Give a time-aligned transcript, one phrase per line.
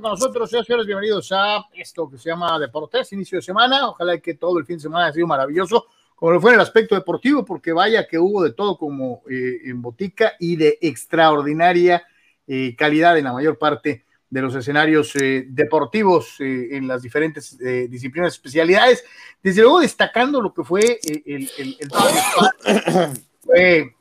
[0.00, 3.88] con nosotros, señores, bienvenidos a esto que se llama Deportes, inicio de semana.
[3.88, 6.60] Ojalá que todo el fin de semana haya sido maravilloso, como lo fue en el
[6.60, 12.04] aspecto deportivo, porque vaya que hubo de todo como eh, en botica y de extraordinaria
[12.46, 18.34] eh, calidad en la mayor parte de los escenarios eh, deportivos en las diferentes disciplinas
[18.34, 19.04] especialidades.
[19.42, 21.78] Desde luego destacando lo que fue el, el,
[23.40, 23.94] fue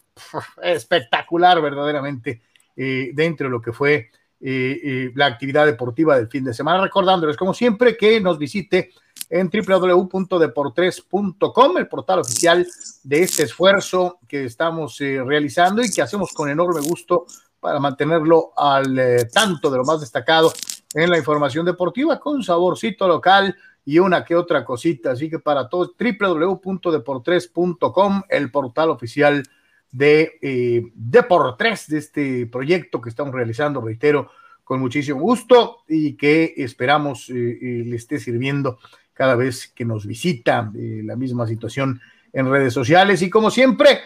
[0.61, 2.41] espectacular verdaderamente
[2.75, 6.81] dentro de lo que fue la actividad deportiva del fin de semana.
[6.81, 8.91] Recordándoles, como siempre, que nos visite
[9.29, 12.67] en www.deportres.com, el portal oficial
[13.03, 17.27] de este esfuerzo que estamos eh, realizando y que hacemos con enorme gusto
[17.59, 20.51] para mantenerlo al eh, tanto de lo más destacado
[20.93, 25.11] en la información deportiva con saborcito local y una que otra cosita.
[25.11, 29.43] Así que para todos, www.deportres.com, el portal oficial
[29.91, 34.31] de eh, Deportes, de este proyecto que estamos realizando, reitero,
[34.63, 38.79] con muchísimo gusto y que esperamos eh, eh, le esté sirviendo
[39.13, 41.99] cada vez que nos visita la misma situación
[42.33, 43.23] en redes sociales.
[43.23, 44.01] Y como siempre,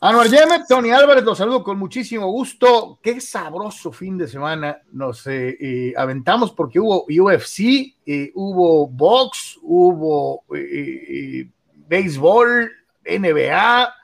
[0.00, 2.98] Anuar Yemet, Tony Álvarez, los saludo con muchísimo gusto.
[3.02, 5.26] Qué sabroso fin de semana nos
[5.96, 7.94] aventamos porque hubo UFC,
[8.34, 10.44] hubo box, hubo
[11.88, 12.70] béisbol,
[13.06, 13.94] NBA,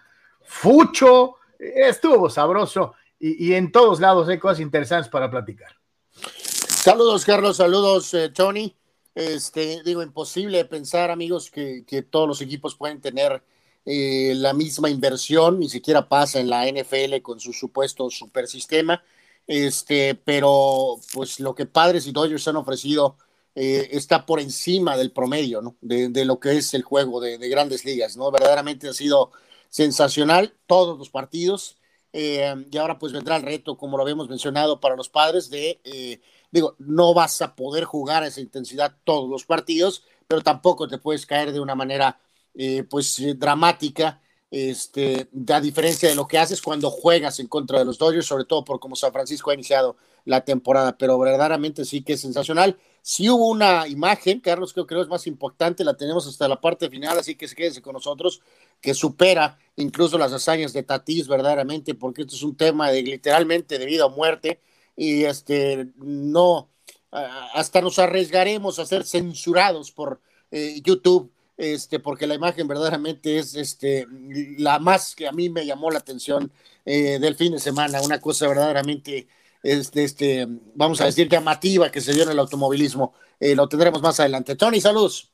[0.49, 5.69] fucho, estuvo sabroso y, en todos lados hay cosas interesantes para platicar.
[6.13, 8.75] Saludos, Carlos, saludos, eh, Tony.
[9.15, 13.43] Este, digo, imposible pensar, amigos, que, todos los equipos pueden tener
[13.85, 19.03] eh, la misma inversión, ni siquiera pasa en la NFL con su supuesto super sistema.
[19.47, 23.17] Este, pero pues lo que Padres y Dodgers han ofrecido
[23.55, 25.77] eh, está por encima del promedio, ¿no?
[25.81, 28.31] De, lo que es el juego de, de, grandes ligas, ¿no?
[28.31, 29.33] Verdaderamente ha sido
[29.69, 31.77] sensacional todos los partidos.
[32.13, 35.81] Eh, y ahora pues vendrá el reto, como lo habíamos mencionado, para los padres de,
[35.85, 36.21] eh,
[36.51, 40.99] digo, no vas a poder jugar a esa intensidad todos los partidos, pero tampoco te
[40.99, 42.19] puedes caer de una manera
[42.55, 44.21] eh, pues dramática,
[44.51, 48.47] este, a diferencia de lo que haces cuando juegas en contra de los Dodgers, sobre
[48.47, 52.79] todo por cómo San Francisco ha iniciado la temporada, pero verdaderamente sí que es sensacional.
[53.03, 56.91] Si hubo una imagen, Carlos, creo que es más importante, la tenemos hasta la parte
[56.91, 58.43] final, así que quédense con nosotros,
[58.81, 63.79] que supera incluso las hazañas de Tatís verdaderamente, porque esto es un tema de literalmente
[63.79, 64.61] de vida o muerte
[64.97, 66.69] y este no
[67.11, 73.55] hasta nos arriesgaremos a ser censurados por eh, YouTube, este, porque la imagen verdaderamente es
[73.55, 74.07] este,
[74.59, 76.53] la más que a mí me llamó la atención
[76.85, 79.29] eh, del fin de semana, una cosa verdaderamente,
[79.63, 83.15] este, este, vamos a decir, llamativa que se dio en el automovilismo.
[83.41, 84.57] Eh, lo tendremos más adelante.
[84.57, 85.33] Tony, saludos.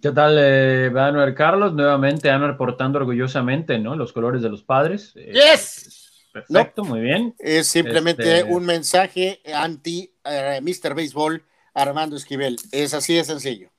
[0.00, 1.74] ¿Qué tal, eh, Carlos?
[1.74, 3.96] Nuevamente, Anuar portando orgullosamente, ¿no?
[3.96, 5.12] Los colores de los padres.
[5.16, 6.28] Eh, ¡Yes!
[6.32, 7.34] Perfecto, muy bien.
[7.38, 10.94] Es simplemente este, un mensaje anti eh, Mr.
[10.94, 11.42] Baseball
[11.74, 12.56] Armando Esquivel.
[12.70, 13.70] Es así de sencillo.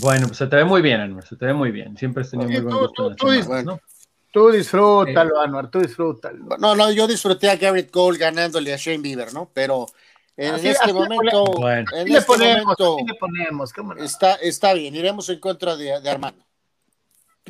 [0.00, 1.96] Bueno, pues se te ve muy bien, Anuar, se te ve muy bien.
[1.96, 3.14] Siempre has tenido muy buen gusto.
[4.32, 6.56] Tú, disfrútalo, Anuar, tú disfrútalo.
[6.58, 9.50] No, no, yo disfruté a Garrett Cole ganándole a Shane Bieber, ¿no?
[9.54, 9.86] Pero
[10.36, 12.98] en este momento, en este momento
[13.98, 16.44] está, está bien, iremos en contra de, Armando.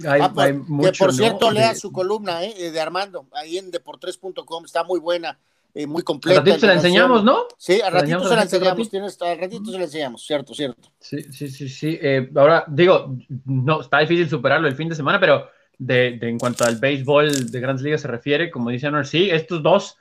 [0.06, 4.98] Ah, que por cierto, lea su columna eh, de Armando ahí en deportres.com, está muy
[4.98, 5.38] buena,
[5.74, 6.40] eh, muy completa.
[6.40, 7.46] A ratito se la enseñamos, ¿no?
[7.58, 10.90] Sí, a ratito se la enseñamos, tienes, a ratito se la enseñamos, cierto, cierto.
[10.98, 11.98] Sí, sí, sí, sí.
[12.00, 15.48] Eh, ahora, digo, no, está difícil superarlo el fin de semana, pero
[15.78, 19.30] de, de, en cuanto al béisbol de grandes ligas se refiere, como dice Honor, sí,
[19.30, 19.96] estos dos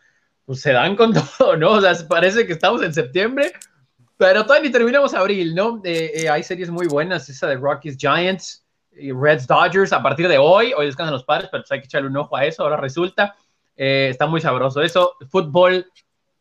[0.49, 1.73] pues se dan con todo, ¿no?
[1.73, 3.53] O sea, parece que estamos en septiembre,
[4.17, 5.79] pero todavía ni terminamos abril, ¿no?
[5.85, 10.27] Eh, eh, hay series muy buenas, esa de Rockies Giants y Reds Dodgers a partir
[10.27, 10.73] de hoy.
[10.75, 12.63] Hoy descansan los padres, pero pues hay que echarle un ojo a eso.
[12.63, 13.35] Ahora resulta,
[13.77, 15.17] eh, está muy sabroso eso.
[15.29, 15.85] Fútbol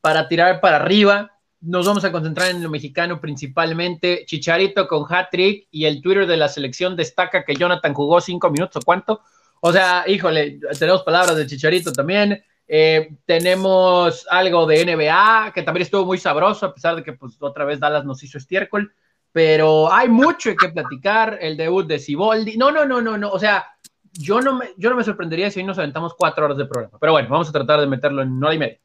[0.01, 1.31] para tirar para arriba.
[1.61, 4.25] Nos vamos a concentrar en lo mexicano principalmente.
[4.25, 8.83] Chicharito con hat-trick y el Twitter de la selección destaca que Jonathan jugó cinco minutos
[8.83, 9.21] o cuánto.
[9.61, 12.43] O sea, híjole, tenemos palabras de Chicharito también.
[12.71, 17.37] Eh, tenemos algo de NBA, que también estuvo muy sabroso, a pesar de que pues
[17.41, 18.93] otra vez Dallas nos hizo estiércol,
[19.33, 23.39] pero hay mucho que platicar, el debut de Siboldi, no, no, no, no, no, o
[23.39, 23.67] sea,
[24.13, 26.99] yo no me, yo no me sorprendería si hoy nos aventamos cuatro horas de programa,
[27.01, 28.79] pero bueno, vamos a tratar de meterlo en hora y media.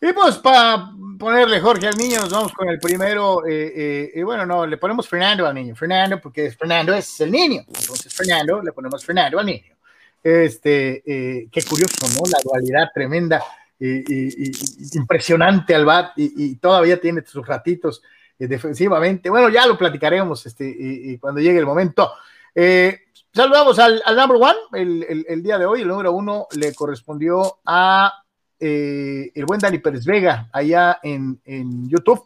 [0.00, 3.46] Y pues para ponerle Jorge al niño, nos vamos con el primero.
[3.46, 5.74] Eh, eh, y bueno, no, le ponemos Fernando al niño.
[5.74, 7.62] Fernando, porque Fernando es el niño.
[7.66, 9.75] Entonces, Fernando, le ponemos Fernando al niño.
[10.22, 12.28] Este, eh, qué curioso, ¿no?
[12.30, 13.42] La dualidad tremenda
[13.78, 18.02] y, impresionante al bat y, todavía tiene sus ratitos
[18.38, 19.30] eh, defensivamente.
[19.30, 22.12] Bueno, ya lo platicaremos este, y, cuando llegue el momento.
[22.54, 23.00] Eh,
[23.32, 25.82] saludamos al, number one el, el, día de hoy.
[25.82, 28.12] El número uno le correspondió a
[28.58, 32.22] eh, el buen Dani Pérez Vega, allá en, en YouTube.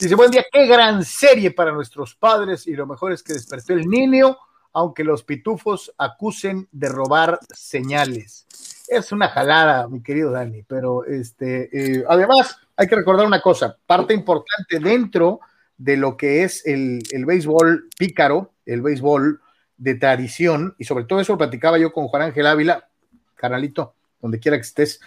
[0.00, 3.72] Dice, buen día, qué gran serie para nuestros padres y lo mejor es que despertó
[3.72, 4.36] el niño,
[4.72, 8.46] aunque los pitufos acusen de robar señales.
[8.88, 13.76] Es una jalada, mi querido Dani, pero este, eh, además hay que recordar una cosa,
[13.86, 15.40] parte importante dentro
[15.76, 19.40] de lo que es el, el béisbol pícaro, el béisbol
[19.76, 22.88] de tradición, y sobre todo eso lo platicaba yo con Juan Ángel Ávila,
[23.34, 25.00] canalito, donde quiera que estés,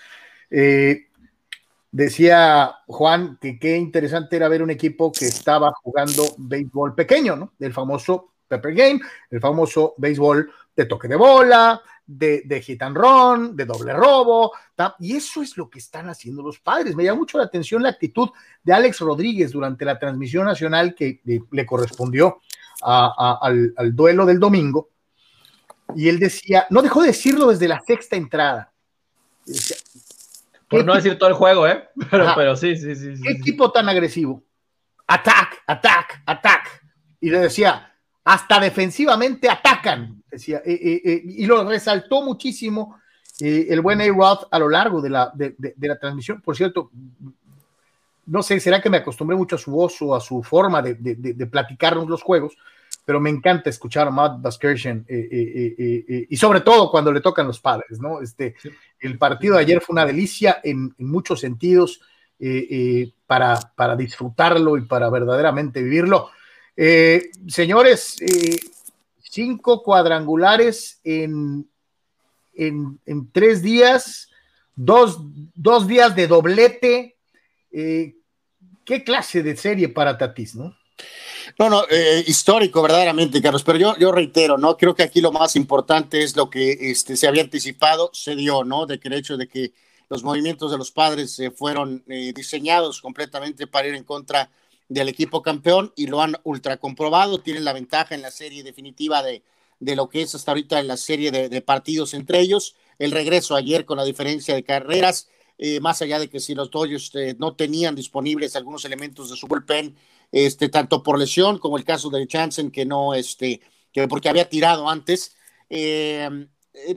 [0.50, 1.08] eh,
[1.92, 7.54] decía Juan que qué interesante era ver un equipo que estaba jugando béisbol pequeño, ¿no?
[7.60, 12.98] El famoso Pepper Game, el famoso béisbol de toque de bola, de, de hit and
[12.98, 14.52] run, de doble robo,
[15.00, 16.96] y eso es lo que están haciendo los padres.
[16.96, 18.30] Me llama mucho la atención la actitud
[18.64, 22.42] de Alex Rodríguez durante la transmisión nacional que le, correspondió
[22.82, 24.90] al, al duelo del domingo,
[25.96, 28.72] y él decía, no dejó de decirlo desde la sexta entrada.
[29.46, 29.78] Decía,
[30.74, 31.88] por no decir todo el juego, ¿eh?
[32.10, 33.14] Pero, pero sí, sí, sí.
[33.22, 34.44] ¿Qué equipo tan agresivo?
[35.06, 36.84] Attack, attack, attack.
[37.20, 37.93] Y le decía,
[38.26, 40.24] hasta defensivamente atacan.
[40.30, 43.00] Decía, eh, eh, eh, y lo resaltó muchísimo
[43.40, 46.40] el buen A-Rod a lo largo de la, de, de, la transmisión.
[46.40, 46.92] Por cierto,
[48.28, 50.96] no sé, será que me acostumbré mucho a su voz o a su forma de,
[50.96, 52.56] de platicarnos los juegos,
[53.06, 57.22] pero me encanta escuchar a Matt Baskersian eh, eh, eh, y sobre todo cuando le
[57.22, 58.22] tocan los padres, ¿no?
[58.22, 58.56] Este,
[59.00, 62.02] El partido de ayer fue una delicia en, en muchos sentidos
[63.26, 66.30] para, para, disfrutarlo y para verdaderamente vivirlo.
[66.76, 68.16] Señores,
[69.22, 71.70] cinco cuadrangulares en,
[72.56, 74.30] en, en tres días,
[74.76, 75.20] dos,
[75.56, 77.18] dos, días de doblete.
[77.70, 80.76] ¿Qué clase de serie para Tatis, no?
[81.60, 84.78] No, no, eh, histórico verdaderamente, Carlos, pero yo, yo reitero, ¿no?
[84.78, 88.64] Creo que aquí lo más importante es lo que este, se había anticipado, se dio,
[88.64, 88.86] ¿no?
[88.86, 89.74] De que el hecho de que
[90.10, 94.50] los movimientos de los padres eh, fueron eh, diseñados completamente para ir en contra
[94.90, 99.24] del equipo campeón y lo han ultra comprobado, tienen la ventaja en la serie definitiva
[99.24, 99.44] de,
[99.84, 103.56] de lo que es hasta ahorita en la serie de, partidos entre ellos, el regreso
[103.56, 107.36] ayer con la diferencia de carreras, eh, más allá de que si los Dodgers eh,
[107.38, 109.96] no tenían disponibles algunos elementos de su bullpen,
[110.32, 114.50] este, tanto por lesión como el caso de Jansen, que no, este, que porque había
[114.50, 115.36] tirado antes.
[115.70, 116.48] Eh,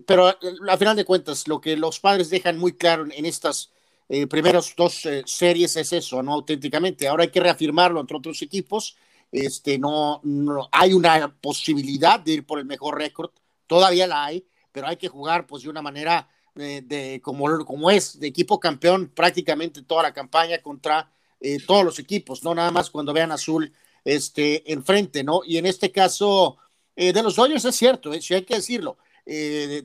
[0.07, 3.73] pero a final de cuentas, lo que los padres dejan muy claro en estas
[4.29, 6.35] primeras dos series es eso, ¿no?
[6.35, 7.09] Auténticamente.
[7.09, 8.97] Ahora hay que reafirmarlo entre otros equipos.
[9.33, 13.31] Este, no, no hay una posibilidad de ir por el mejor récord,
[13.67, 18.19] todavía la hay, pero hay que jugar pues de una manera de, como, como es
[18.19, 21.11] de equipo campeón prácticamente toda la campaña contra
[21.41, 23.73] eh, todos los equipos, no nada más cuando vean azul
[24.05, 25.43] este, enfrente, ¿no?
[25.45, 26.57] Y en este caso
[26.95, 28.97] eh, de los Dodgers es cierto, eh, si hay que decirlo,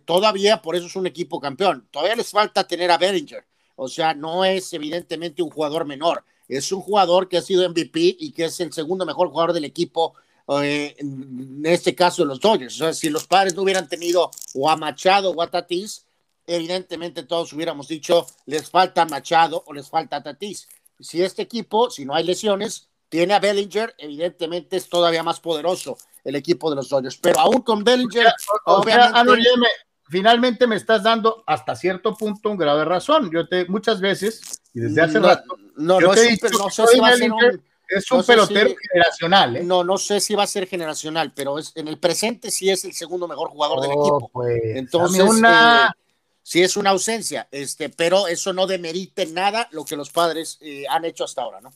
[0.06, 3.44] todavía por eso es un equipo campeón, todavía les falta tener a Bellinger,
[3.76, 8.18] o sea, no es evidentemente un jugador menor, es un jugador que ha sido MVP
[8.20, 10.16] y que es el segundo mejor jugador del equipo
[10.48, 12.76] en este caso de los Dodgers.
[12.76, 16.06] O sea, si los padres no hubieran tenido o a Machado o a Tatis,
[16.46, 20.68] evidentemente todos hubiéramos dicho, les falta Machado o les falta Tatis.
[21.00, 25.98] Si este equipo, si no hay lesiones, tiene a Bellinger, evidentemente es todavía más poderoso
[26.24, 27.18] el equipo de los Dodgers.
[27.18, 28.28] Pero aún con Bellinger,
[28.66, 29.68] obviamente...
[30.12, 33.32] finalmente me estás dando hasta cierto punto un grave razón.
[33.32, 37.08] Yo te, muchas veces, y desde hace rato, no, no, es, no sé si va
[37.08, 39.56] a ser un, es un pelotero generacional.
[39.56, 39.64] ¿eh?
[39.64, 42.84] No, no sé si va a ser generacional, pero es, en el presente sí es
[42.84, 44.30] el segundo mejor jugador del oh, equipo.
[44.34, 49.86] Pues, Entonces, una, eh, sí es una ausencia, este, pero eso no demerite nada lo
[49.86, 51.74] que los padres eh, han hecho hasta ahora, ¿no?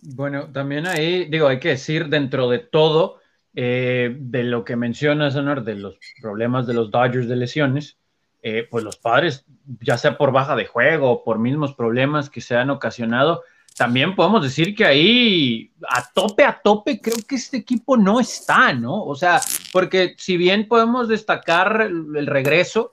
[0.00, 3.20] Bueno, también ahí, digo, hay que decir dentro de todo,
[3.54, 7.98] eh, de lo que mencionas, Honor, de los problemas de los Dodgers de lesiones,
[8.42, 9.44] eh, pues los padres,
[9.80, 13.42] ya sea por baja de juego o por mismos problemas que se han ocasionado,
[13.76, 18.72] también podemos decir que ahí a tope, a tope, creo que este equipo no está,
[18.72, 19.04] ¿no?
[19.04, 19.40] O sea,
[19.72, 22.90] porque si bien podemos destacar el regreso,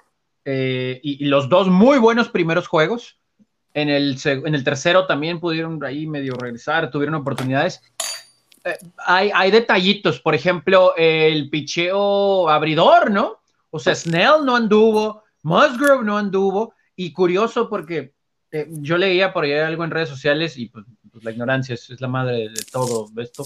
[0.52, 3.20] eh, y, los dos muy buenos primeros juegos.
[3.76, 7.82] En el, en el tercero también pudieron ahí medio regresar, tuvieron oportunidades.
[8.66, 13.40] Eh, hay, detallitos, por ejemplo, el picheo abridor, ¿no?
[13.70, 18.14] O sea, Snell no anduvo, Musgrove no anduvo, y curioso porque
[18.52, 22.02] eh, yo leía por ahí algo en redes sociales y pues, pues la ignorancia es,
[22.02, 23.46] la madre de todo esto.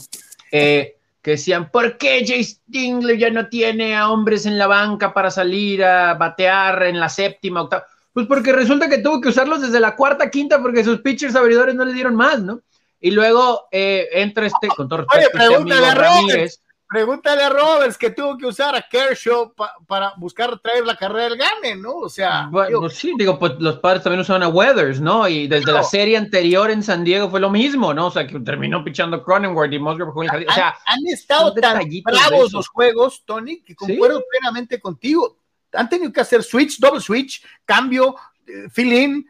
[0.51, 5.13] Eh, que decían, ¿por qué Jay Stingler ya no tiene a hombres en la banca
[5.13, 7.85] para salir a batear en la séptima, octava?
[8.11, 11.75] Pues porque resulta que tuvo que usarlos desde la cuarta, quinta, porque sus pitchers abridores
[11.75, 12.61] no le dieron más, ¿no?
[13.03, 17.97] Y luego eh, entra este, con todo respeto, este pregúntale a Ramírez, pregúntale a Roberts
[17.97, 19.53] que tuvo que usar a Kershaw
[19.85, 21.97] para buscar traer la carrera del Gane, ¿no?
[21.97, 22.47] O sea.
[22.49, 25.27] Bueno, pues sí, digo, pues los padres también usaban a Weathers, ¿no?
[25.27, 28.07] Y desde la serie anterior en San Diego fue lo mismo, ¿no?
[28.07, 32.53] O sea, que terminó pichando Cronenworth y jugó el O sea, han, estado tan bravos
[32.53, 35.39] los juegos, Tony, que concuerdo plenamente contigo.
[35.73, 38.15] Han tenido que hacer switch, double switch, cambio,
[38.47, 39.25] eh, fill in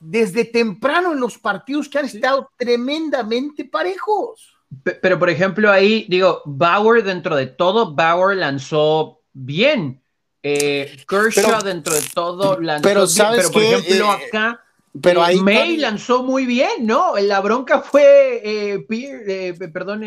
[0.00, 4.54] desde temprano en los partidos que han estado tremendamente parejos.
[4.82, 10.02] Pero, por ejemplo, ahí digo, Bauer dentro de todo, Bauer lanzó bien.
[10.42, 13.08] Eh, Kershaw dentro de todo lanzó pero, bien.
[13.08, 14.64] ¿sabes pero por ejemplo, eh, acá
[15.00, 17.14] pero ahí May lanzó muy bien, ¿no?
[17.18, 20.02] La bronca fue, eh, eh perdón,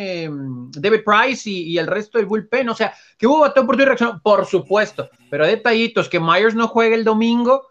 [0.71, 2.69] David Price y, el resto del bullpen.
[2.69, 5.09] O sea, que hubo bateo por tu reacción, por supuesto.
[5.29, 7.67] Pero detallitos, que Myers no juegue el domingo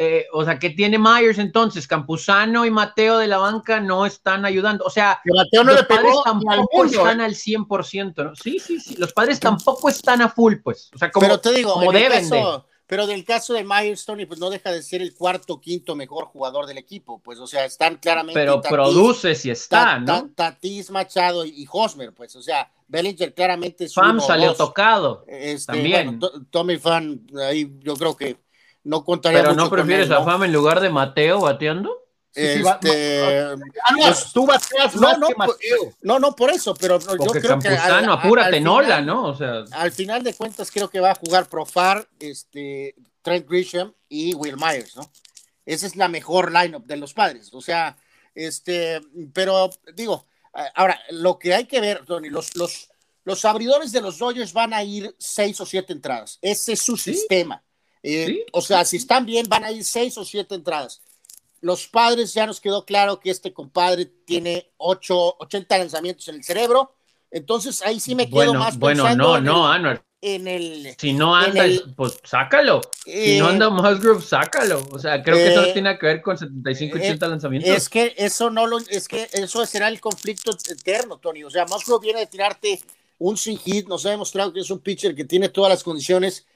[0.00, 1.88] eh, o sea, ¿qué tiene Myers entonces?
[1.88, 4.84] Campuzano y Mateo de la banca no están ayudando.
[4.84, 7.24] O sea, Mateo no los le padres tampoco están ¿eh?
[7.24, 8.36] al 100%, ¿no?
[8.36, 8.94] Sí, sí, sí.
[8.94, 10.88] Los padres tampoco están a full, pues.
[10.94, 14.24] O sea, como, pero te digo, como deben caso, Pero del caso de Myers, Tony,
[14.24, 17.18] pues no deja de ser el cuarto, quinto mejor jugador del equipo.
[17.18, 18.38] Pues, o sea, están claramente.
[18.38, 20.30] Pero produce si está, ¿no?
[20.32, 25.24] Tatis, Machado y, Hosmer, pues, o sea, Bellinger claramente es Fam salió tocado.
[25.26, 26.20] Este, también.
[26.50, 28.36] Tommy Fan, ahí yo creo que
[28.84, 32.04] no Pero no prefieres a Fama en lugar de Mateo bateando.
[32.34, 32.78] Este, ah,
[33.96, 35.94] pues, tú bateas no, más no, que Mateo.
[36.02, 37.68] No, no, por eso, pero yo creo que.
[37.68, 39.24] Al, apúrate, Nola, ¿no?
[39.24, 39.64] O sea.
[39.72, 44.56] Al final de cuentas, creo que va a jugar Profar, este, Trent Grisham y Will
[44.56, 45.10] Myers, ¿no?
[45.66, 47.52] Esa es la mejor lineup de los padres.
[47.52, 47.96] O sea,
[48.34, 49.00] este,
[49.32, 50.26] pero digo,
[50.74, 52.88] ahora, lo que hay que ver, Tony, los, los,
[53.24, 56.38] los abridores de los Dodgers van a ir seis o siete entradas.
[56.40, 57.62] Ese es su sistema.
[58.10, 61.02] Eh, o sea, si están bien, van a ir seis o siete entradas.
[61.60, 66.44] Los padres ya nos quedó claro que este compadre tiene ocho, 80 lanzamientos en el
[66.44, 66.94] cerebro.
[67.30, 69.40] Entonces ahí sí me quedo más bueno, pensando.
[69.42, 70.94] no, no, En el.
[70.98, 72.80] Si no anda, pues sácalo.
[73.04, 74.82] si no anda eh, Musgrove, sácalo.
[74.90, 77.70] O sea, creo que eso no eh, tiene que ver con 75, 80 lanzamientos.
[77.70, 78.78] Es que eso no lo.
[78.78, 81.44] Es que eso será el conflicto eterno, Tony.
[81.44, 82.80] O sea, Musgrove viene de tirarte
[83.18, 83.86] un sin hit.
[83.86, 86.46] Nos ha demostrado que es un pitcher que tiene todas las condiciones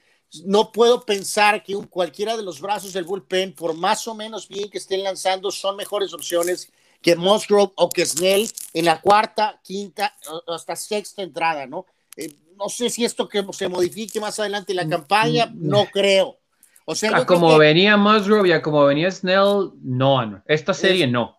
[0.45, 4.69] no puedo pensar que cualquiera de los brazos del bullpen, por más o menos bien
[4.69, 6.71] que estén lanzando, son mejores opciones
[7.01, 10.15] que Musgrove o que Snell en la cuarta, quinta,
[10.47, 11.85] hasta sexta entrada, ¿no?
[12.15, 15.85] Eh, no sé si esto que se modifique más adelante en la campaña, mm, no
[15.85, 16.37] creo.
[16.85, 21.37] O sea, como venía Musgrove y como venía Snell, no, esta serie no.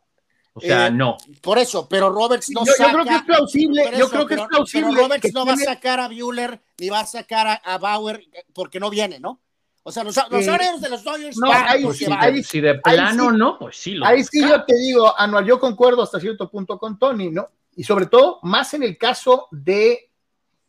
[0.56, 1.16] O sea, eh, no.
[1.42, 2.92] Por eso, pero Roberts no yo, saca.
[2.92, 3.90] Yo creo que es plausible.
[3.98, 4.88] yo creo que es plausible.
[4.90, 8.78] Pero Roberts no va a sacar a Bueller ni va a sacar a, Bauer porque
[8.78, 9.40] no viene, ¿no?
[9.82, 11.36] O sea, los, los de los Dodgers.
[11.36, 13.94] No, ahí, si, de, si, de, plano no, pues sí.
[13.94, 17.48] Lo ahí sí yo te digo, Anual, yo concuerdo hasta cierto punto con Tony, ¿no?
[17.76, 20.10] Y sobre todo, más en el caso de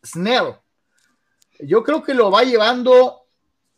[0.03, 0.55] Snell.
[1.59, 3.27] Yo creo que lo va llevando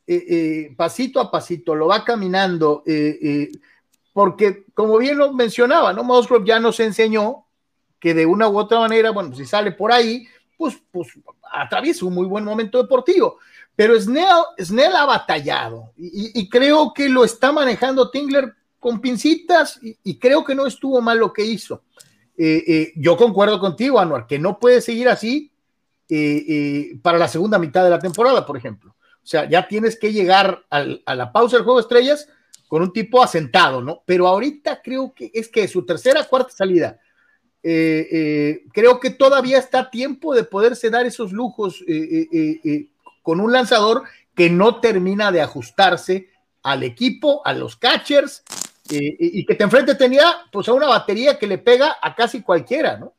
[0.07, 2.81] eh, eh, pasito a pasito, lo va caminando.
[2.87, 3.51] Eh,
[4.17, 6.03] porque como bien lo mencionaba, ¿no?
[6.03, 7.45] Musgrove ya nos enseñó
[7.99, 10.25] que de una u otra manera, bueno, si sale por ahí,
[10.57, 11.09] pues, pues
[11.53, 13.37] atraviesa un muy buen momento deportivo.
[13.75, 20.17] Pero Snell, Snell ha batallado y, creo que lo está manejando Tingler con pincitas y,
[20.17, 21.83] creo que no estuvo mal lo que hizo.
[22.35, 25.51] Eh, eh, yo concuerdo contigo, Anuar, que no puede seguir así
[26.09, 28.95] eh, para la segunda mitad de la temporada, por ejemplo.
[29.23, 32.29] O sea, ya tienes que llegar a la pausa del juego de estrellas
[32.67, 34.03] con un tipo asentado, ¿no?
[34.05, 36.99] Pero ahorita creo que es que su tercera, cuarta salida,
[37.63, 42.87] eh, eh, creo que todavía está a tiempo de poderse dar esos lujos eh,
[43.21, 44.03] con un lanzador
[44.35, 46.29] que no termina de ajustarse
[46.63, 48.43] al equipo, a los catchers,
[48.89, 52.97] y que te enfrente tenía pues a una batería que le pega a casi cualquiera,
[52.97, 53.13] ¿no?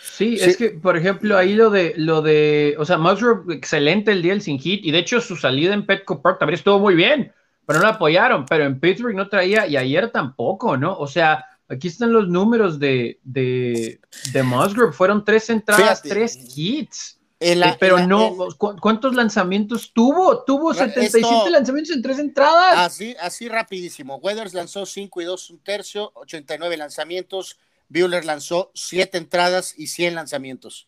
[0.00, 4.22] Sí, es que, por ejemplo, ahí lo de, lo de, o sea, Musgrove, excelente el
[4.22, 6.94] día del sin hit, y de hecho su salida en Petco Park también estuvo muy
[6.94, 7.32] bien
[7.66, 10.96] pero no la apoyaron, pero en Pittsburgh no traía y ayer tampoco, ¿no?
[10.98, 14.00] O sea, aquí están los números de, de,
[14.32, 17.18] de Musgrove, fueron tres entradas, tres hits.
[17.44, 20.44] Eh, pero no, ¿cuántos lanzamientos tuvo?
[20.44, 22.78] Tuvo 77 lanzamientos en tres entradas.
[22.78, 24.16] Así, así rapidísimo.
[24.18, 27.58] Weathers lanzó 5 y 2 un tercio, 89 lanzamientos.
[27.88, 30.86] Bueller lanzó 7 entradas y 100 lanzamientos.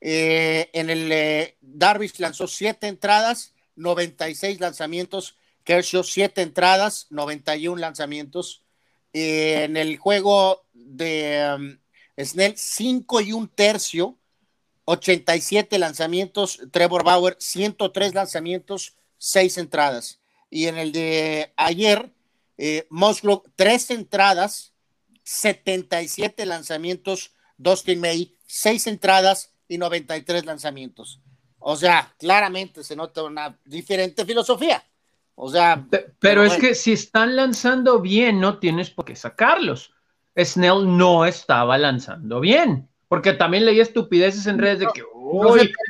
[0.00, 8.62] Eh, en el eh, Darvish lanzó 7 entradas, 96 lanzamientos Kershaw, siete entradas, 91 lanzamientos.
[9.12, 11.78] Eh, en el juego de um,
[12.24, 14.18] Snell, cinco y un tercio,
[14.84, 16.60] 87 lanzamientos.
[16.70, 20.20] Trevor Bauer, 103 lanzamientos, seis entradas.
[20.50, 22.12] Y en el de ayer,
[22.58, 24.72] eh, Musgrove, tres entradas,
[25.24, 27.32] 77 lanzamientos.
[27.56, 31.20] Dustin May, seis entradas y 93 lanzamientos.
[31.58, 34.84] O sea, claramente se nota una diferente filosofía.
[35.44, 35.84] O sea.
[36.20, 39.92] Pero, es que si están lanzando bien, no tienes por qué sacarlos.
[40.38, 42.88] Snell no estaba lanzando bien.
[43.08, 45.02] Porque también leí estupideces en redes de que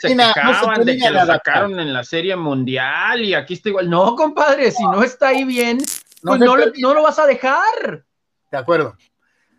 [0.00, 3.90] se, quejaban de que lo sacaron en la serie mundial y aquí está igual.
[3.90, 5.78] No, compadre, si no está ahí bien,
[6.22, 8.06] pues no, lo, vas a dejar.
[8.50, 8.96] De acuerdo.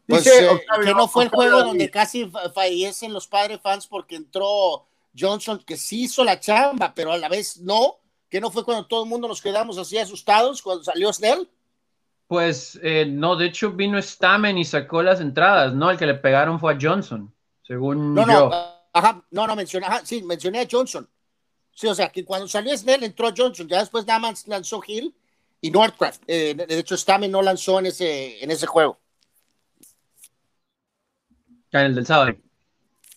[0.07, 4.15] Pues, Dice, eh, que no fue el juego donde casi fallecen los padres fans porque
[4.15, 7.99] entró Johnson, que sí hizo la chamba, pero a la vez no,
[8.33, 11.47] que no fue cuando todo el mundo nos quedamos así asustados cuando salió Snell.
[12.25, 15.91] Pues eh, no, de hecho vino Stamen y sacó las entradas, ¿no?
[15.91, 18.49] El que le pegaron fue a Johnson, según no, yo.
[18.49, 18.55] No,
[18.91, 21.07] ajá, no, no, mencioné, sí, mencioné a Johnson.
[21.75, 25.15] Sí, o sea, que cuando salió Snell entró Johnson, ya después nada más lanzó Hill
[25.61, 26.23] y Northcraft.
[26.25, 28.99] Eh, de hecho, Stamen no lanzó en ese, en ese juego.
[31.71, 32.35] En el del sábado.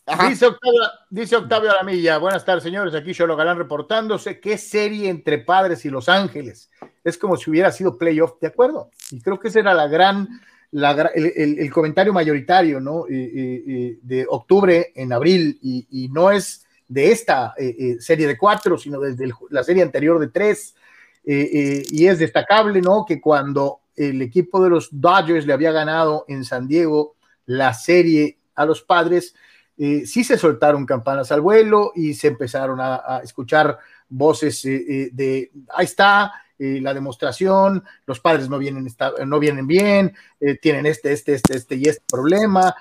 [0.06, 5.38] Dice Octavio, dice Octavio Aramilla, buenas tardes señores, aquí Cholo Galán reportándose, qué serie entre
[5.38, 6.70] Padres y Los Ángeles,
[7.02, 8.90] es como si hubiera sido playoff, ¿de acuerdo?
[9.10, 10.28] Y creo que ese era la gran,
[10.72, 13.04] el, comentario mayoritario, ¿no?
[13.08, 19.00] de octubre en abril, y, no es de esta eh, eh, serie de cuatro, sino
[19.00, 20.76] desde la serie anterior de tres,
[21.24, 23.04] eh, y es destacable, ¿no?
[23.04, 27.16] Que cuando el equipo de los Dodgers le había ganado en San Diego
[27.46, 29.34] la serie a los Padres,
[29.78, 35.10] eh, sí se soltaron campanas al vuelo y se empezaron a, escuchar voces eh, eh,
[35.12, 38.88] de, ahí está, la demostración, los padres no vienen,
[39.26, 40.14] no vienen bien,
[40.62, 42.74] tienen este, este, este, este y este problema,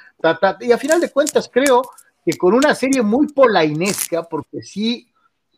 [0.61, 1.81] y a final de cuentas creo
[2.25, 5.11] que con una serie muy polainesca, porque sí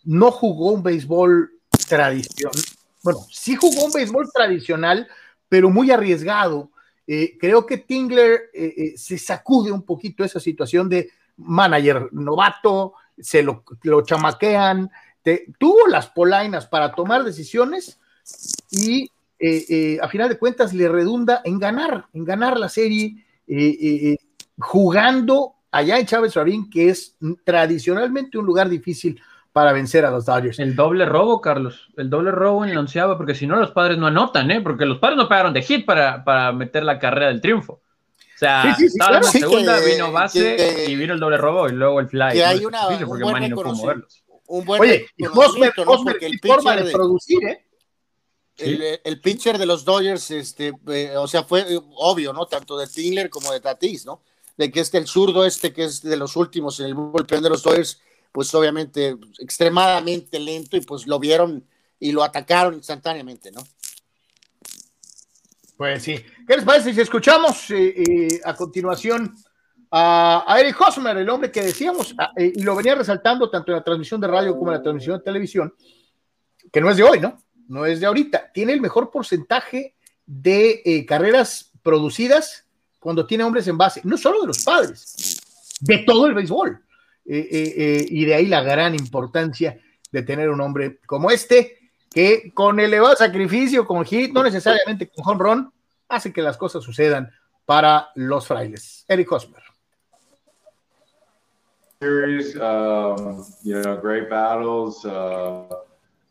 [0.04, 1.52] no jugó un béisbol
[1.88, 2.60] tradicional,
[3.04, 5.08] bueno, sí jugó un béisbol tradicional,
[5.47, 6.71] pero muy arriesgado.
[7.06, 8.50] creo que Tingler
[8.95, 13.63] se sacude un poquito esa situación de manager novato, se lo,
[14.04, 14.89] chamaquean,
[15.58, 18.00] tuvo las polainas para tomar decisiones
[18.71, 19.04] y
[19.39, 24.17] eh, eh, a final de cuentas le redunda en ganar, en ganar la serie, eh,
[24.58, 29.19] jugando allá en Chávez Rabín, que es tradicionalmente un lugar difícil
[29.58, 30.60] para vencer a los Dodgers.
[30.60, 33.97] El doble robo, Carlos, el doble robo en la onceava, porque si no los padres
[33.97, 34.62] no anotan, ¿eh?
[34.62, 37.82] porque los padres no pegaron de hit para, para meter la carrera del triunfo.
[38.38, 42.00] O sea, estaba en la segunda, vino base y vino el doble robo y luego
[42.00, 42.34] el fly.
[42.34, 44.23] Que hay una, porque un buen no pudo moverlos.
[44.45, 47.65] Un buen Oye, y Hosmer, Hosmer, el forma de, producir, ¿eh?
[48.58, 52.45] El, el, pitcher de los Dodgers, este, eh, o sea, fue obvio, ¿no?
[52.45, 54.21] Tanto de Tingler como de Tatis, ¿no?
[54.56, 57.50] De que este, el zurdo este, que es de los últimos en el bullpen de
[57.50, 58.00] los Dodgers,
[58.32, 61.65] pues obviamente extremadamente lento y pues lo vieron
[62.00, 63.63] y lo atacaron instantáneamente, ¿no?
[65.78, 66.20] Pues sí.
[66.48, 69.36] ¿Qué les parece si escuchamos eh, eh, a continuación
[69.92, 73.84] a, Eric Hosmer, el hombre que decíamos, eh, y lo venía resaltando tanto en la
[73.84, 75.74] transmisión de radio como en la transmisión de televisión,
[76.74, 77.38] que no es de hoy, ¿no?
[77.68, 78.52] No es de ahorita.
[78.52, 82.66] Tiene el mejor porcentaje de carreras producidas
[83.00, 85.40] cuando tiene hombres en base, no solo de los padres,
[85.80, 86.84] de todo el béisbol.
[87.24, 89.80] y de ahí la gran importancia
[90.12, 91.87] de tener un hombre como este,
[92.17, 95.73] que con elevado sacrificio, con hit, no necesariamente con home run,
[96.10, 97.30] hace que las cosas sucedan
[97.63, 99.06] para los frailes.
[99.08, 99.62] Eric Hosmer.
[101.99, 105.67] Series, um, you know, great battles, uh,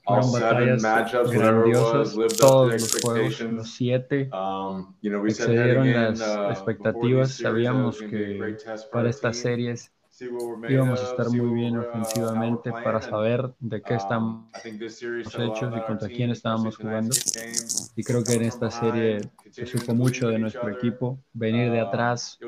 [0.09, 3.59] all seven matchups, whatever it was, lived up to expectations.
[3.59, 7.31] Los siete um, you know, we excedieron las uh, expectativas.
[7.31, 8.57] Sabíamos que
[8.91, 13.99] para estas series íbamos a estar muy bien uh, ofensivamente para saber de qué um,
[13.99, 17.15] estamos hechos y contra quién estábamos jugando.
[17.97, 21.87] Y creo que en esta serie se supo mucho de nuestro equipo, venir de uh,
[21.87, 22.39] atrás,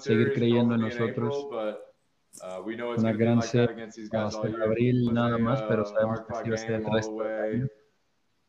[0.00, 1.46] seguir creyendo en nosotros.
[1.50, 6.72] Uh, Una gran serie hasta abril nada más, pero sabemos que así va a ser
[6.72, 7.72] el resto del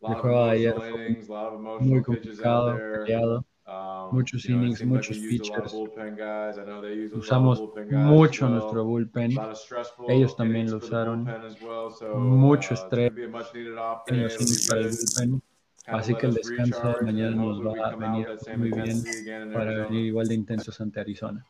[0.02, 3.46] El juego de ayer fue muy complicado, peleado.
[3.70, 5.74] Um, muchos innings, muchos pitchers.
[7.14, 9.38] Usamos mucho nuestro bullpen.
[10.08, 11.28] Ellos también lo usaron.
[12.16, 13.12] Mucho uh, estrés
[14.08, 15.44] en los innings para el bullpen.
[15.86, 18.28] Así que el descanso de mañana nos va a venir
[18.58, 19.04] muy bien
[19.54, 21.46] para venir igual de intensos ante Arizona.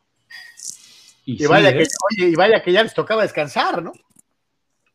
[1.25, 3.93] Y, vaya, que, oye, y vaya que ya les tocaba descansar, ¿no?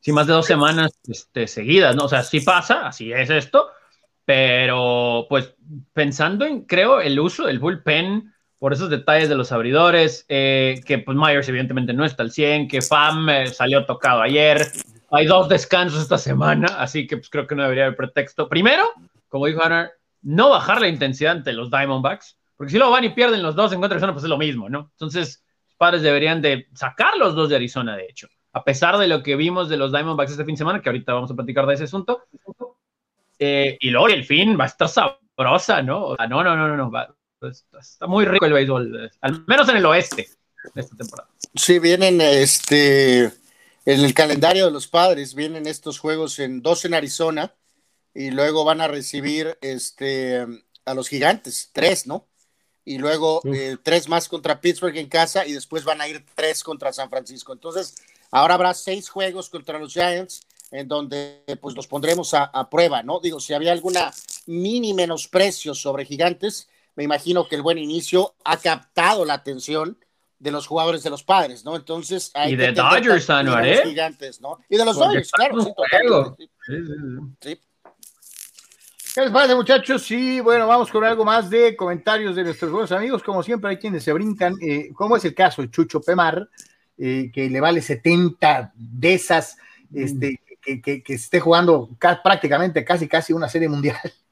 [0.01, 2.05] Sí, más de dos semanas este, seguidas, ¿no?
[2.05, 3.69] O sea, sí pasa, así es esto,
[4.25, 5.55] pero pues
[5.93, 10.99] pensando en, creo, el uso del bullpen por esos detalles de los abridores, eh, que
[10.99, 14.67] pues Myers evidentemente no está al 100, que Fam eh, salió tocado ayer,
[15.11, 18.49] hay dos descansos esta semana, así que pues creo que no debería haber pretexto.
[18.49, 18.85] Primero,
[19.29, 23.11] como dijo Hunter, no bajar la intensidad ante los Diamondbacks, porque si luego van y
[23.11, 24.91] pierden los dos en contra de Arizona, pues es lo mismo, ¿no?
[24.93, 28.29] Entonces, los padres deberían de sacar los dos de Arizona, de hecho.
[28.53, 31.13] a pesar de lo que vimos de los Diamondbacks este fin de semana, que ahorita
[31.13, 32.23] vamos a platicar de ese asunto.
[33.47, 36.17] Eh, y luego el fin va a estar sabrosa, ¿no?
[36.17, 36.91] no, no, no, no, no.
[37.39, 40.29] Pues, está muy rico el béisbol, al menos en el oeste
[40.75, 41.29] de esta temporada.
[41.55, 46.95] Sí, vienen este en el calendario de los padres, vienen estos juegos en dos en
[46.95, 47.53] Arizona
[48.15, 50.47] y luego van a recibir este
[50.87, 52.27] a los gigantes, tres, ¿no?
[52.87, 56.63] Y luego eh, tres más contra Pittsburgh en casa y después van a ir tres
[56.63, 57.53] contra San Francisco.
[57.53, 57.95] Entonces,
[58.31, 63.21] ahora habrá seis juegos contra los Giants en donde pues los pondremos a, prueba, ¿no?
[63.21, 64.13] Digo, si había alguna
[64.47, 69.99] mini menosprecio sobre gigantes, me imagino que el buen inicio ha captado la atención
[70.39, 71.77] de los jugadores de los padres, ¿no?
[71.77, 73.83] Entonces, hay y de Dodgers, Anuar, ¿eh?
[73.85, 74.59] Gigantes, ¿no?
[74.69, 76.37] Y de los Dodgers, claro.
[76.39, 76.75] Sí, sí,
[77.41, 77.61] sí.
[79.15, 80.03] ¿Qué les parece, muchachos?
[80.03, 83.23] Sí, bueno, vamos con algo más de comentarios de nuestros buenos amigos.
[83.23, 86.49] Como siempre, hay quienes se brincan, eh, como es el caso de Chucho Pemar,
[86.99, 89.57] eh, que le vale 70 de esas,
[89.95, 93.99] este, que, esté jugando prácticamente casi, casi una serie mundial.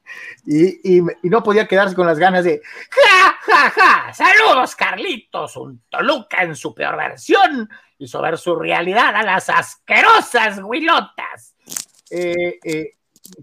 [0.45, 4.13] Y, y, no podía quedarse con las ganas de ¡Ja, ja, ja!
[4.13, 5.57] ¡Saludos, Carlitos!
[5.57, 7.67] Un Toluca en su peor versión
[7.97, 11.55] y sobre su realidad a las asquerosas huilotas.
[12.11, 12.93] Eh, eh,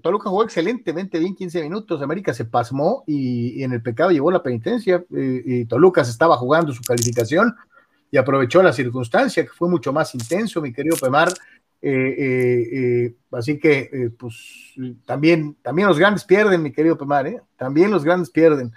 [0.03, 4.43] Toluca jugó excelentemente bien 15 minutos, América se pasmó y, en el pecado llevó la
[4.43, 7.55] penitencia, eh, y Toluca se estaba jugando su calificación
[8.11, 11.33] y aprovechó la circunstancia, que fue mucho más intenso, mi querido Pemar.
[11.83, 18.05] Eh, eh, así que, pues, también, también los grandes pierden, mi querido Pemar, también los
[18.05, 18.73] grandes pierden.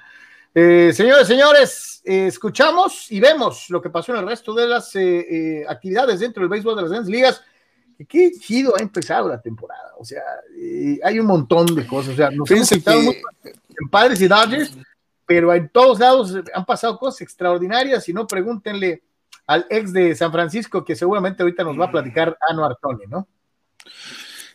[0.54, 4.94] señores, señores, escuchamos y vemos lo que pasó en el resto de las
[5.68, 7.42] actividades dentro del béisbol de las grandes ligas
[8.06, 9.94] qué chido ha empezado la temporada.
[9.98, 10.24] O sea,
[10.58, 12.14] eh, hay un montón de cosas.
[12.14, 14.78] O sea, nos hemos sentado mucho en Padres y Dodgers,
[15.26, 18.08] pero en todos lados han pasado cosas extraordinarias.
[18.10, 19.04] Y no, pregúntenle
[19.48, 23.28] al ex de San Francisco, que seguramente ahorita nos va a platicar Ano Artone, ¿no?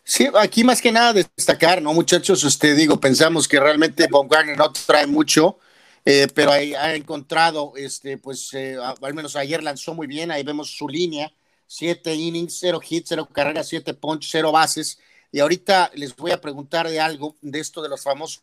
[0.03, 2.42] Sí, aquí más que nada destacar, ¿no, muchachos?
[2.42, 5.59] Usted digo, pensamos que realmente Baumgartner no trae mucho,
[6.05, 10.42] eh, pero ahí ha encontrado, este, pues, eh, al menos ayer lanzó muy bien, ahí
[10.42, 11.31] vemos su línea,
[11.66, 14.98] siete innings, cero hits, cero carreras, siete punches, cero bases.
[15.31, 18.42] Y ahorita les voy a preguntar de algo de esto de los famosos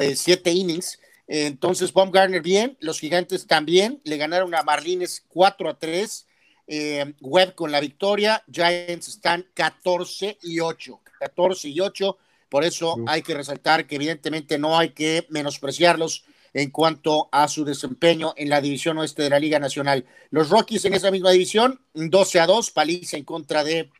[0.00, 0.98] eh, siete innings.
[1.34, 6.26] Entonces, Baumgartner bien, los gigantes también, le ganaron a Marlines 4 a 3.
[6.66, 12.18] Eh, Webb con la victoria, Giants están 14 y 8, 14 y 8,
[12.50, 17.64] por eso hay que resaltar que evidentemente no hay que menospreciarlos en cuanto a su
[17.64, 20.04] desempeño en la división oeste de la Liga Nacional.
[20.30, 23.90] Los Rockies en esa misma división, 12 a 2, paliza en contra de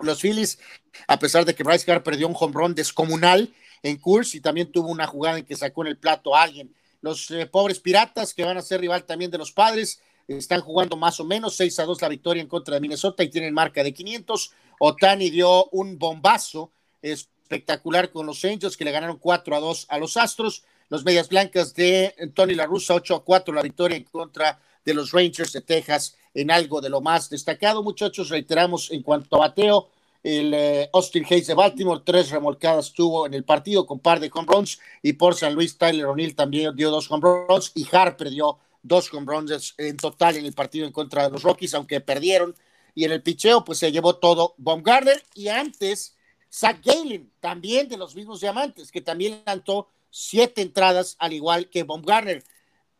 [0.00, 0.58] los Phillies,
[1.06, 4.70] a pesar de que Bryce Carr perdió un home run descomunal en Coors y también
[4.72, 6.74] tuvo una jugada en que sacó en el plato a alguien.
[7.00, 10.96] Los eh, pobres piratas, que van a ser rival también de los padres, están jugando
[10.96, 13.82] más o menos 6 a 2 la victoria en contra de Minnesota y tienen marca
[13.82, 14.52] de 500.
[14.78, 19.98] Otani dio un bombazo espectacular con los Angels que le ganaron 4 a 2 a
[19.98, 24.04] los Astros los Medias Blancas de Tony La Russa, 8 a 4, la victoria en
[24.04, 28.30] contra de los Rangers de Texas en algo de lo más destacado, muchachos.
[28.30, 29.90] Reiteramos en cuanto a bateo,
[30.28, 34.30] el eh, Austin Hayes de Baltimore, tres remolcadas tuvo en el partido con par de
[34.32, 38.28] home runs, y por San Luis, Tyler O'Neill también dio dos home runs, y Harper
[38.28, 42.00] dio dos home runs en total en el partido en contra de los Rockies, aunque
[42.00, 42.54] perdieron.
[42.94, 46.14] Y en el picheo, pues se llevó todo Baumgartner, y antes
[46.52, 51.84] Zach Galen, también de los mismos diamantes, que también lanzó siete entradas, al igual que
[51.84, 52.44] Baumgartner.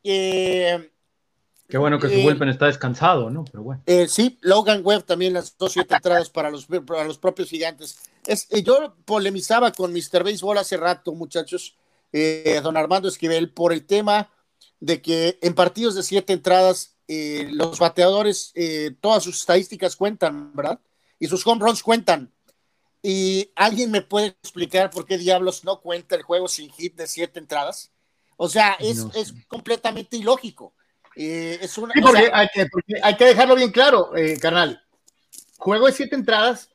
[0.02, 0.90] Eh,
[1.68, 3.44] Qué bueno que su eh, está descansado, ¿no?
[3.44, 3.83] Pero bueno.
[3.85, 7.98] Eh, sí, Logan Webb también lanzó siete entradas para los, para los propios gigantes.
[8.24, 10.24] Es, eh, yo polemizaba con Mr.
[10.24, 11.76] Baseball hace rato, muchachos,
[12.62, 14.31] don Armando Esquivel, por el tema
[14.81, 18.54] de que en partidos de siete entradas los bateadores,
[19.02, 20.81] todas sus estadísticas cuentan, ¿verdad?
[21.18, 22.33] Y sus home runs cuentan.
[23.02, 27.07] ¿Y alguien me puede explicar por qué diablos no cuenta el juego sin hit de
[27.07, 27.92] siete entradas?
[28.38, 30.72] O sea, es, es completamente ilógico.
[31.20, 32.68] Eh, es una, sí, porque, hay que,
[33.02, 34.81] hay que, dejarlo bien claro, eh, carnal.
[35.57, 36.70] Juego de siete entradas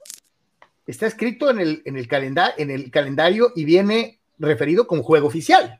[0.85, 2.09] está escrito en el, en, el
[2.57, 5.79] en el calendario y viene referido como juego oficial.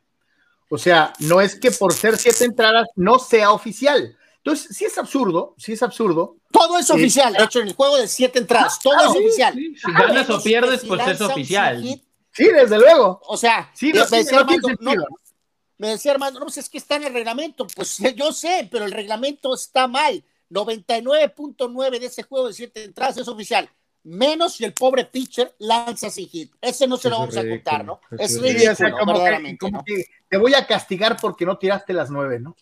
[0.70, 4.16] O sea, no es que por ser siete entradas no sea oficial.
[4.38, 6.38] Entonces, sí es absurdo, sí es absurdo.
[6.50, 9.56] Todo es oficial, de hecho, en el juego de siete entradas, todo es oficial.
[9.56, 11.84] Si ganas o pierdes, pues es oficial.
[12.32, 13.20] sí, desde luego.
[13.28, 14.94] O sea, sí, Armando, no,
[15.78, 17.68] me decía Armando, no, pues es que está en el reglamento.
[17.68, 20.24] Pues yo sé, pero el reglamento está mal.
[20.50, 23.70] 99.9 de ese juego de siete entradas es oficial.
[24.04, 26.52] Menos si el pobre pitcher lanza sin hit.
[26.62, 28.02] Ese no se lo vamos a contar, ¿no?
[28.20, 28.98] Es ridículo,
[29.60, 32.56] como que te voy a castigar porque no tiraste las nueve, ¿no?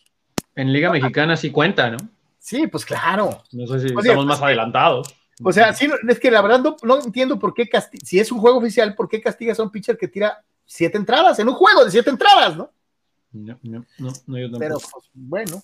[0.56, 1.98] En Liga Mexicana sí cuenta, ¿no?
[2.38, 3.44] Sí, pues claro.
[3.52, 5.16] No sé si estamos más adelantados.
[5.44, 7.68] O sea, es que la verdad no, entiendo por qué,
[8.04, 11.40] si es un juego oficial, ¿por qué castigas a un pitcher que tira siete entradas
[11.40, 12.72] en un juego de siete entradas, no?
[13.34, 15.62] No, no, no, no yo Pero pues, bueno,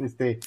[0.00, 0.38] este,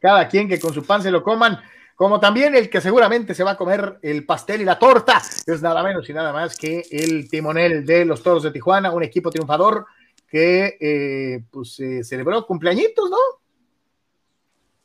[0.00, 1.58] cada quien que con su pan se lo coman,
[1.94, 5.62] como también el que seguramente se va a comer el pastel y la torta, es
[5.62, 9.30] nada menos y nada más que el timonel de los Toros de Tijuana, un equipo
[9.30, 9.86] triunfador
[10.28, 13.16] que eh, pues celebró cumpleañitos, ¿no?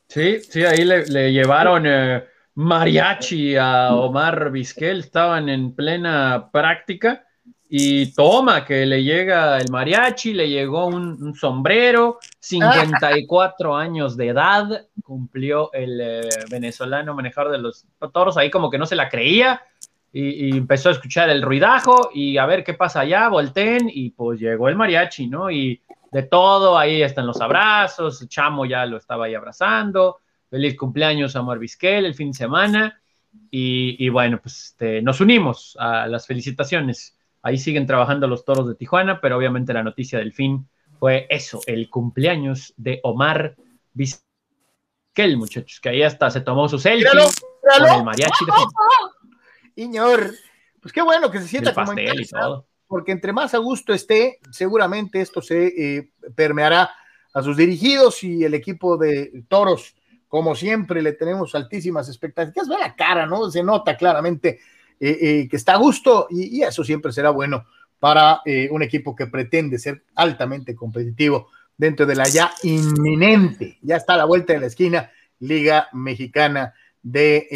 [0.08, 7.26] Sí, sí, ahí le, llevaron eh, mariachi a Omar Vizquel, estaban en plena práctica
[7.74, 14.88] y toma, que le llega el mariachi, le llegó un, sombrero, 54 años de edad,
[15.02, 19.62] cumplió el eh, venezolano manejador de los toros, ahí como que no se la creía,
[20.12, 24.38] y, empezó a escuchar el ruidajo y a ver qué pasa allá, volteen, y pues
[24.38, 25.50] llegó el mariachi, ¿no?
[25.50, 25.82] Y
[26.12, 30.18] de todo, ahí están los abrazos, Chamo ya lo estaba ahí abrazando,
[30.50, 33.02] feliz cumpleaños a Vizquel el fin de semana,
[33.50, 38.76] y, bueno, pues este, nos unimos a las felicitaciones Ahí siguen trabajando los toros de
[38.76, 40.68] Tijuana, pero obviamente la noticia del fin
[41.00, 43.56] fue eso, el cumpleaños de Omar
[43.94, 50.32] Vizquel, muchachos, que ahí hasta se tomó su selfie con el mariachi de Iñor,
[50.80, 52.00] pues qué bueno que se sienta como en
[52.92, 56.92] porque entre más a gusto esté, seguramente esto se eh, permeará
[57.34, 59.96] a sus dirigidos y el equipo de toros,
[60.28, 62.68] como siempre, le tenemos altísimas expectativas.
[62.68, 63.50] Ve la cara, ¿no?
[63.50, 64.60] Se nota claramente
[65.04, 67.66] eh, eh, que está a gusto y, eso siempre será bueno
[67.98, 73.96] para eh, un equipo que pretende ser altamente competitivo dentro de la ya inminente, ya
[73.96, 77.48] está a la vuelta de la esquina, Liga Mexicana de...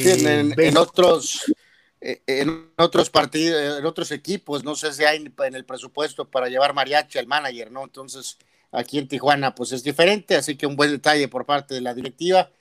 [0.57, 1.53] en, otros...
[2.01, 6.75] En otros partidos, en otros equipos, no sé si hay en el presupuesto para llevar
[6.75, 7.83] mariachi al manager, ¿no?
[7.83, 8.37] Entonces,
[8.71, 11.95] aquí en Tijuana, pues es diferente, así que un buen detalle por parte de la
[11.95, 12.51] directiva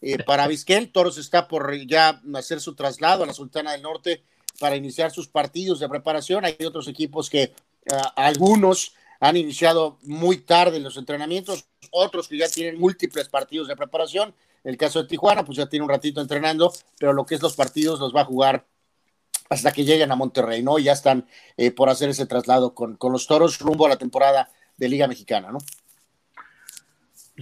[0.00, 4.22] eh, para Vizquel, Toros está por ya hacer su traslado a la Sultana del Norte
[4.60, 6.44] para iniciar sus partidos de preparación.
[6.44, 7.52] Hay otros equipos que
[7.92, 13.76] ah, algunos han iniciado muy tarde los entrenamientos, otros que ya tienen múltiples partidos de
[13.76, 14.34] preparación.
[14.62, 17.56] El caso de Tijuana, pues ya tiene un ratito entrenando, pero lo que es los
[17.56, 18.66] partidos los va a jugar
[19.50, 20.78] hasta que lleguen a Monterrey, ¿no?
[20.78, 24.50] Ya están eh, por hacer ese traslado con, con los toros rumbo a la temporada
[24.76, 25.58] de Liga Mexicana, ¿no?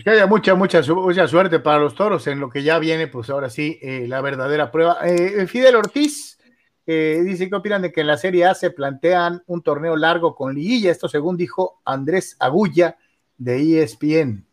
[0.02, 3.30] Que haya mucha, mucha, mucha suerte para los toros en lo que ya viene, pues
[3.30, 4.98] ahora sí, eh, la verdadera prueba.
[5.02, 6.38] Eh, eh, Fidel Ortiz
[6.86, 10.54] dice que opinan de que en la Serie A se plantean un torneo largo con
[10.54, 12.96] liguilla, esto según dijo Andrés Agulla
[13.38, 14.46] de ESPN.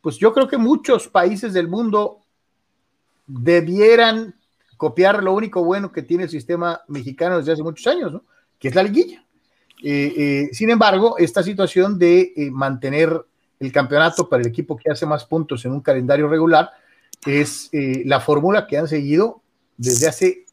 [0.00, 2.20] Pues yo creo que muchos países del mundo
[3.26, 4.36] debieran
[4.76, 8.24] copiar lo único bueno que tiene el sistema mexicano desde hace muchos años, ¿no?
[8.60, 9.24] que es la liguilla.
[10.52, 13.24] sin embargo, esta situación de mantener
[13.62, 16.72] el campeonato para el equipo que hace más puntos en un calendario regular
[17.24, 19.40] es eh, la fórmula que han seguido
[19.76, 20.46] desde hace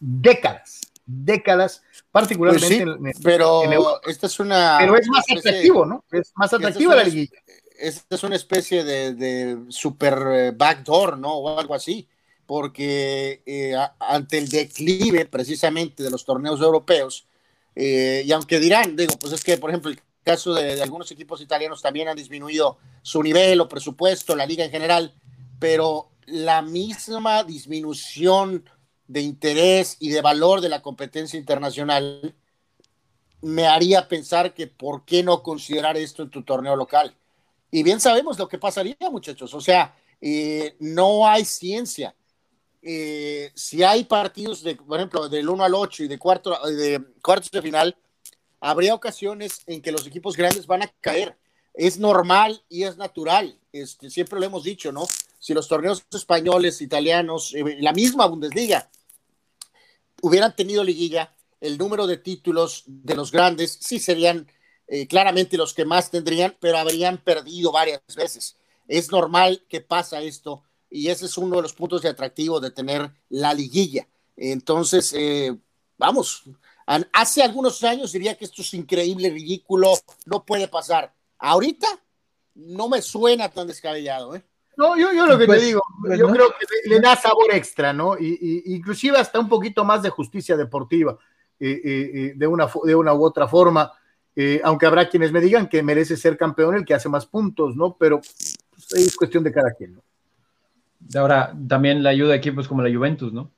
[0.00, 6.04] décadas, décadas, particularmente pues en, pero esta es una pero es más atractivo, ¿no?
[6.10, 7.38] Es más atractiva la liguilla.
[7.78, 11.34] Esta es una especie de, super eh, backdoor, ¿no?
[11.34, 12.08] O algo así,
[12.46, 17.26] porque eh, ante el declive precisamente de los torneos europeos,
[17.80, 21.80] y aunque dirán, digo, pues es que, por ejemplo, el caso de, algunos equipos italianos
[21.80, 25.14] también han disminuido su nivel o presupuesto, la liga en general,
[25.58, 28.68] pero la misma disminución
[29.06, 32.34] de interés y de valor de la competencia internacional
[33.40, 37.16] me haría pensar que por qué no considerar esto en tu torneo local.
[37.70, 39.54] Y bien sabemos lo que pasaría, muchachos.
[39.54, 42.14] O sea, eh, no hay ciencia.
[42.82, 47.02] Eh, si hay partidos, de, por ejemplo, del 1 al 8 y de, cuarto, de
[47.22, 47.96] cuartos de final,
[48.60, 51.36] habría ocasiones en que los equipos grandes van a caer.
[51.74, 53.58] Es normal y es natural.
[53.72, 55.06] Este, siempre lo hemos dicho, ¿no?
[55.38, 58.90] Si los torneos españoles, italianos, eh, la misma Bundesliga,
[60.22, 64.48] hubieran tenido liguilla, el número de títulos de los grandes sí serían
[64.88, 68.56] eh, claramente los que más tendrían, pero habrían perdido varias veces.
[68.88, 72.70] Es normal que pasa esto y ese es uno de los puntos de atractivo de
[72.70, 74.08] tener la liguilla.
[74.36, 75.54] Entonces, eh,
[75.98, 76.44] vamos,
[77.12, 79.92] Hace algunos años diría que esto es increíble, ridículo,
[80.24, 81.12] no puede pasar.
[81.38, 81.86] Ahorita
[82.54, 84.42] no me suena tan descabellado, ¿eh?
[84.78, 87.52] No, yo, yo lo que te pues, digo, pues, yo creo que le, da sabor
[87.52, 88.16] extra, ¿no?
[88.16, 91.18] Y, inclusive hasta un poquito más de justicia deportiva,
[91.58, 93.92] eh, eh, eh, de, una, de una u otra forma,
[94.62, 97.96] aunque habrá quienes me digan que merece ser campeón el que hace más puntos, ¿no?
[97.98, 98.56] Pero pues,
[98.92, 100.02] es cuestión de cada quien, ¿no?
[101.20, 103.50] Ahora, también la ayuda a equipos como la Juventus, ¿no?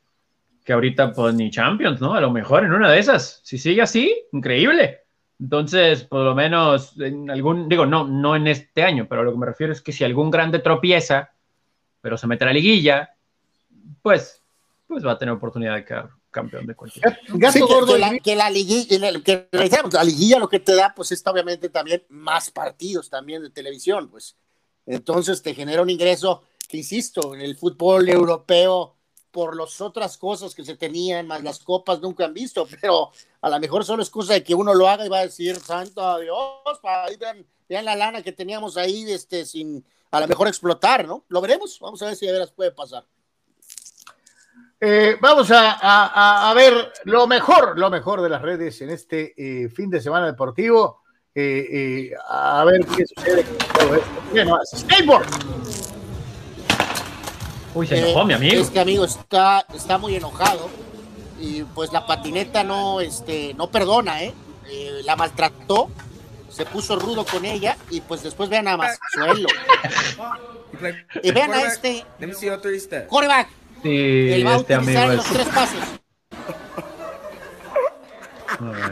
[0.64, 2.14] Que ahorita pues ni Champions, ¿no?
[2.14, 3.40] A lo mejor en una de esas.
[3.44, 5.00] Si sigue así, increíble.
[5.40, 9.38] Entonces, por lo menos en algún, digo, no, no en este año, pero lo que
[9.38, 11.30] me refiero es que si algún grande tropieza,
[12.02, 13.14] pero se mete a la liguilla,
[14.02, 14.40] pues
[14.90, 17.16] pues va a tener oportunidad de quedar campeón de cualquier.
[18.22, 18.88] que, la, liguilla,
[19.22, 19.48] que,
[19.92, 24.08] la liguilla lo que te da, pues es obviamente también más partidos también de televisión,
[24.10, 24.36] pues.
[24.86, 28.96] Entonces te genera un ingreso que, insisto, en el fútbol europeo,
[29.30, 33.50] por las otras cosas que se tenían, más las copas nunca han visto, pero a
[33.50, 36.18] lo mejor solo es cosa de que uno lo haga y va a decir, santo
[36.18, 36.36] Dios,
[37.18, 41.24] vean, vean, la lana que teníamos ahí, este, sin a lo mejor explotar, ¿no?
[41.28, 43.04] Lo veremos, vamos a ver si de veras puede pasar.
[44.82, 49.90] Eh, vamos a, ver lo mejor, lo mejor de las redes en este eh, fin
[49.90, 51.02] de semana deportivo.
[51.34, 54.76] Eh, a ver qué sucede esto.
[54.78, 55.79] skateboard.
[57.74, 58.60] Uy, se enojó mi amigo.
[58.60, 60.68] Este amigo está, está muy enojado
[61.40, 64.34] y pues la patineta no, este, no perdona, ¿eh?
[65.04, 65.90] la maltrató,
[66.48, 69.48] se puso rudo con ella y pues después vean a más suelo.
[71.22, 72.04] y vean a este
[73.08, 73.48] coreback
[73.82, 75.80] Sí, Él va este a utilizar los tres pasos.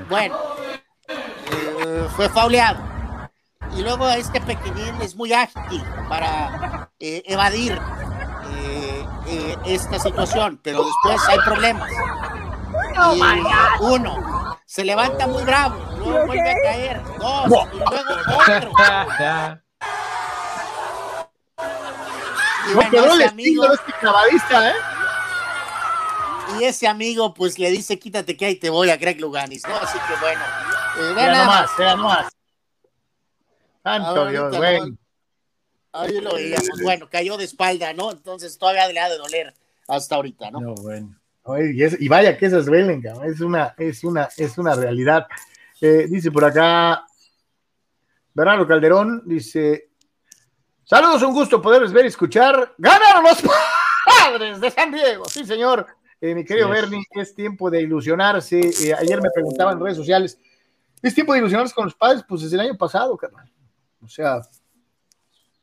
[0.08, 0.38] Bueno,
[1.46, 2.78] eh, fue fauleado.
[3.76, 7.78] Y luego este pequeñín es muy ágil para eh, evadir
[9.30, 11.90] eh, esta situación, pero después hay problemas.
[13.14, 17.02] Y uno, se levanta muy bravo, luego vuelve a caer.
[17.18, 19.60] Dos, y luego otro.
[22.70, 24.74] Y bueno, ese amigo, este clavadista, ¿eh?
[26.58, 29.74] Y ese amigo, pues le dice, quítate que ahí te voy a Greg Luganis, ¿no?
[29.76, 30.40] Así que bueno.
[30.98, 32.26] Eh, era nomás, era nomás.
[33.82, 34.80] Tanto Dios, güey.
[35.92, 36.82] Ahí lo veíamos.
[36.82, 38.10] Bueno, cayó de espalda, ¿no?
[38.10, 39.54] Entonces todavía le ha de doler
[39.86, 40.60] hasta ahorita, ¿no?
[40.60, 41.18] No, bueno.
[41.58, 45.26] y, vaya que esas duelen, es una, es una, es una realidad.
[45.80, 47.06] Eh, dice por acá
[48.34, 49.88] Bernardo Calderón, dice,
[50.88, 52.74] Saludos, un gusto poderles ver y escuchar.
[52.78, 53.42] ¡Ganaron los
[54.06, 55.26] padres de San Diego!
[55.26, 55.86] Sí, señor.
[56.18, 58.58] Eh, mi querido Bernie, es tiempo de ilusionarse.
[58.58, 60.38] Eh, ayer me preguntaban en redes sociales,
[61.02, 62.24] ¿es tiempo de ilusionarse con los padres?
[62.26, 63.52] Pues desde el año pasado, carnal.
[64.02, 64.40] O sea,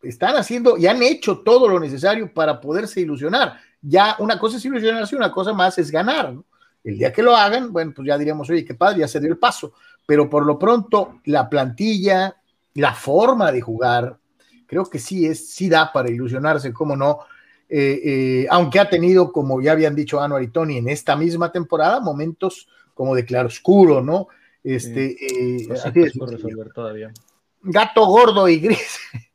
[0.05, 3.59] están haciendo y han hecho todo lo necesario para poderse ilusionar.
[3.81, 6.33] Ya una cosa es ilusionarse, una cosa más es ganar.
[6.83, 9.29] El día que lo hagan, bueno, pues ya diríamos, oye, qué padre, ya se dio
[9.29, 9.73] el paso.
[10.05, 12.35] Pero por lo pronto, la plantilla,
[12.75, 14.17] la forma de jugar,
[14.67, 17.19] creo que sí es, sí da para ilusionarse, cómo no.
[17.67, 21.51] Eh, eh, aunque ha tenido, como ya habían dicho Anuar y Tony, en esta misma
[21.51, 24.27] temporada, momentos como de claroscuro, ¿no?
[24.63, 27.11] Este, eh, resolver todavía.
[27.61, 28.99] Gato gordo y gris.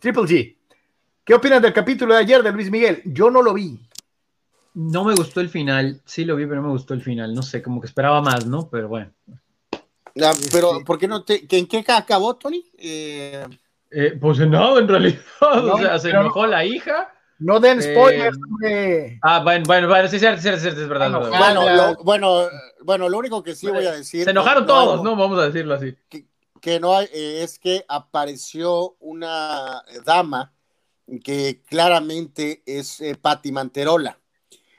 [0.00, 0.56] Triple G.
[1.24, 3.02] ¿Qué opinan del capítulo de ayer de Luis Miguel?
[3.04, 3.80] Yo no lo vi.
[4.74, 6.00] No me gustó el final.
[6.04, 7.34] Sí lo vi, pero no me gustó el final.
[7.34, 8.68] No sé, como que esperaba más, ¿no?
[8.70, 9.10] Pero bueno.
[10.52, 11.46] pero, este ¿por qué no te.
[11.50, 12.62] ¿En qué acabó, Tony?
[12.78, 13.44] Eh,
[13.90, 17.12] eh, pues no, en realidad, o sea, se enojó la hija.
[17.38, 18.38] No den spoilers.
[18.64, 21.10] Eh, ah, bueno, bueno, bueno, sí, sí, sí, es verdad.
[21.10, 22.42] Bueno, lo, bueno,
[22.82, 24.24] bueno, lo único que sí voy a decir.
[24.24, 25.16] Se enojaron todos, ¿no?
[25.16, 25.94] Vamos a decirlo así.
[26.08, 26.26] Que,
[26.80, 30.52] no hay, eh, es que apareció una dama
[31.22, 34.18] que claramente es eh, Patti Manterola.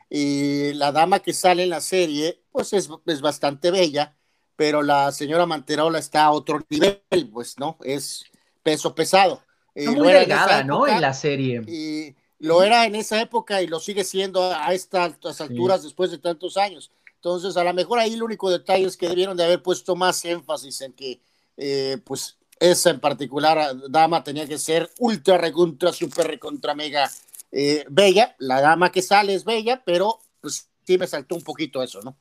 [0.09, 4.15] Y la dama que sale en la serie, pues es, es bastante bella,
[4.55, 7.77] pero la señora Manterola está a otro nivel, pues, ¿no?
[7.83, 8.25] Es
[8.63, 9.41] peso pesado.
[9.75, 10.87] Eh, muy delgada, ¿no?
[10.87, 11.61] En la serie.
[11.67, 16.17] Y lo era en esa época y lo sigue siendo a estas alturas después de
[16.17, 16.91] tantos años.
[17.15, 20.23] Entonces, a lo mejor ahí el único detalle es que debieron de haber puesto más
[20.25, 21.21] énfasis en que,
[21.57, 27.09] eh, pues, esa en particular dama tenía que ser ultra, recontra, super, recontra, mega
[27.51, 28.35] eh, bella.
[28.39, 32.17] La dama que sale es bella, pero pues sí me saltó un poquito eso, ¿no?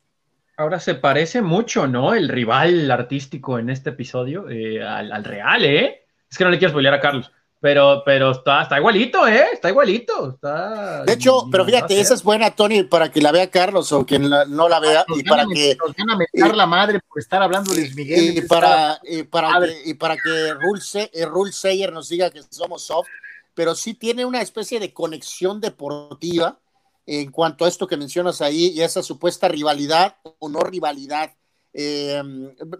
[0.58, 2.14] Ahora se parece mucho, ¿no?
[2.14, 6.06] El rival artístico en este episodio al, al, real, ¿eh?
[6.30, 7.30] Es que no le quiero spoilear a Carlos.
[7.58, 9.46] Pero, pero está, está igualito, ¿eh?
[9.54, 10.30] Está igualito.
[10.30, 11.04] Está...
[11.04, 14.28] De hecho, pero fíjate, esa es buena, Tony, para que la vea Carlos o quien
[14.28, 15.04] no la vea.
[15.16, 15.76] y para que.
[15.76, 18.38] Nos van a meter la madre por estar hablando de Luis Miguel.
[18.38, 20.54] Y, para, y, para que, y para que
[21.24, 23.08] Rule, Sayer nos diga que somos soft,
[23.54, 26.58] pero sí tiene una especie de conexión deportiva
[27.06, 31.32] en cuanto a esto que mencionas ahí y esa supuesta rivalidad o no rivalidad
[31.78, 32.22] eh,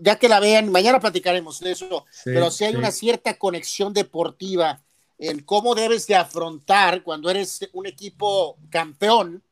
[0.01, 4.82] ya que la vean, mañana platicaremos de eso, pero si hay una cierta conexión deportiva
[5.18, 9.42] en cómo debes de afrontar cuando eres un equipo campeón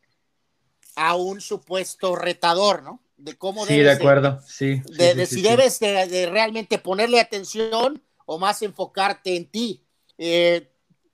[0.97, 3.03] a un supuesto retador, ¿no?
[3.19, 4.81] De cómo sí, de acuerdo, sí.
[4.97, 9.85] De, si debes de, realmente ponerle atención o más enfocarte en ti.
[10.17, 10.71] Eh,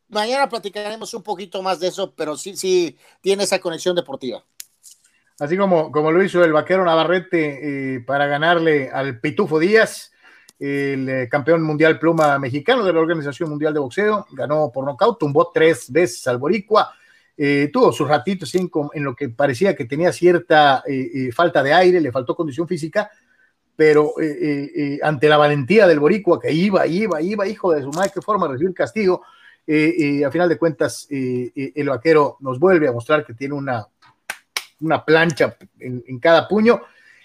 [0.07, 4.45] mañana platicaremos un poquito más de eso, pero sí, sí, tiene esa conexión deportiva
[5.41, 10.13] así como, como lo hizo el vaquero Navarrete eh, para ganarle al Pitufo Díaz,
[10.59, 15.19] el eh, campeón mundial pluma mexicano de la Organización Mundial de Boxeo, ganó por nocaut,
[15.19, 16.93] tumbó tres veces al Boricua.
[17.37, 20.85] Eh, tuvo sus ratitos en, en, lo que parecía que tenía cierta
[21.35, 23.11] falta de aire, le faltó condición física,
[23.75, 24.13] pero
[25.03, 28.47] ante la valentía del Boricua que iba, iba, iba, hijo de su madre, qué forma
[28.47, 29.23] de recibir castigo,
[29.67, 33.87] a final de cuentas el vaquero nos vuelve a mostrar que tiene una,
[34.81, 36.81] una plancha en, cada puño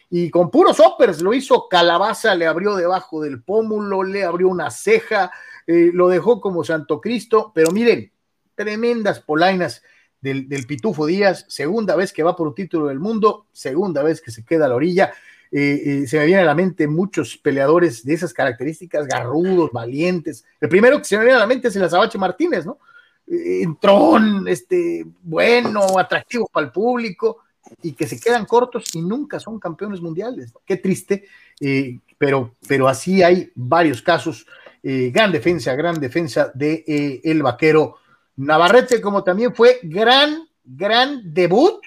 [0.10, 4.70] y con puros uppers lo hizo Calabaza, le abrió debajo del pómulo, le abrió una
[4.70, 5.32] ceja,
[5.68, 8.12] eh, lo dejó como Santo Cristo, pero miren,
[8.54, 9.82] tremendas polainas
[10.22, 14.32] del, Pitufo Díaz, segunda vez que va por un título del mundo, segunda vez que
[14.32, 15.14] se queda a la orilla.
[15.52, 20.44] Eh, eh, se me viene a la mente muchos peleadores de esas características, garrudos, valientes.
[20.60, 22.80] El primero que se me viene a la mente es el Azabache Martínez, ¿no?
[23.28, 27.45] entrón, este, bueno, atractivo para el público
[27.82, 30.54] y que se quedan cortos y nunca son campeones mundiales.
[30.66, 31.26] Qué triste,
[31.60, 34.46] eh, pero, pero así hay varios casos.
[34.84, 37.98] Eh, gran defensa, gran defensa de eh, el vaquero
[38.38, 41.82] Navarrete, como también fue gran, gran debut,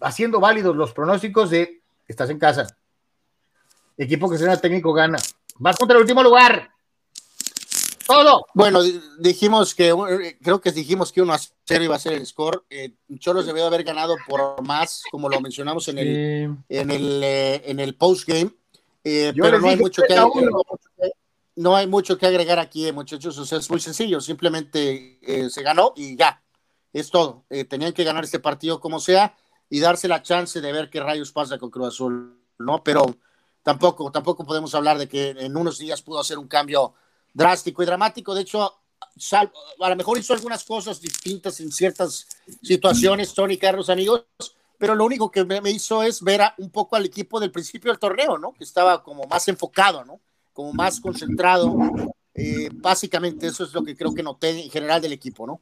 [0.00, 2.66] haciendo válidos los pronósticos de estás en casa.
[3.98, 5.18] Equipo que será técnico gana.
[5.58, 6.71] Vas contra el último lugar.
[8.12, 8.46] Todo.
[8.52, 8.82] Bueno,
[9.18, 12.62] dijimos que, eh, creo que dijimos que 1 a 0 iba a ser el score.
[12.68, 17.62] Eh, Cholos debió haber ganado por más, como lo mencionamos en el, en el, eh,
[17.64, 18.50] en el post-game.
[19.02, 20.14] pero no hay, mucho que,
[21.56, 23.38] no hay mucho que agregar aquí, muchachos.
[23.38, 24.20] O sea, es muy sencillo.
[24.20, 25.18] Simplemente
[25.50, 26.42] se ganó y ya.
[26.92, 27.44] Es todo.
[27.70, 29.34] tenían que ganar este partido como sea
[29.70, 32.84] y darse la chance de ver qué rayos pasa con Cruz Azul, ¿no?
[32.84, 33.06] Pero
[33.62, 36.92] tampoco, tampoco podemos hablar de que en unos días pudo hacer un cambio
[37.32, 38.34] drástico y dramático.
[38.34, 42.26] De hecho, a lo mejor hizo algunas cosas distintas en ciertas
[42.62, 44.24] situaciones, Tony Carlos, amigos,
[44.78, 48.00] pero lo único que me, hizo es ver un poco al equipo del principio del
[48.00, 48.52] torneo, ¿no?
[48.52, 50.20] Que estaba como más enfocado, ¿no?
[50.52, 51.76] Como más concentrado.
[52.34, 55.60] Eh, básicamente eso es lo que creo que noté en general del equipo, ¿no?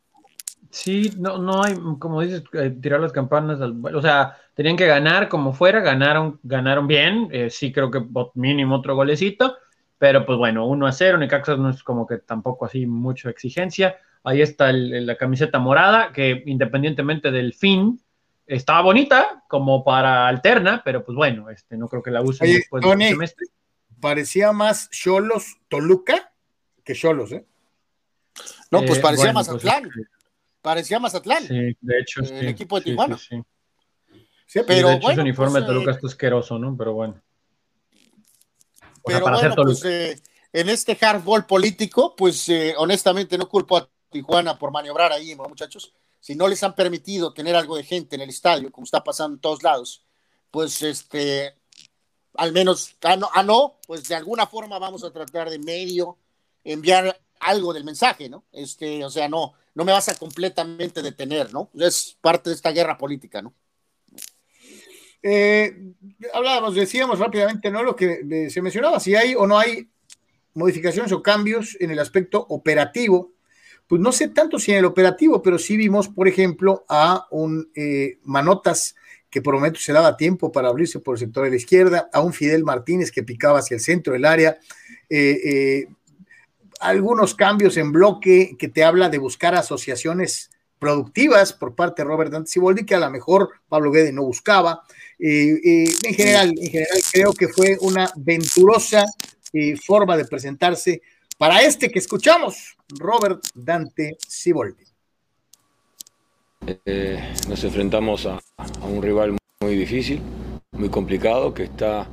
[0.70, 5.28] Sí, no, no hay, como dices, eh, tirar las campanas, o sea, tenían que ganar
[5.28, 8.04] como fuera, ganaron, ganaron bien, eh, sí creo que
[8.34, 9.56] mínimo otro golecito,
[10.00, 13.98] pero pues bueno, 1 a 0, Necaxa no es como que tampoco así mucha exigencia.
[14.24, 18.00] Ahí está la camiseta morada, que independientemente del fin,
[18.46, 22.82] estaba bonita como para alterna, pero pues bueno, este, no creo que la use después
[22.82, 23.46] del semestre.
[24.00, 26.32] Parecía más Cholos Toluca
[26.82, 27.44] que Cholos, ¿eh?
[28.70, 29.90] No, pues eh, parecía más pues, Mazatlán.
[30.62, 31.42] parecía Mazatlán.
[31.42, 33.18] Sí, de hecho, el equipo de Tijuana.
[33.18, 36.74] Sí, pero de hecho, ese uniforme de pues, Toluca eh, está asqueroso, ¿no?
[36.74, 37.20] Pero bueno.
[39.04, 40.20] Pero bueno, pues eh,
[40.52, 45.92] en este hardball político, pues eh, honestamente no culpo a Tijuana por maniobrar ahí, muchachos.
[46.18, 49.36] Si no les han permitido tener algo de gente en el estadio, como está pasando
[49.36, 50.04] en todos lados,
[50.50, 51.54] pues este,
[52.34, 56.18] al menos, a ah, no, pues de alguna forma vamos a tratar de medio
[56.64, 58.44] enviar algo del mensaje, ¿no?
[58.52, 61.70] Este, o sea, no, no me vas a completamente detener, ¿no?
[61.74, 63.54] Es parte de esta guerra política, ¿no?
[65.22, 65.76] Eh,
[66.32, 67.82] hablábamos, decíamos rápidamente, ¿no?
[67.82, 69.88] Lo que se mencionaba, si hay o no hay
[70.54, 73.32] modificaciones o cambios en el aspecto operativo.
[73.86, 77.70] Pues no sé tanto si en el operativo, pero sí vimos, por ejemplo, a un
[77.74, 78.94] eh, Manotas
[79.28, 82.20] que por momentos se daba tiempo para abrirse por el sector de la izquierda, a
[82.20, 84.58] un Fidel Martínez que picaba hacia el centro del área,
[85.08, 85.86] eh,
[86.80, 90.50] algunos cambios en bloque que te habla de buscar asociaciones
[90.80, 94.82] productivas por parte de Robert Dante Siboldi, que a lo mejor Pablo Guede no buscaba.
[95.22, 99.04] Eh, eh, en, general, en general, creo que fue una venturosa
[99.52, 101.02] eh, forma de presentarse
[101.36, 104.84] para este que escuchamos, Robert Dante Siboldi.
[107.48, 108.40] nos enfrentamos a,
[108.82, 110.22] un rival muy difícil,
[110.72, 112.08] muy complicado, que está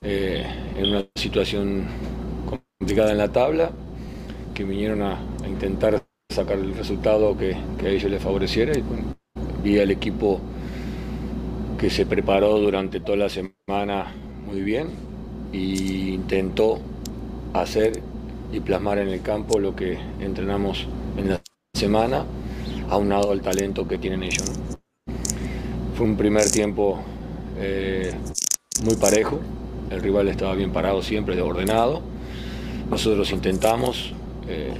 [0.00, 1.86] en una situación
[2.78, 3.70] complicada en la tabla,
[4.54, 8.76] que vinieron a, intentar sacar el resultado que, a ellos les favoreciera.
[8.76, 8.82] Y
[9.62, 10.40] vi al equipo
[11.78, 14.14] que se preparó durante toda la semana
[14.46, 14.88] muy bien
[15.52, 16.80] e intentó
[17.52, 18.00] hacer
[18.52, 21.42] y plasmar en el campo lo que entrenamos en la
[21.74, 22.24] semana,
[22.88, 24.50] aunado al talento que tienen ellos.
[25.96, 27.00] Fue un primer tiempo
[27.58, 28.12] eh,
[28.84, 29.40] muy parejo,
[29.90, 32.02] el rival estaba bien parado siempre, ordenado.
[32.90, 34.12] Nosotros intentamos
[34.48, 34.74] eh,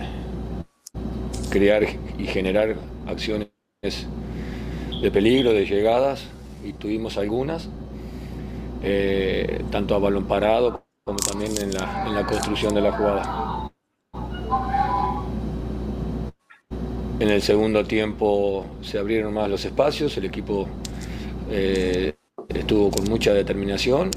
[1.51, 1.85] crear
[2.19, 2.77] y generar
[3.07, 3.49] acciones
[3.83, 6.25] de peligro, de llegadas,
[6.65, 7.69] y tuvimos algunas,
[8.83, 13.71] eh, tanto a balón parado como también en la, construcción de la jugada.
[17.21, 20.67] En el segundo tiempo se abrieron más los espacios, el equipo
[21.51, 22.15] eh,
[22.49, 24.11] estuvo con mucha determinación,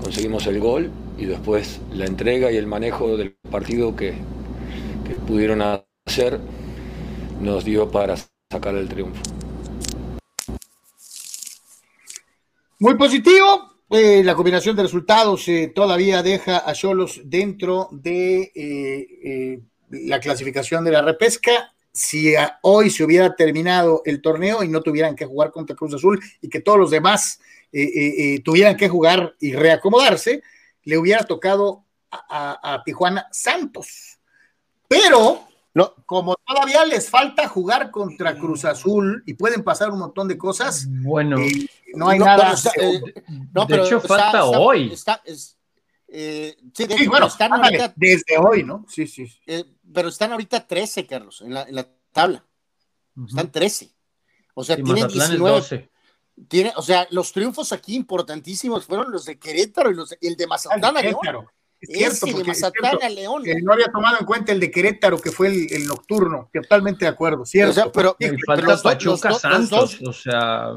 [0.00, 4.14] conseguimos el gol y después la entrega y el manejo del partido que
[5.26, 5.62] pudieron
[6.06, 6.38] hacer
[7.40, 8.16] nos dio para
[8.50, 9.37] sacar el triunfo.
[12.80, 13.72] Muy positivo.
[13.90, 19.60] Eh, la combinación de resultados eh, todavía deja a Cholos dentro de eh,
[19.90, 21.72] la clasificación de la repesca.
[21.90, 26.22] Si hoy se hubiera terminado el torneo y no tuvieran que jugar contra Cruz Azul
[26.40, 27.40] y que todos los demás
[28.44, 30.42] tuvieran que jugar y reacomodarse,
[30.84, 34.20] le hubiera tocado a Tijuana Santos.
[34.86, 35.48] Pero
[35.78, 40.36] no, como todavía les falta jugar contra Cruz Azul y pueden pasar un montón de
[40.36, 42.54] cosas, bueno, eh, no hay nada.
[42.76, 43.00] Eh,
[43.52, 44.94] no, de hecho, falta hoy.
[46.10, 48.86] Eh, sí, bueno, están ahorita, desde hoy, ¿no?
[48.88, 49.26] Sí, sí.
[49.92, 52.44] pero están ahorita 13, Carlos, en la, en la tabla.
[53.26, 53.90] Están 13.
[54.54, 55.90] O sea, tienen 19.
[56.48, 60.46] Tiene, o sea, los triunfos aquí importantísimos fueron los de Querétaro y los el de
[60.46, 60.94] Mazatlán.
[61.80, 63.42] Es cierto, porque León.
[63.62, 66.50] no había tomado en cuenta el de Querétaro, que fue el, nocturno.
[66.52, 67.92] Totalmente de acuerdo, cierto.
[67.92, 68.16] pero,
[68.46, 70.00] falta Pachuca Santos.
[70.04, 70.72] o sea,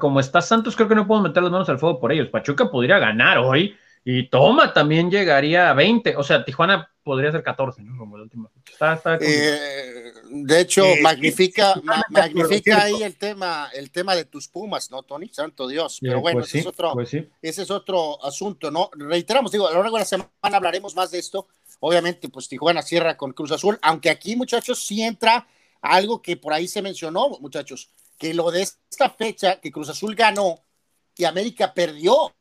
[0.00, 2.28] como está Santos, creo que no puedo meter las manos al fuego por ellos.
[2.28, 3.76] Pachuca podría ganar hoy
[4.08, 6.16] y Toma también llegaría a 20.
[6.16, 7.98] O sea, Tijuana podría ser 14, ¿no?
[7.98, 8.48] Como la última.
[9.20, 11.74] Eh, de hecho, eh, magnifica,
[12.10, 15.28] magnifica ahí el tema, el tema de tus Pumas, ¿no, Tony?
[15.30, 15.98] Santo Dios.
[16.00, 18.90] Pero bueno, pues ese, es otro, pues ese es otro asunto, ¿no?
[18.92, 21.48] Reiteramos, digo, a lo largo de la semana hablaremos más de esto.
[21.80, 25.48] Obviamente, pues Tijuana cierra con Cruz Azul, aunque aquí, muchachos, sí entra
[25.80, 30.14] algo que por ahí se mencionó, muchachos, que lo de esta fecha que Cruz Azul
[30.14, 30.60] ganó
[31.16, 32.32] y América perdió.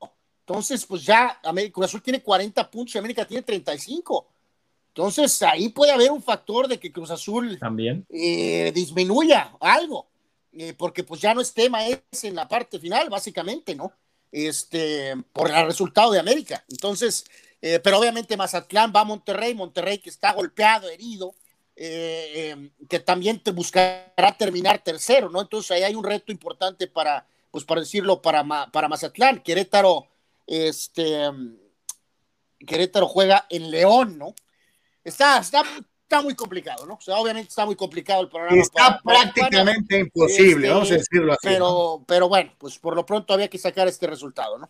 [0.48, 4.28] Entonces, pues ya América, Cruz Azul tiene 40 puntos y América tiene 35.
[4.90, 10.08] Entonces, ahí puede haber un factor de que Cruz Azul también eh, disminuya algo,
[10.54, 13.92] eh, porque pues ya no es tema ese en la parte final, básicamente, ¿no?
[14.32, 16.64] Este, por el resultado de América.
[16.70, 17.26] Entonces,
[17.60, 21.34] eh, pero obviamente Mazatlán va a Monterrey, Monterrey que está golpeado, herido,
[21.76, 25.42] que también te buscará terminar tercero, ¿no?
[25.42, 29.40] Entonces ahí hay un reto importante para, pues para decirlo, para, para Mazatlán.
[29.40, 30.08] Querétaro,
[30.48, 31.30] este,
[32.66, 34.34] Querétaro juega en León, ¿no?
[35.06, 35.64] está, está,
[36.02, 36.96] está muy complicado, ¿no?
[36.96, 38.62] O sea, obviamente está muy complicado el programa.
[38.62, 41.48] Está prácticamente imposible, vamos a este, decirlo así.
[41.48, 44.70] Pero, pero bueno, pues por lo pronto había que sacar este resultado, ¿no?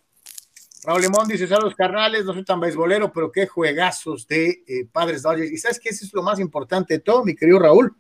[0.84, 5.24] Raúl Limón dice, saludos carnales, no soy tan beisbolero, pero qué juegazos de eh, Padres
[5.24, 5.52] Dodgers.
[5.52, 7.96] Y sabes que eso es lo más importante de todo, mi querido Raúl,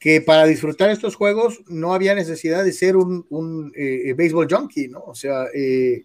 [0.00, 4.88] que para disfrutar estos juegos no había necesidad de ser un, un eh, béisbol junkie,
[4.88, 5.04] ¿no?
[5.04, 6.04] O sea, eh,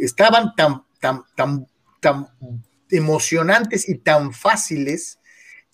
[0.00, 1.66] estaban tan, tan, tan,
[2.00, 2.28] tan
[2.90, 5.18] emocionantes y tan fáciles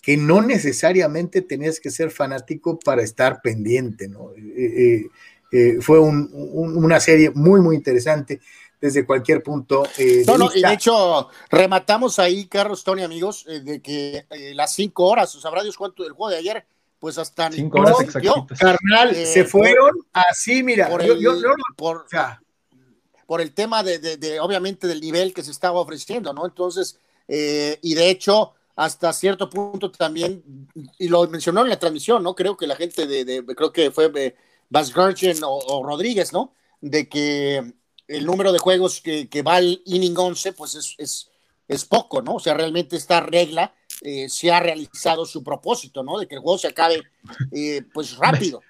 [0.02, 4.32] que no necesariamente tenías que ser fanático para estar pendiente, ¿no?
[4.32, 5.06] Eh, eh,
[5.52, 8.40] eh, fue una serie muy, muy interesante
[8.80, 9.82] desde cualquier punto.
[9.98, 14.24] de no, no, y de hecho, rematamos ahí, Carlos, Tony, amigos, de que
[14.54, 16.64] las cinco horas, o sabrá Dios cuánto del juego de ayer,
[16.98, 17.96] pues hasta cinco horas
[18.58, 21.18] Carnal, se fueron así, mira, por, el,
[21.76, 22.06] por,
[23.30, 26.44] por, el tema de, de, obviamente, del nivel que se estaba ofreciendo, ¿no?
[26.44, 30.42] Entonces, eh, y de hecho, hasta cierto punto también,
[30.98, 32.34] y lo mencionó en la transmisión, ¿no?
[32.34, 34.34] Creo que la gente de, creo que fue eh,
[34.68, 36.54] Bas o, Rodríguez, ¿no?
[36.80, 37.72] De que
[38.08, 41.30] el número de juegos que, que va al inning 11, pues es, es,
[41.68, 42.34] es, poco, ¿no?
[42.34, 46.18] O sea, realmente esta regla eh, se ha realizado su propósito, ¿no?
[46.18, 47.02] De que el juego se acabe,
[47.92, 48.62] pues rápido.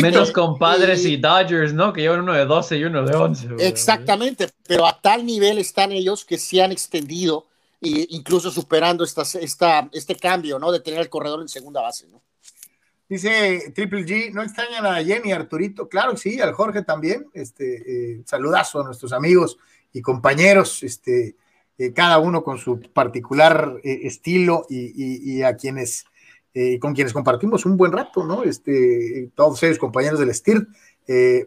[0.00, 1.92] Menos con Padres y, Dodgers, ¿no?
[1.92, 3.48] Que llevan uno de 12 y uno de 11.
[3.58, 7.46] Exactamente, pero a tal nivel están ellos que se han extendido
[7.82, 10.70] incluso superando esta, esta, este cambio, ¿no?
[10.70, 12.22] De tener el corredor en segunda base, ¿no?
[13.10, 15.88] Dice Triple G, ¿no extrañan a Jenny, Arturito?
[15.88, 17.26] Claro, sí, al Jorge también.
[17.34, 19.58] Este, eh, saludazo a nuestros amigos
[19.92, 21.34] y compañeros, este,
[21.80, 26.04] eh, cada uno con su particular eh, estilo y, a quienes,
[26.80, 28.44] con quienes compartimos un buen rato, ¿no?
[28.44, 30.68] Este, todos ellos compañeros del STIR,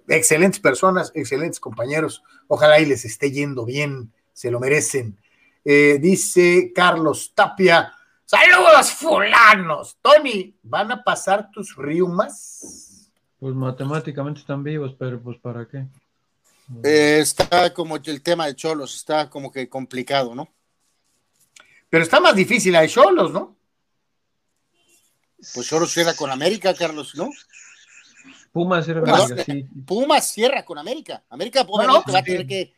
[0.08, 2.24] excelentes personas, excelentes compañeros.
[2.48, 5.18] Ojalá y les esté yendo bien, se lo merecen.
[5.66, 7.94] Eh, dice Carlos Tapia,
[8.26, 9.98] saludos fulanos.
[10.02, 13.10] Tony, ¿van a pasar tus riumas?
[13.40, 15.86] Pues matemáticamente están vivos, pero pues ¿para qué?
[16.84, 20.49] Eh, está como el tema de Cholos, está como que complicado, ¿no?
[21.89, 23.55] Pero está más difícil la de Cholos, ¿no?
[25.53, 27.30] Pues Cholos cierra con América, Carlos, ¿no?
[28.51, 29.68] Pumas cierra con América, sí.
[29.86, 31.24] Pumas cierra con América.
[31.30, 32.74] América obviamente va a tener que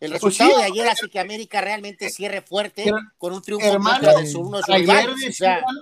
[0.00, 4.18] el pues resultado de ayer hace que América realmente cierre fuerte con un triunfo hermano,
[4.18, 5.08] de su, uno ayer,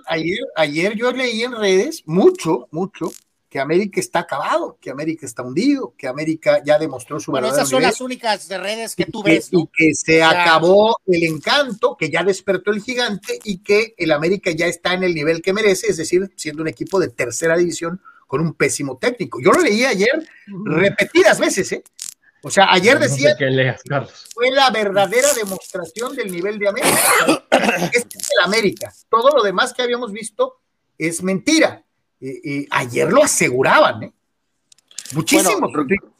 [0.07, 3.11] ayer, ayer, yo leí en redes mucho, mucho,
[3.53, 7.69] que América está acabado, que América está hundido, que América ya demostró su Bueno, esas
[7.69, 9.59] son las únicas redes que tú ves, ¿no?
[9.59, 14.49] Y que se acabó el encanto, que ya despertó el gigante y que el América
[14.49, 18.01] ya está en el nivel que merece, es decir, siendo un equipo de tercera división
[18.25, 19.39] con un pésimo técnico.
[19.39, 20.27] Yo lo leí ayer
[20.65, 21.83] repetidas veces, ¿eh?
[22.41, 24.29] O sea, ayer decía que leas, Carlos.
[24.33, 26.97] fue la verdadera demostración del nivel de América.
[27.93, 28.91] Este es el América.
[29.09, 30.59] Todo lo demás que habíamos visto
[30.97, 31.83] es mentira.
[32.25, 34.13] Y, ayer lo aseguraban, ¿eh?
[35.13, 35.69] Muchísimo.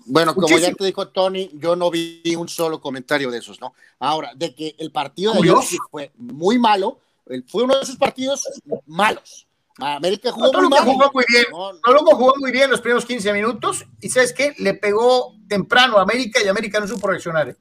[0.06, 3.74] Bueno, como ya te dijo Tony, yo no vi un solo comentario de esos, ¿no?
[4.00, 5.56] Ahora, de que el partido de ayer
[5.90, 7.00] fue muy malo,
[7.48, 8.48] fue uno de esos partidos
[8.86, 9.48] malos.
[9.80, 11.46] América jugó, muy, jugó muy bien.
[11.52, 14.54] No, jugó muy bien los primeros 15 minutos y ¿sabes qué?
[14.60, 17.50] Le pegó temprano a América y América no supo reaccionar.
[17.50, 17.56] ¿eh?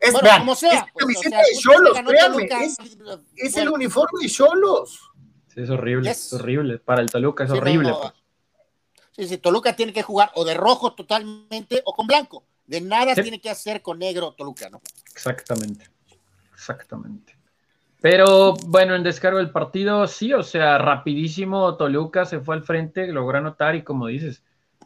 [0.00, 2.48] Es, bueno, como sea, es pues, de Cholos, créanme.
[3.36, 5.07] Es, el uniforme de Cholos.
[5.58, 6.78] Es horrible, es horrible.
[6.78, 7.92] Para el Toluca es horrible.
[9.10, 12.44] Sí, sí, Toluca tiene que jugar o de rojo totalmente o con blanco.
[12.64, 14.80] De nada tiene que hacer con negro Toluca, ¿no?
[15.12, 15.86] Exactamente.
[16.52, 17.36] Exactamente.
[18.00, 23.08] Pero bueno, en descargo del partido, sí, o sea, rapidísimo Toluca se fue al frente,
[23.08, 24.44] logró anotar y como dices,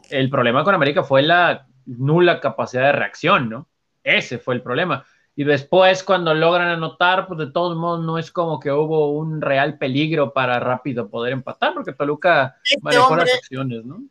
[0.09, 3.69] el problema con América fue la nula capacidad de reacción, ¿no?
[4.03, 5.05] Ese fue el problema.
[5.35, 9.41] Y después cuando logran anotar, pues de todos modos no es como que hubo un
[9.41, 14.03] real peligro para rápido poder empatar, porque Toluca este manejó las acciones, ¿no?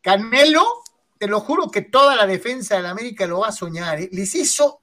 [0.00, 0.64] Canelo,
[1.18, 4.08] te lo juro que toda la defensa de América lo va a soñar, ¿eh?
[4.12, 4.80] les hizo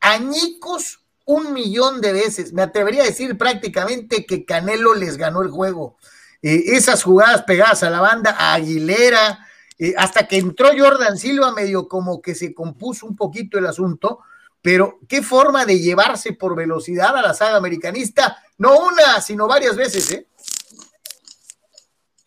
[0.00, 2.52] añicos un millón de veces.
[2.52, 5.98] Me atrevería a decir prácticamente que Canelo les ganó el juego.
[6.40, 9.46] Eh, esas jugadas pegadas a la banda, a Aguilera,
[9.78, 14.20] eh, hasta que entró Jordan Silva, medio como que se compuso un poquito el asunto,
[14.66, 19.76] pero qué forma de llevarse por velocidad a la saga americanista, no una, sino varias
[19.76, 20.26] veces, ¿eh?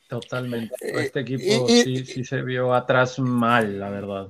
[0.08, 0.74] Totalmente.
[0.80, 4.30] Este equipo sí, sí se vio atrás mal, la verdad.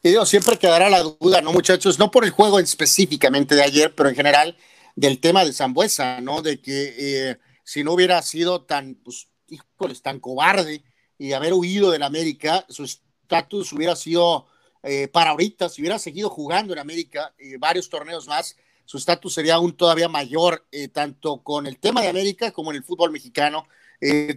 [0.00, 1.98] Y digo, siempre quedará la duda, ¿no, muchachos?
[1.98, 4.56] No por el juego específicamente de ayer, pero en general
[4.94, 6.40] del tema de Zambuesa, ¿no?
[6.40, 10.84] De que eh, si no hubiera sido tan, pues, híjoles, tan cobarde
[11.18, 14.46] y haber huido del América, su estatus hubiera sido
[14.82, 19.34] eh, para ahorita, si hubiera seguido jugando en América y varios torneos más, su estatus
[19.34, 23.10] sería aún todavía mayor, eh, tanto con el tema de América como en el fútbol
[23.10, 23.66] mexicano.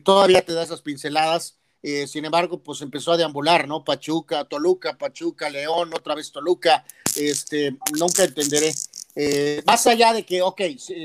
[0.03, 3.83] todavía te da esas pinceladas eh, sin embargo, pues empezó a deambular, ¿no?
[3.83, 6.83] Pachuca, Toluca, Pachuca, León, otra vez Toluca,
[7.15, 8.71] este, nunca entenderé.
[9.15, 10.61] Eh, más allá de que, ok,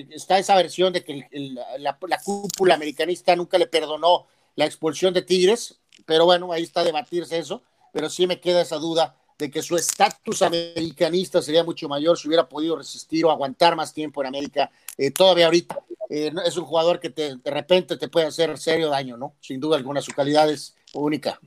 [0.09, 1.29] está esa versión de que
[1.77, 4.27] la, cúpula americanista nunca le perdonó
[4.57, 7.63] la expulsión de Tigres, pero bueno, ahí está debatirse eso,
[7.93, 12.29] pero sí me queda esa duda de que su estatus americanista sería mucho mayor si
[12.29, 15.81] hubiera podido resistir o aguantar más tiempo en América, eh, todavía ahorita.
[16.11, 19.35] Eh, es un jugador que de repente te puede hacer serio daño, ¿no?
[19.41, 21.41] Sin duda alguna, su calidad es única.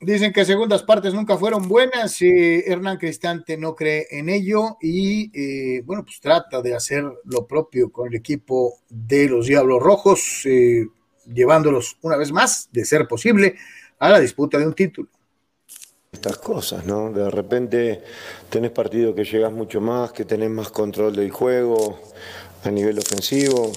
[0.00, 2.20] Dicen que segundas partes nunca fueron buenas.
[2.20, 7.46] Eh, Hernán Cristante no cree en ello y, eh, bueno, pues trata de hacer lo
[7.46, 10.42] propio con el equipo de los Diablos Rojos,
[11.32, 13.54] llevándolos una vez más, de ser posible,
[13.98, 15.08] a la disputa de un título.
[16.14, 17.10] Estas cosas, ¿no?
[17.10, 18.00] De repente
[18.48, 21.98] tenés partido que llegas mucho más, que tenés más control del juego,
[22.62, 23.72] a nivel ofensivo.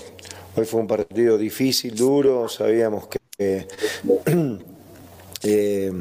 [0.55, 3.17] Hoy fue un partido difícil, duro, sabíamos que
[5.43, 5.91] eh,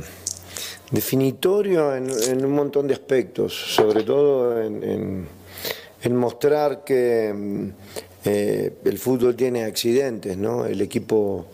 [0.91, 5.26] definitorio en, un montón de aspectos, sobre todo en,
[6.11, 7.72] mostrar que
[8.24, 10.66] eh, el fútbol tiene accidentes, ¿no?
[10.66, 11.47] El equipo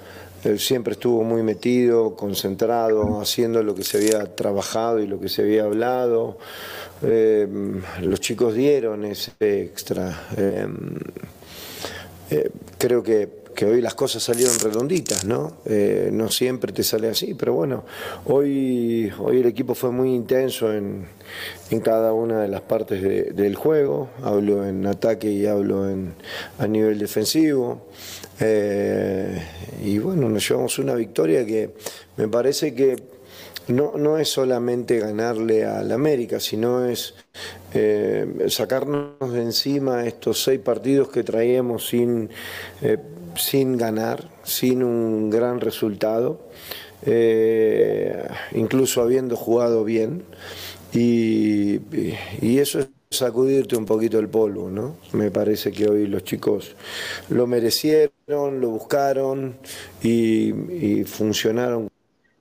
[0.44, 5.28] eh, siempre estuvo muy metido, concentrado, haciendo lo que se había trabajado y lo que
[5.28, 6.38] se había hablado.
[7.04, 7.48] Eh,
[8.02, 10.28] los chicos dieron ese extra.
[10.36, 10.66] Eh,
[12.30, 15.58] eh, creo que, hoy las cosas salieron redonditas, ¿no?
[16.10, 17.84] no siempre te sale así, pero bueno,
[18.24, 21.06] hoy, hoy el equipo fue muy intenso en,
[21.84, 24.10] cada una de las partes del juego.
[24.20, 26.14] Hablo en ataque y hablo en,
[26.58, 27.86] a nivel defensivo.
[28.42, 31.74] Y bueno, nos llevamos una victoria que
[32.16, 32.96] me parece que
[33.68, 37.14] no, no es solamente ganarle al América, sino es
[37.74, 42.30] eh, sacarnos de encima estos seis partidos que traíamos sin,
[42.82, 42.98] eh,
[43.36, 46.48] sin ganar, sin un gran resultado,
[47.06, 50.24] eh, incluso habiendo jugado bien.
[50.92, 51.80] Y,
[52.42, 54.96] eso es sacudirte un poquito el polvo, ¿no?
[55.12, 56.74] Me parece que hoy los chicos
[57.28, 59.56] lo merecieron, lo buscaron
[60.02, 61.88] y funcionaron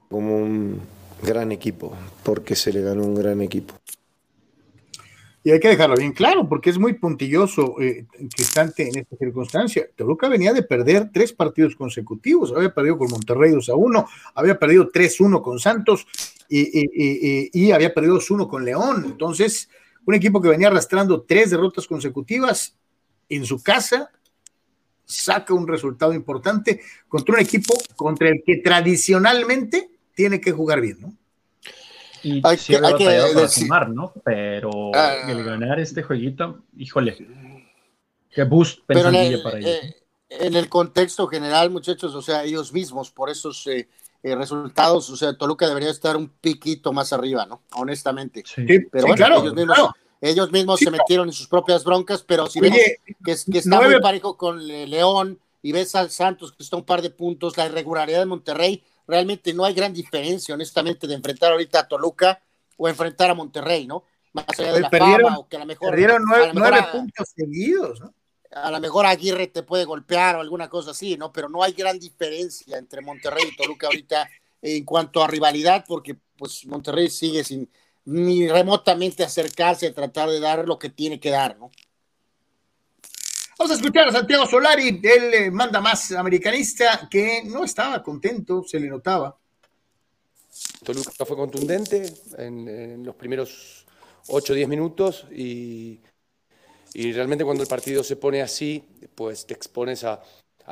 [0.10, 0.80] como un
[1.22, 3.76] gran equipo, porque se le ganó un gran equipo.
[5.44, 8.06] Y hay que dejarlo bien claro, porque es muy puntilloso eh,
[8.36, 9.88] que estante en esta circunstancia.
[9.96, 14.06] Toluca venía de perder tres partidos consecutivos, había perdido con Monterrey 2 a 1,
[14.36, 16.06] había perdido 3-1 con Santos
[16.48, 19.04] y, y, había perdido 2-1 con León.
[19.06, 19.70] Entonces,
[20.06, 22.76] un equipo que venía arrastrando tres derrotas consecutivas
[23.30, 24.12] en su casa,
[25.06, 31.02] saca un resultado importante contra un equipo contra el que tradicionalmente tiene que jugar bien,
[31.02, 31.14] ¿no?
[32.24, 34.14] Y hay que, hay que sumar, ¿no?
[34.24, 35.16] Pero ah.
[35.28, 37.18] el ganar este jueguito, híjole,
[38.30, 39.70] qué boost pero en el, para ellos.
[39.70, 39.96] Eh,
[40.30, 43.90] en el contexto general, muchachos, o sea, ellos mismos, por esos eh,
[44.24, 47.64] eh, resultados, o sea, Toluca debería estar un piquito más arriba, ¿no?
[47.74, 48.44] Honestamente.
[48.46, 49.78] Sí, pero bueno, claro, ellos mismos,
[50.22, 52.78] ellos mismos se metieron en sus propias broncas, pero si vemos
[53.26, 57.10] que, está muy parejo con León y ves al Santos que está un par de
[57.10, 61.88] puntos, la irregularidad de Monterrey, realmente no hay gran diferencia, honestamente, de enfrentar ahorita a
[61.88, 62.42] Toluca
[62.78, 64.04] o enfrentar a Monterrey, ¿no?
[64.34, 65.90] Más allá de la fama o que a lo mejor.
[65.90, 68.14] Perdieron nueve, puntos seguidos, ¿no?
[68.52, 71.32] A lo mejor Aguirre te puede golpear o alguna cosa así, ¿no?
[71.32, 74.30] Pero no hay gran diferencia entre Monterrey y Toluca ahorita
[74.62, 77.70] en cuanto a rivalidad, porque pues Monterrey sigue sin
[78.06, 81.72] ni remotamente acercarse a tratar de dar lo que tiene que dar, ¿no?
[83.58, 88.64] Vamos a escuchar a Santiago Solari, él eh, manda más americanista que no estaba contento,
[88.64, 89.38] se le notaba.
[90.84, 93.86] Toluca fue contundente en, los primeros
[94.28, 96.02] 8 o 10 minutos y,
[96.94, 98.84] realmente cuando el partido se pone así,
[99.16, 100.22] pues te expones a,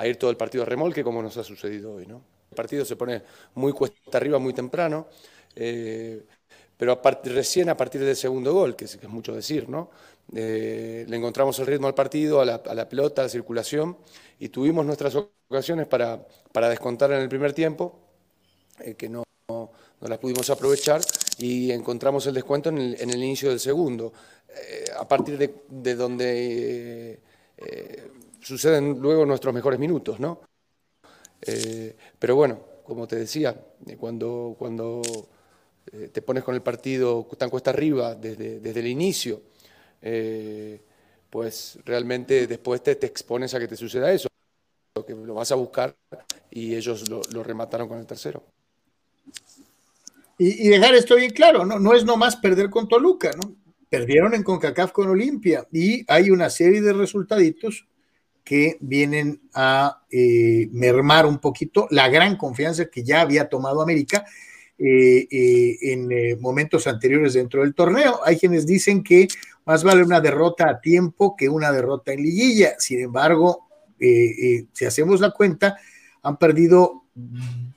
[0.06, 2.06] ir todo el partido a remolque como nos ha sucedido hoy.
[2.06, 2.22] ¿no?
[2.50, 3.22] El partido se pone
[3.56, 5.08] muy cuesta arriba muy temprano,
[5.56, 6.26] eh,
[6.78, 9.92] pero recién a partir del segundo gol, que es, mucho decir, ¿no?
[10.34, 13.98] Eh, le encontramos el ritmo al partido, a la, pelota, a la circulación,
[14.40, 18.00] y tuvimos nuestras ocasiones para, para descontar en el primer tiempo,
[18.80, 19.24] eh, que no,
[20.02, 21.02] no, las pudimos aprovechar,
[21.38, 24.14] y encontramos el descuento en el, inicio del segundo,
[24.50, 27.20] eh, a partir de, donde
[28.42, 30.20] suceden luego nuestros mejores minutos.
[30.20, 30.42] ¿no?
[32.20, 33.56] pero bueno, como te decía,
[33.98, 35.02] cuando, cuando
[36.12, 39.42] te pones con el partido tan cuesta arriba desde, desde el inicio,
[40.02, 40.82] eh,
[41.30, 44.30] pues realmente después te, te, expones a que te suceda eso,
[45.06, 45.96] que lo vas a buscar
[46.50, 48.44] y ellos lo, remataron con el tercero.
[50.42, 51.80] Y, dejar esto bien claro, ¿no?
[51.80, 53.56] no es nomás perder con Toluca, ¿no?
[53.90, 57.88] Perdieron en CONCACAF con Olimpia y hay una serie de resultaditos
[58.44, 64.26] que vienen a eh, mermar un poquito la gran confianza que ya había tomado América
[64.78, 68.22] eh, en momentos anteriores dentro del torneo.
[68.24, 69.28] Hay quienes dicen que
[69.66, 72.76] más vale una derrota a tiempo que una derrota en liguilla.
[72.80, 73.68] Sin embargo,
[74.00, 74.08] eh,
[74.42, 75.78] eh, si hacemos la cuenta,
[76.24, 77.04] han perdido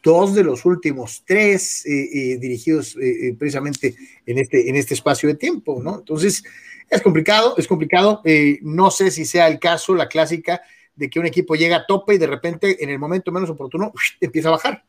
[0.03, 2.97] dos de los últimos tres eh, dirigidos
[3.39, 3.95] precisamente
[4.27, 5.99] en este, en este espacio de tiempo, ¿no?
[5.99, 6.43] Entonces,
[6.91, 8.23] es complicado, es complicado.
[8.63, 10.63] no sé si sea el caso, la clásica,
[10.95, 13.93] de que un equipo llega a tope y de repente en el momento menos oportuno
[14.21, 14.85] empieza a bajar.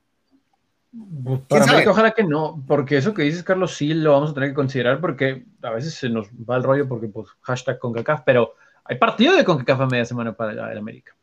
[1.47, 4.49] Para mí, ojalá que no, porque eso que dices, Carlos, sí lo vamos a tener
[4.49, 8.53] que considerar porque a veces se nos va el rollo porque, pues, hashtag CONCACAF, pero
[8.83, 11.15] hay partido de CONCACAF a media semana para el América.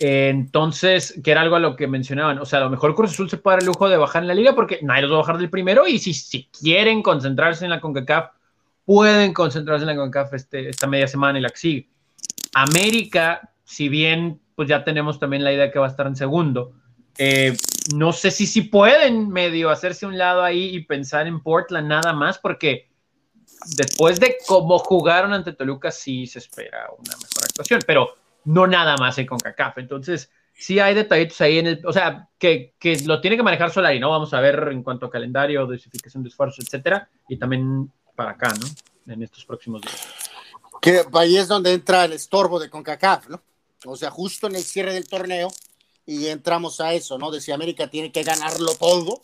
[0.00, 3.28] Entonces, que era algo a lo que mencionaban, o sea, a lo mejor Cruz Azul
[3.28, 5.20] se puede dar el lujo de bajar en la liga porque nadie los va a
[5.20, 8.30] bajar del primero y si, si quieren concentrarse en la CONCACAF,
[8.84, 11.88] pueden concentrarse en la CONCACAF este, esta media semana y la que.
[12.54, 16.72] América, si bien pues ya tenemos también la idea que va a estar en segundo,
[17.16, 17.56] eh,
[17.94, 22.12] no sé si si pueden medio hacerse un lado ahí y pensar en Portland nada
[22.12, 22.88] más, porque
[23.76, 28.14] después de cómo jugaron ante Toluca, sí se espera una mejor actuación, pero
[28.48, 29.76] no nada más con CACAF.
[29.76, 33.70] Entonces, sí hay detallitos ahí en el, o sea, que, que lo tiene que manejar
[33.70, 34.08] Solari, ¿no?
[34.08, 38.54] Vamos a ver en cuanto a calendario, dosificación de esfuerzos, etcétera, y también para acá,
[38.58, 39.12] ¿no?
[39.12, 40.08] En estos próximos días.
[40.80, 43.42] Que ahí es donde entra el estorbo de CONCACAF, ¿no?
[43.84, 45.50] O sea, justo en el cierre del torneo,
[46.06, 47.30] y entramos a eso, ¿no?
[47.30, 49.20] De si América tiene que ganarlo todo,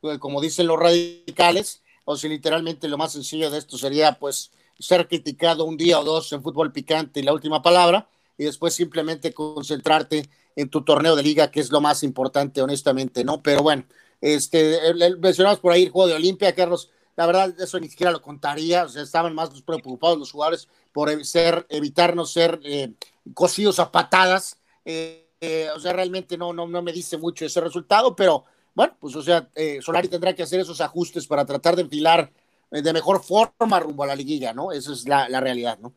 [0.00, 4.52] pues, como dicen los radicales, o si literalmente lo más sencillo de esto sería, pues,
[4.78, 8.06] ser criticado un día o dos en fútbol picante y la última palabra,
[8.38, 13.24] y después simplemente concentrarte en tu torneo de liga, que es lo más importante, honestamente,
[13.24, 13.42] ¿no?
[13.42, 13.84] Pero bueno,
[14.20, 14.78] este,
[15.18, 18.84] mencionamos por ahí el juego de Olimpia, Carlos, la verdad, eso ni siquiera lo contaría,
[18.84, 22.92] o sea, estaban más preocupados los jugadores por ser, evitar no ser eh,
[23.34, 24.58] cosidos a patadas.
[24.84, 28.96] Eh, eh, o sea, realmente no, no, no me dice mucho ese resultado, pero bueno,
[29.00, 32.32] pues o sea, eh, Solari tendrá que hacer esos ajustes para tratar de enfilar
[32.70, 34.72] de mejor forma rumbo a la liguilla, ¿no?
[34.72, 35.94] Esa es la, realidad, ¿no?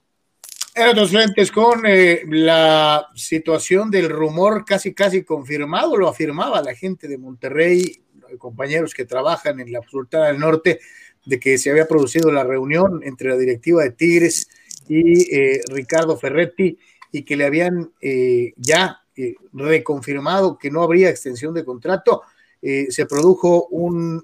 [0.74, 7.10] Eran dos frentes con la situación del rumor casi casi confirmado, lo afirmaba la gente
[7.10, 8.02] de Monterrey,
[8.38, 10.80] compañeros que trabajan en la Sultana del Norte,
[11.26, 14.48] de que se había producido la reunión entre la directiva de Tigres
[14.88, 16.78] y eh, Ricardo Ferretti
[17.12, 22.22] y que le habían eh, ya eh, reconfirmado que no habría extensión de contrato.
[22.62, 24.24] se produjo un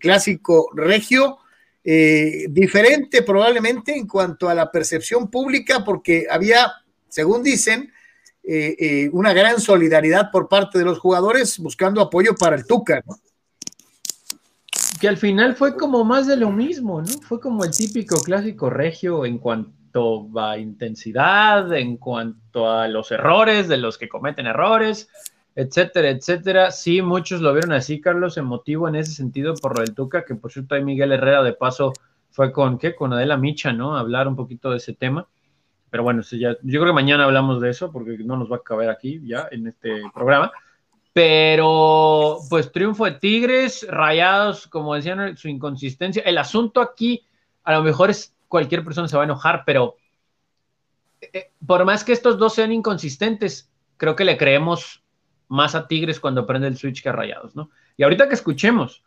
[0.00, 1.38] clásico regio
[1.84, 6.72] diferente probablemente en cuanto a la percepción pública porque había,
[7.08, 7.92] según dicen,
[9.12, 13.02] una gran solidaridad por parte de los jugadores buscando apoyo para el Tuca,
[15.00, 17.20] que al final fue como más de lo mismo, ¿no?
[17.22, 23.68] Fue como el típico clásico regio en cuanto a intensidad, en cuanto a los errores
[23.68, 25.08] de los que cometen errores,
[25.54, 26.70] etcétera, etcétera.
[26.70, 30.34] Sí, muchos lo vieron así, Carlos, emotivo en ese sentido por lo del Tuca, que
[30.34, 31.92] por cierto ahí Miguel Herrera de paso
[32.30, 32.94] fue con, ¿qué?
[32.94, 33.96] Con Adela Micha, ¿no?
[33.96, 35.28] hablar un poquito de ese tema.
[35.90, 38.90] Pero bueno, yo creo que mañana hablamos de eso porque no nos va a caber
[38.90, 40.50] aquí ya en este programa.
[41.12, 46.24] Pero, pues triunfo de Tigres, rayados, como decían, su inconsistencia.
[46.24, 47.24] El asunto aquí,
[47.62, 49.94] a lo mejor es cualquier persona se va a enojar, pero
[51.20, 55.03] eh, por más que estos dos sean inconsistentes, creo que le creemos
[55.48, 57.70] más a Tigres cuando prende el switch que a rayados, ¿no?
[57.96, 59.04] Y ahorita que escuchemos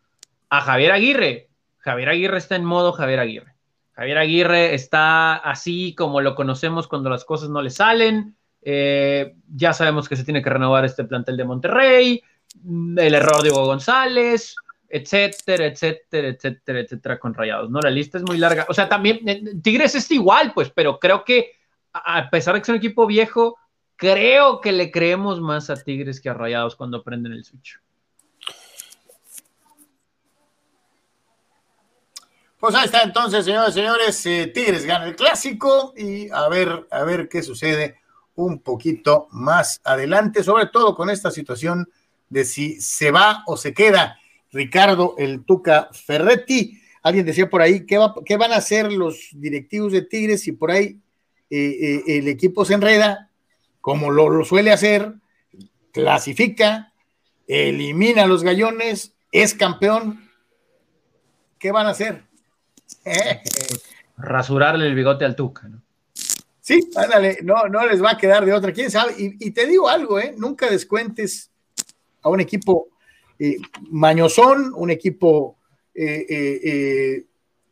[0.50, 3.54] a Javier Aguirre, Javier Aguirre está en modo Javier Aguirre.
[3.94, 8.38] Javier Aguirre está así como lo conocemos cuando las cosas no le salen
[8.70, 12.22] eh, ya sabemos que se tiene que renovar este plantel de Monterrey,
[12.64, 14.56] mm, el error de Hugo González,
[14.90, 17.80] etcétera, etcétera, etcétera, etcétera, con Rayados, ¿no?
[17.80, 18.66] La lista es muy larga.
[18.68, 21.52] O sea, también eh, Tigres es igual, pues, pero creo que
[21.94, 23.58] a pesar de que es un equipo viejo,
[23.98, 27.80] creo que le creemos más a Tigres que a Rayados cuando prenden el switch.
[32.60, 36.88] Pues ahí está entonces, señores y señores, eh, Tigres gana el clásico y a ver,
[36.90, 37.98] a ver qué sucede
[38.34, 41.88] un poquito más adelante, sobre todo con esta situación
[42.30, 44.20] de si se va o se queda
[44.52, 46.82] Ricardo el Tuca Ferretti.
[47.04, 50.52] Alguien decía por ahí, ¿qué, va, qué van a hacer los directivos de Tigres si
[50.52, 51.00] por ahí
[51.50, 53.27] eh, eh, el equipo se enreda,
[53.88, 55.14] como lo, lo suele hacer,
[55.94, 56.92] clasifica,
[57.48, 60.30] elimina a los gallones, es campeón?
[61.58, 62.26] ¿Qué van a hacer?
[64.18, 65.82] Rasurarle el bigote al Tuca, ¿no?
[66.60, 69.14] Sí, ándale, no, no les va a quedar de otra, quién sabe.
[69.18, 70.36] Y, te digo algo, ¿eh?
[70.38, 71.50] Nunca descuentes
[72.24, 72.90] a un equipo
[73.40, 73.56] eh,
[73.90, 75.60] mañosón, un equipo
[75.96, 77.24] eh,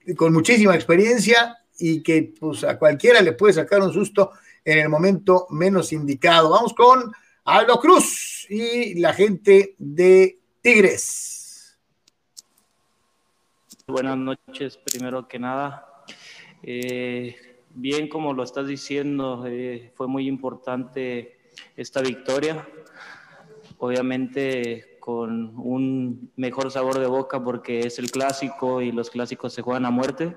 [0.07, 4.31] eh, con muchísima experiencia y que pues, a cualquiera le puede sacar un susto
[4.65, 6.49] en el momento menos indicado.
[6.49, 7.13] Vamos con
[7.45, 11.77] Aldo Cruz y la gente de Tigres.
[13.87, 16.03] Buenas noches, primero que nada.
[16.63, 17.35] Eh,
[17.75, 22.67] bien como lo estás diciendo, eh, fue muy importante esta victoria.
[23.77, 29.61] Obviamente con un mejor sabor de boca porque es el clásico y los clásicos se
[29.61, 30.35] juegan a muerte.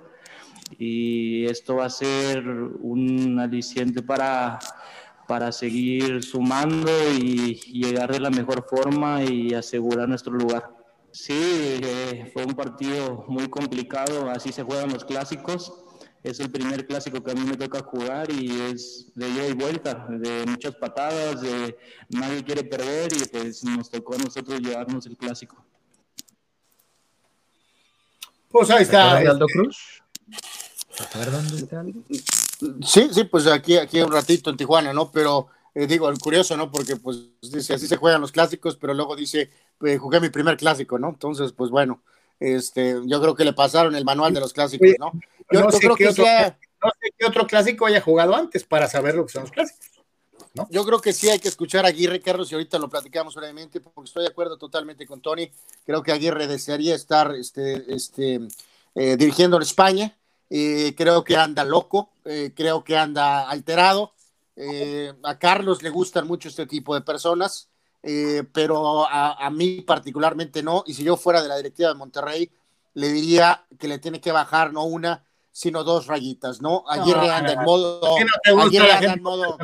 [0.79, 4.59] Y esto va a ser un aliciente para,
[5.27, 10.71] para seguir sumando y llegar de la mejor forma y asegurar nuestro lugar.
[11.11, 15.73] Sí, eh, fue un partido muy complicado, así se juegan los clásicos
[16.23, 19.53] es el primer clásico que a mí me toca jugar y es de ida y
[19.53, 21.77] vuelta, de muchas patadas, de
[22.11, 25.65] nadie quiere perder y pues nos tocó a nosotros llevarnos el clásico.
[28.49, 29.19] Pues ahí está.
[29.19, 30.03] Aldo este, Cruz?
[32.85, 35.13] Sí, sí, pues aquí, aquí un ratito en Tijuana, ¿no?
[35.13, 36.73] Pero eh, digo, curioso, ¿no?
[36.73, 39.51] Porque pues dice, así se juegan los clásicos, pero luego dice,
[39.85, 41.11] eh, jugué mi primer clásico, ¿no?
[41.11, 42.03] Entonces, pues bueno,
[42.41, 45.13] este, yo creo que le pasaron el manual de los clásicos, ¿no?
[45.51, 48.89] Yo, no, sé creo que otro, no sé qué otro clásico haya jugado antes para
[48.89, 49.87] saber lo que son los clásicos.
[50.55, 50.67] ¿No?
[50.71, 53.81] Yo creo que sí hay que escuchar a Aguirre, Carlos, y ahorita lo platicamos brevemente,
[53.81, 55.49] porque estoy de acuerdo totalmente con Tony.
[55.87, 58.41] Creo que Aguirre desearía estar este, este,
[58.97, 60.18] eh, dirigiendo en España.
[60.51, 64.13] Eh, creo que anda loco, eh, creo que anda alterado.
[65.23, 67.69] a Carlos le gustan mucho este tipo de personas.
[68.03, 70.85] Eh, pero a, mí particularmente no.
[70.87, 72.51] Y si yo fuera de la directiva de Monterrey,
[72.95, 76.85] le diría que le tiene que bajar no una, sino dos rayitas, ¿no?
[76.89, 78.01] Aguirre anda en modo.
[78.61, 79.59] Aguirre anda en modo.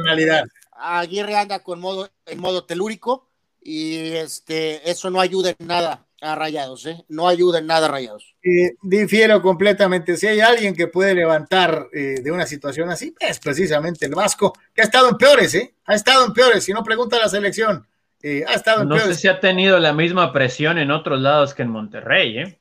[0.73, 3.29] Aguirre anda con modo, en modo telúrico
[3.63, 7.05] y este, eso no ayuda en nada a Rayados, ¿eh?
[7.09, 8.35] No ayuda en nada a Rayados.
[8.83, 10.17] difiero completamente.
[10.17, 14.53] Si hay alguien que puede levantar eh, de una situación así, es precisamente el Vasco,
[14.75, 15.75] que ha estado en peores, ¿eh?
[15.87, 16.65] Ha estado en peores.
[16.65, 17.87] Si no, pregunta a la selección.
[18.23, 21.63] Eh, ha estado no sé si ha tenido la misma presión en otros lados que
[21.63, 22.59] en Monterrey, ¿eh?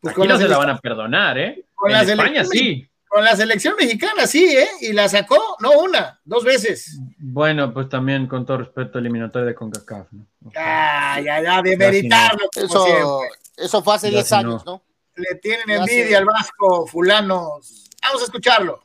[0.00, 1.64] Pues Aquí no se la van a perdonar, ¿eh?
[1.74, 2.88] Con en España sí.
[3.06, 4.68] Con la selección mexicana sí, ¿eh?
[4.80, 7.00] Y la sacó, no una, dos veces.
[7.18, 10.26] Bueno, pues también con todo respeto eliminatorio de CONCACAF, ¿no?
[10.56, 12.48] Ah, ya, ya, de meritarlo.
[12.54, 13.20] Eso,
[13.56, 14.82] eso fue hace 10 años, ¿no?
[15.18, 17.90] le tienen envidia al Vasco, fulanos.
[18.02, 18.82] Vamos a escucharlo.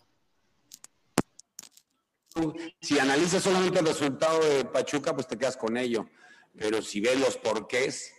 [2.81, 6.09] Si analizas solamente el resultado de Pachuca, pues te quedas con ello.
[6.57, 8.11] Pero si ves los porqués,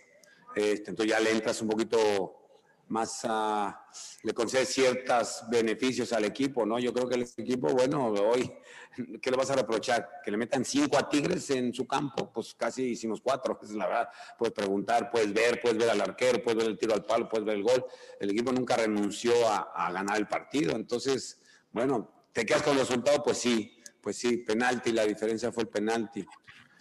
[0.55, 2.44] este, entonces ya le entras un poquito
[2.87, 3.85] más, a,
[4.23, 6.77] le concedes ciertos beneficios al equipo, ¿no?
[6.79, 8.51] Yo creo que el equipo, bueno, hoy,
[9.21, 10.07] ¿qué le vas a reprochar?
[10.23, 13.87] Que le metan cinco a Tigres en su campo, pues casi hicimos cuatro, es la
[13.87, 14.09] verdad.
[14.37, 17.45] Puedes preguntar, puedes ver, puedes ver al arquero, puedes ver el tiro al palo, puedes
[17.45, 17.85] ver el gol.
[18.19, 21.39] El equipo nunca renunció a, ganar el partido, entonces,
[21.71, 23.23] bueno, ¿te quedas con el resultado?
[23.23, 26.25] Pues sí, pues sí, penalti, la diferencia fue el penalti.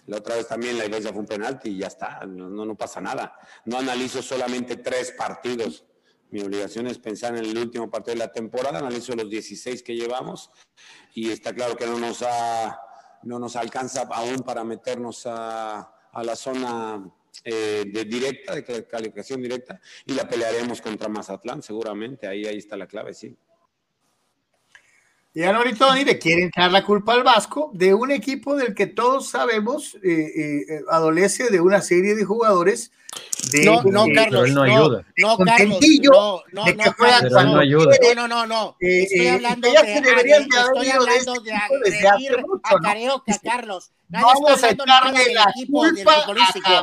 [0.06, 3.00] La otra vez también la iglesia fue un penalti y ya está, no, no pasa
[3.00, 3.38] nada.
[3.64, 5.84] No analizo solamente tres partidos.
[6.34, 9.94] Mi obligación es pensar en el último partido de la temporada, analizo los 16 que
[9.94, 10.50] llevamos
[11.14, 12.76] y está claro que no nos, ha,
[13.22, 17.08] no nos alcanza aún para meternos a, la zona
[17.44, 22.76] eh, de directa, de calificación directa, y la pelearemos contra Mazatlán, seguramente, ahí, ahí está
[22.76, 23.36] la clave, sí.
[25.36, 28.86] Y a Tony le quieren echar la culpa al Vasco de un equipo del que
[28.86, 32.92] todos sabemos eh, eh, adolece de una serie de jugadores
[33.50, 35.04] de, no, no, Carlos, no, ayuda.
[35.18, 37.96] no, Carlos, no, no, de que juega no, no, ayuda.
[38.14, 42.78] no, no, no, eh, estoy hablando de, deberían de estoy hablando de, de agredir a
[42.80, 43.90] Carioca, Carlos.
[44.08, 46.82] Nadie Vamos a echarle la culpa a Javier.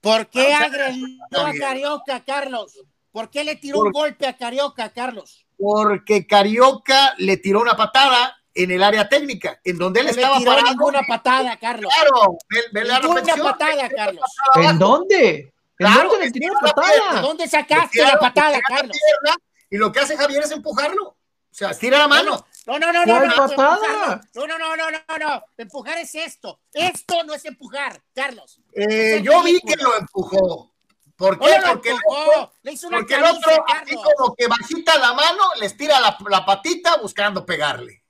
[0.00, 2.78] ¿Por qué agredió a Carioca, Carlos?
[3.10, 5.47] ¿Por qué le tiró un golpe a Carioca, Carlos?
[5.58, 10.34] Porque Carioca le tiró una patada en el área técnica, en donde él no estaba
[10.34, 10.70] le tiró parado.
[10.70, 11.92] ninguna patada, Carlos.
[11.94, 14.24] Claro, ve, ve ninguna patada, Carlos.
[14.56, 15.36] ¿En dónde?
[15.36, 17.14] ¿En claro, dónde le tiró la patada?
[17.14, 18.96] ¿De dónde sacaste la patada, Carlos?
[19.22, 19.36] La
[19.70, 21.08] y lo que hace Javier es empujarlo.
[21.08, 21.16] O
[21.58, 22.46] sea, estira la mano.
[22.66, 24.20] No, no, no, no, no, patada?
[24.34, 26.60] no, no, no, no, no, no, empujar es esto.
[26.72, 28.60] Esto no es empujar, Carlos.
[28.72, 30.72] Eh, yo vi que lo empujó.
[31.18, 31.48] ¿Por qué?
[31.66, 32.52] porque, el otro,
[32.90, 37.44] porque el otro, así como que bajita la mano, les tira la, la, patita buscando
[37.44, 38.04] pegarle.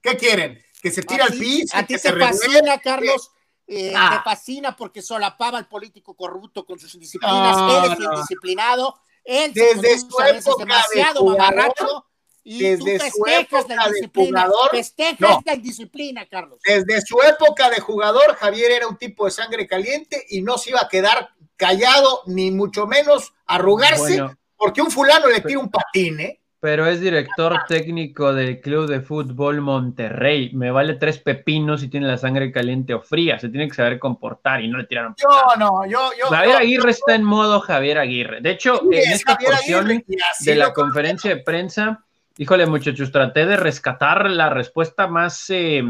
[0.00, 0.64] ¿Qué quieren?
[0.80, 1.76] ¿Que se tire al piso?
[1.76, 3.30] A ti te fascina, Carlos.
[3.66, 4.16] Eh, ah.
[4.16, 7.54] Te fascina porque solapaba al político corrupto con sus indisciplinas.
[7.58, 8.98] Ah, él es indisciplinado.
[9.22, 12.04] Él desde su época demasiado de jugador,
[12.44, 14.70] y desde tú su época la de jugador,
[15.18, 16.60] no, la indisciplina, Carlos.
[16.64, 20.70] Desde su época de jugador, Javier era un tipo de sangre caliente y no se
[20.70, 24.22] iba a quedar callado, ni mucho menos arrugarse,
[24.56, 26.40] porque un fulano le tira un patín, ¿eh?
[26.58, 30.50] Pero es director técnico del Club de Fútbol Monterrey.
[30.54, 33.38] Me vale tres pepinos si tiene la sangre caliente o fría.
[33.38, 35.14] Se tiene que saber comportar y no le tiraron.
[35.16, 35.28] Yo
[35.58, 36.26] no, yo, yo.
[36.26, 38.40] Javier Aguirre está en modo Javier Aguirre.
[38.40, 40.02] De hecho, en esta porción
[40.40, 42.04] de la conferencia de prensa,
[42.38, 45.84] híjole, muchachos, traté de rescatar la respuesta más eh,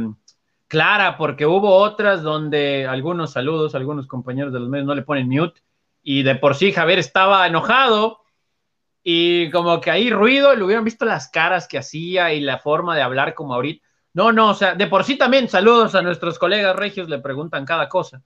[0.68, 5.28] clara, porque hubo otras donde algunos saludos, algunos compañeros de los medios no le ponen
[5.28, 5.60] mute,
[6.02, 8.20] y de por sí Javier estaba enojado,
[9.02, 12.96] y como que ahí ruido, le hubieran visto las caras que hacía y la forma
[12.96, 13.86] de hablar como ahorita.
[14.14, 17.64] No, no, o sea, de por sí también saludos a nuestros colegas regios, le preguntan
[17.64, 18.22] cada cosa.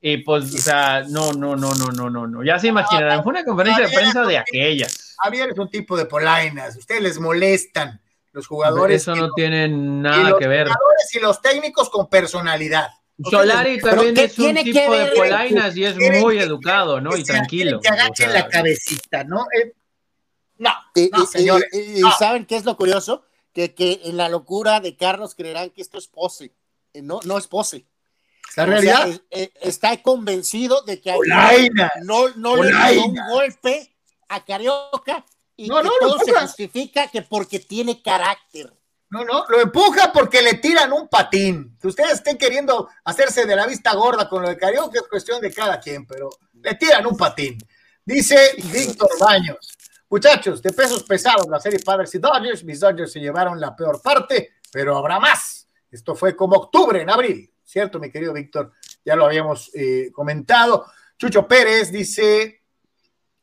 [0.00, 2.44] Y pues, o sea, no, no, no, no, no, no, no.
[2.44, 5.16] Ya se imaginarán, fue una conferencia de prensa de aquellas.
[5.22, 8.00] Javier es un tipo de polainas, ustedes les molestan
[8.32, 9.02] los jugadores.
[9.02, 10.66] Eso no tiene nada que ver.
[10.66, 12.88] Los jugadores y los técnicos con personalidad.
[13.22, 17.16] Solari también es un tipo de polainas y es muy educado, ¿no?
[17.16, 17.80] Y tranquilo.
[17.80, 19.46] Que agachen la cabecita, ¿no?
[19.60, 19.74] Eh,
[20.58, 20.70] no,
[21.12, 21.68] no, señores.
[21.72, 23.24] Y, ¿saben qué es lo curioso?
[23.52, 26.52] Que, que en la locura de Carlos creerán que esto es pose.
[26.92, 27.86] Eh, no, no es pose.
[28.56, 29.08] La realidad.
[29.30, 31.12] Eh, está convencido de que
[32.04, 33.94] no, no le dio un golpe
[34.28, 35.24] a Carioca
[35.58, 38.72] y no, no, todo se justifica que porque tiene carácter.
[39.10, 41.76] No, no, lo empuja porque le tiran un patín.
[41.80, 45.40] Que ustedes estén queriendo hacerse de la vista gorda con lo de Carioca es cuestión
[45.40, 47.58] de cada quien, pero le tiran un patín.
[48.04, 49.76] Dice Víctor Baños.
[50.08, 54.00] Muchachos, de pesos pesados, la serie Padres y Dodgers, mis Dodgers se llevaron la peor
[54.00, 55.68] parte, pero habrá más.
[55.90, 58.72] Esto fue como octubre, en abril, ¿cierto, mi querido Víctor?
[59.04, 60.86] Ya lo habíamos eh, comentado.
[61.18, 62.57] Chucho Pérez dice,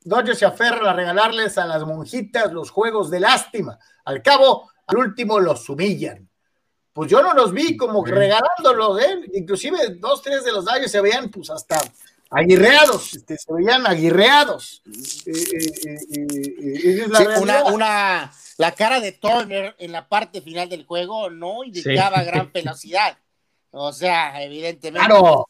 [0.05, 3.77] Dodgers se aferran a regalarles a las monjitas los juegos de lástima.
[4.05, 6.29] Al cabo, al último los humillan.
[6.93, 9.19] Pues yo no los vi como regalándolos, ¿eh?
[9.33, 11.81] Inclusive dos, tres de los Dodgers se veían pues hasta
[12.29, 14.83] aguirreados, este, se veían aguirreados.
[15.25, 20.85] Eh, eh, eh, la, una, una, la cara de Turner en la parte final del
[20.85, 23.17] juego no indicaba gran velocidad.
[23.71, 25.05] O sea, evidentemente.
[25.07, 25.49] Claro,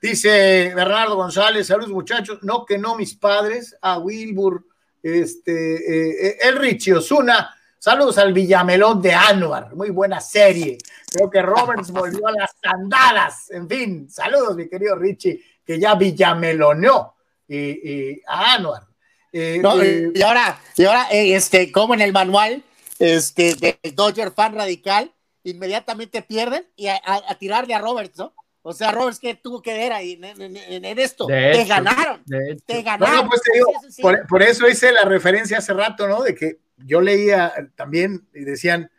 [0.00, 4.64] Dice Bernardo González, saludos muchachos, no que no mis padres, a Wilbur,
[5.02, 10.78] este, eh, el Richie Osuna, saludos al Villamelón de Anuar, muy buena serie,
[11.10, 15.94] creo que Roberts volvió a las andadas, en fin, saludos mi querido Richie, que ya
[15.94, 17.14] villameloneó.
[17.50, 18.82] Y, a Anuar.
[19.32, 22.62] Eh, eh, y ahora, y ahora este, como en el manual
[22.98, 25.12] este, del Dodger fan radical,
[25.44, 27.00] inmediatamente pierden y a,
[27.38, 28.34] tirarle a Roberts, ¿no?
[28.62, 31.26] O sea, Roberts, que tuvo que ver ahí en, esto?
[31.26, 32.22] te ganaron.
[32.66, 33.28] Te ganaron.
[33.28, 33.40] Pues
[34.00, 36.22] por, por, eso hice la referencia hace rato, ¿no?
[36.22, 38.90] De que yo leía también y decían,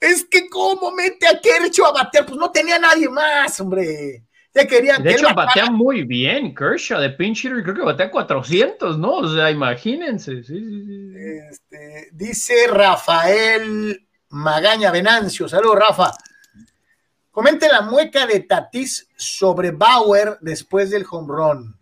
[0.00, 4.24] es que cómo mete a Kershaw a batear, pues no tenía nadie más, hombre.
[4.54, 8.98] Ya querían de hecho, batea muy bien Kershaw de pinch hitter, creo que batea 400,
[8.98, 9.14] ¿no?
[9.14, 10.38] O sea, imagínense.
[10.38, 16.12] Este, dice Rafael Magaña Venancio, saludos Rafa.
[17.34, 21.76] Comente la mueca de Tatis sobre Bauer después del home run.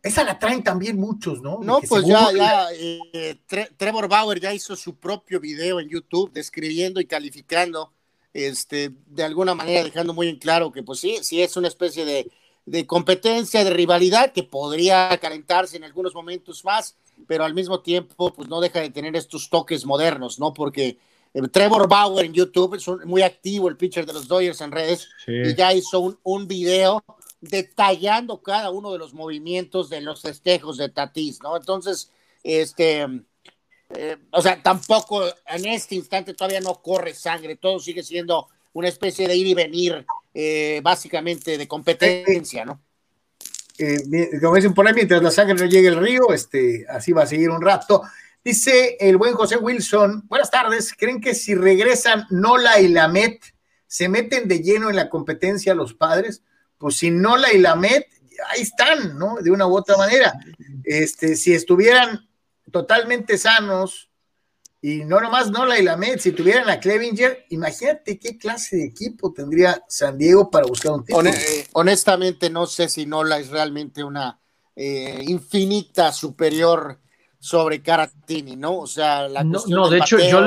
[0.00, 1.58] Esa la traen también muchos, ¿no?
[1.60, 3.36] No, pues ya, ya, eh,
[3.76, 7.92] Trevor Bauer ya hizo su propio video en YouTube describiendo y calificando,
[8.32, 12.04] este, de alguna manera dejando muy en claro que pues sí, sí es una especie
[12.04, 12.30] de,
[12.64, 16.96] de competencia, de rivalidad que podría calentarse en algunos momentos más,
[17.26, 20.54] pero al mismo tiempo pues no deja de tener estos toques modernos, ¿no?
[20.54, 20.98] Porque
[21.50, 25.54] Trevor Bauer en YouTube es muy activo, el pitcher de los Dodgers en redes, y
[25.54, 27.02] ya hizo un, un video
[27.40, 31.56] detallando cada uno de los movimientos de los festejos de Tatis, ¿no?
[31.56, 32.10] Entonces,
[32.42, 33.06] este,
[33.90, 38.88] eh, o sea, tampoco en este instante todavía no corre sangre, todo sigue siendo una
[38.88, 42.80] especie de ir y venir, eh, básicamente de competencia, ¿no?
[43.78, 47.22] Eh, como dicen por ahí, mientras la sangre no llegue al río, este, así va
[47.24, 48.02] a seguir un rato.
[48.44, 53.40] Dice el buen José Wilson, buenas tardes, ¿creen que si regresan Nola y Lamet
[53.86, 56.42] se meten de lleno en la competencia los padres?
[56.82, 58.08] pues si Nola y Lamet,
[58.48, 59.36] ahí están, ¿no?
[59.36, 60.32] De una u otra manera.
[60.82, 62.28] Este, si estuvieran
[62.72, 64.10] totalmente sanos,
[64.80, 69.32] y no nomás Nola y Lamet, si tuvieran a Clevinger, imagínate qué clase de equipo
[69.32, 71.30] tendría San Diego para buscar un título.
[71.30, 74.40] Eh, honestamente, no sé si Nola es realmente una
[74.74, 76.98] eh, infinita superior
[77.42, 78.78] sobre Caratini, ¿no?
[78.78, 80.40] O sea, la No, de hecho, yo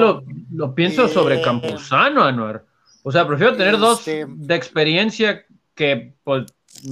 [0.49, 2.63] lo, pienso sobre eh, Campuzano, Anuar.
[3.03, 6.45] O sea, prefiero tener dos este, de experiencia que pues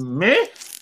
[0.04, 0.36] me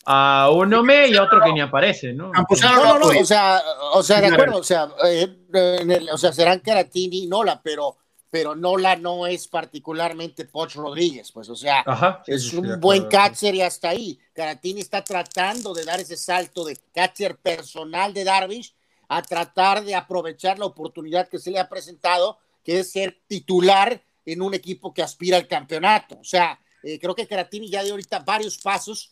[0.08, 2.32] a uno me y a otro que ni aparece, ¿no?
[2.32, 3.62] no, no, no, o sea,
[3.94, 7.98] o sea, de acuerdo, o sea, eh, o sea, serán Caratini y Nola, pero,
[8.32, 13.62] pero Nola no es particularmente Poch Rodríguez, pues, o sea, es un buen catcher y
[13.62, 14.18] hasta ahí.
[14.34, 18.74] Caratini está tratando de dar ese salto de catcher personal de Darvish
[19.14, 24.02] a tratar de aprovechar la oportunidad que se le ha presentado, que es ser titular
[24.26, 26.18] en un equipo que aspira al campeonato.
[26.18, 29.12] O sea, eh, creo que Caratini ya dio ahorita varios pasos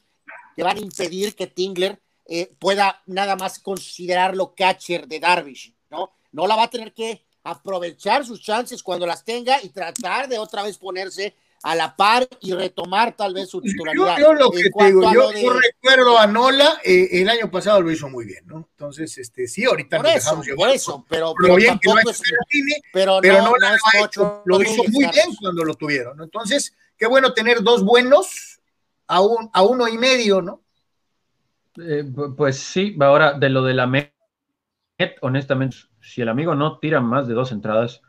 [0.56, 6.14] que van a impedir que Tingler eh, pueda nada más considerarlo catcher de Darvish, ¿no?
[6.32, 10.40] No la va a tener que aprovechar sus chances cuando las tenga y tratar de
[10.40, 14.18] otra vez ponerse a la par y retomar tal vez su titularidad.
[14.18, 18.26] Yo, lo que digo, yo, recuerdo a Nola, eh, el año pasado lo hizo muy
[18.26, 18.70] bien, ¿no?
[18.72, 22.22] Entonces, este, sí, ahorita por eso, por eso, pero, pero, bien que no es,
[22.94, 26.24] pero, no, no, no lo hizo muy bien cuando lo tuvieron, ¿no?
[26.24, 28.62] Entonces, qué bueno tener dos buenos
[29.08, 30.62] a, un, a uno y medio, ¿no?
[31.82, 32.06] Eh,
[32.38, 34.14] pues sí, ahora de lo de la Met,
[35.22, 38.02] honestamente, si el amigo no tira más de dos entradas,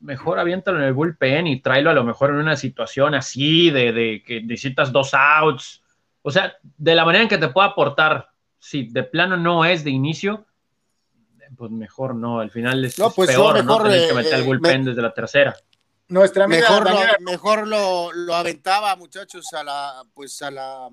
[0.00, 3.92] mejor aviéntalo en el bullpen y tráelo a lo mejor en una situación así de,
[3.92, 5.82] de, que necesitas dos outs.
[6.22, 9.84] O sea, de la manera en que te pueda aportar, si de plano no es
[9.84, 10.46] de inicio,
[11.56, 12.40] pues mejor no.
[12.40, 13.82] Al final es, pues peor, ¿no?
[13.82, 15.54] Tener que meter el eh, bullpen desde la tercera.
[16.08, 20.88] Nuestra mejor, lo, mejor lo, aventaba, muchachos, a la, pues a la,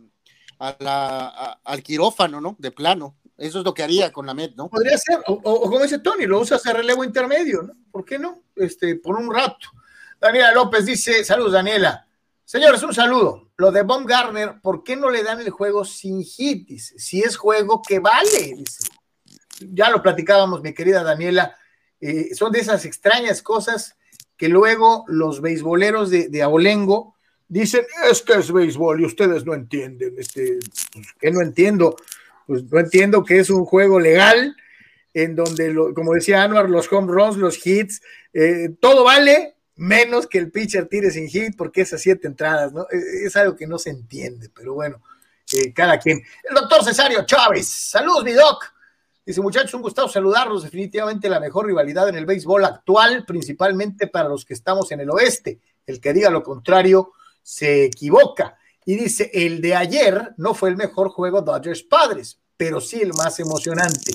[0.60, 2.56] a la, al quirófano, ¿no?
[2.58, 3.16] De plano.
[3.44, 4.70] Eso es lo que haría con la MED, ¿no?
[4.70, 7.74] Podría ser, o, como dice Tony, lo usas a relevo intermedio, ¿no?
[7.92, 8.44] ¿Por qué no?
[8.56, 9.68] Este, por un rato.
[10.20, 12.08] Daniela López dice, saludos Daniela.
[12.46, 13.52] Señores, un saludo.
[13.58, 16.70] Lo de Garner, ¿por qué no le dan el juego sin hit?
[16.80, 18.88] si es juego que vale, dice.
[19.60, 21.58] Ya lo platicábamos, mi querida Daniela.
[22.00, 23.98] Eh, son de esas extrañas cosas
[24.38, 27.16] que luego los beisboleros de, de Abolengo
[27.48, 30.60] dicen, este es béisbol y ustedes no entienden, este,
[30.92, 31.96] pues, ¿qué no entiendo?
[32.48, 34.56] Pues no entiendo que es un juego legal
[35.14, 38.02] en donde, como decía Anuar, los home runs, los hits,
[38.34, 42.84] eh, todo vale menos que el pitcher tire sin hit porque esas siete entradas, ¿no?
[42.92, 45.02] E, es algo que no se entiende, pero bueno,
[45.54, 46.22] eh, cada quien.
[46.48, 48.74] El doctor Cesario Chávez, saludos, mi doc.
[49.26, 50.64] Dice, muchachos, un gusto saludarlos.
[50.64, 55.10] Definitivamente la mejor rivalidad en el béisbol actual, principalmente para los que estamos en el
[55.10, 55.60] oeste.
[55.86, 58.58] El que diga lo contrario se equivoca.
[58.86, 63.14] Y dice, el de ayer no fue el mejor juego Dodgers Padres, pero sí el
[63.14, 64.14] más emocionante.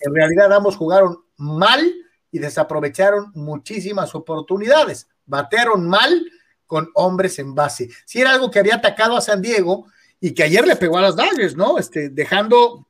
[0.00, 1.92] En realidad ambos jugaron mal
[2.30, 5.08] y desaprovecharon muchísimas oportunidades.
[5.26, 6.24] Batearon mal
[6.66, 7.88] con hombres en base.
[8.04, 9.86] Si era algo que había atacado a San Diego
[10.20, 11.78] y que ayer le pegó a las Dodgers, ¿no?
[11.78, 12.86] Este, dejando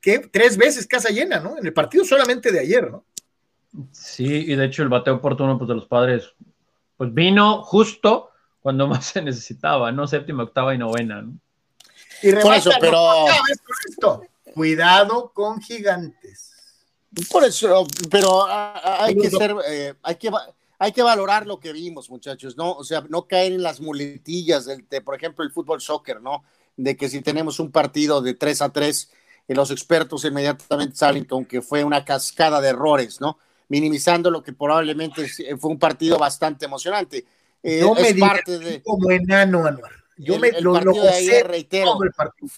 [0.00, 1.56] que tres veces casa llena, ¿no?
[1.56, 3.04] En el partido solamente de ayer, ¿no?
[3.92, 6.34] Sí, y de hecho el bateo oportuno pues, de los padres
[6.96, 8.31] pues vino justo
[8.62, 10.06] cuando más se necesitaba, ¿no?
[10.06, 11.34] Séptima, octava y novena, ¿no?
[12.22, 13.26] Y Por eso, pero...
[13.88, 14.22] esto.
[14.54, 16.52] Cuidado con gigantes.
[17.30, 20.30] Por eso, pero hay que ser, eh, hay que
[20.78, 22.72] hay que valorar lo que vimos, muchachos, ¿no?
[22.72, 26.42] O sea, no caer en las muletillas de, por ejemplo, el fútbol soccer, ¿no?
[26.76, 29.10] De que si tenemos un partido de 3 a 3,
[29.46, 33.38] eh, los expertos inmediatamente salen con que fue una cascada de errores, ¿no?
[33.68, 37.26] Minimizando lo que probablemente fue un partido bastante emocionante.
[37.62, 38.82] Eh, me es parte de...
[38.82, 39.92] como enano, Anuar.
[40.18, 41.98] Yo me lo, partido de ayer, reitero,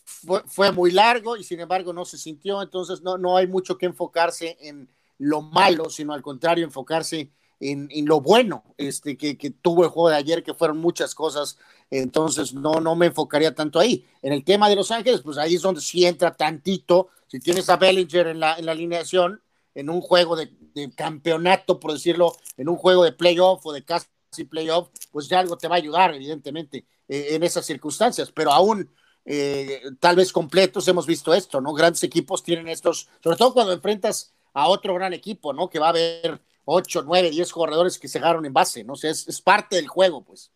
[0.04, 3.78] fue, fue, muy largo y sin embargo no se sintió, entonces no, no hay mucho
[3.78, 9.84] que enfocarse en lo malo, sino al contrario, enfocarse en, lo bueno este, que, tuvo
[9.84, 11.58] el juego de ayer, que fueron muchas cosas,
[11.90, 14.06] entonces no, no me enfocaría tanto ahí.
[14.22, 17.68] En el tema de Los Ángeles, pues ahí es donde sí entra tantito, si tienes
[17.70, 19.40] a Bellinger en la, en la alineación,
[19.74, 20.50] en un juego de,
[20.96, 23.84] campeonato, por decirlo, en un juego de playoff o de
[24.34, 28.52] casi playoff, pues ya algo te va a ayudar, evidentemente, eh, en esas circunstancias, pero
[28.52, 28.90] aún...
[29.26, 31.72] Eh, tal vez completos hemos visto esto, ¿no?
[31.72, 35.70] Grandes equipos tienen estos, sobre todo cuando enfrentas a otro gran equipo, ¿no?
[35.70, 38.96] Que va a haber 8, 9, 10 jugadores que se agarraron en base, ¿no?
[38.96, 40.50] sé, es, parte del juego, pues.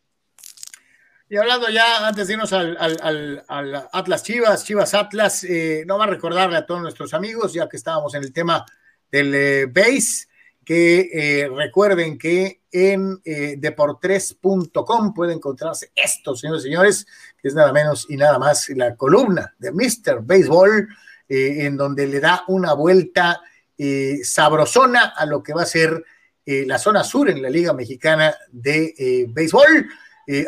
[1.31, 3.45] Y hablando ya, antes de irnos al,
[3.93, 7.77] Atlas Chivas, Chivas Atlas, eh, no va a recordarle a todos nuestros amigos, ya que
[7.77, 8.65] estábamos en el tema
[9.11, 10.28] del eh, base,
[10.69, 17.07] que eh, recuerden que en eh, deportres.com puede encontrarse esto, señores y señores,
[17.41, 20.21] que es nada menos y nada más la columna de Mr.
[20.21, 20.87] Baseball,
[21.31, 23.41] en donde le da una vuelta
[23.81, 26.05] eh, sabrosona a lo que va a ser
[26.45, 29.89] eh, la zona sur en la Liga Mexicana de eh, Béisbol.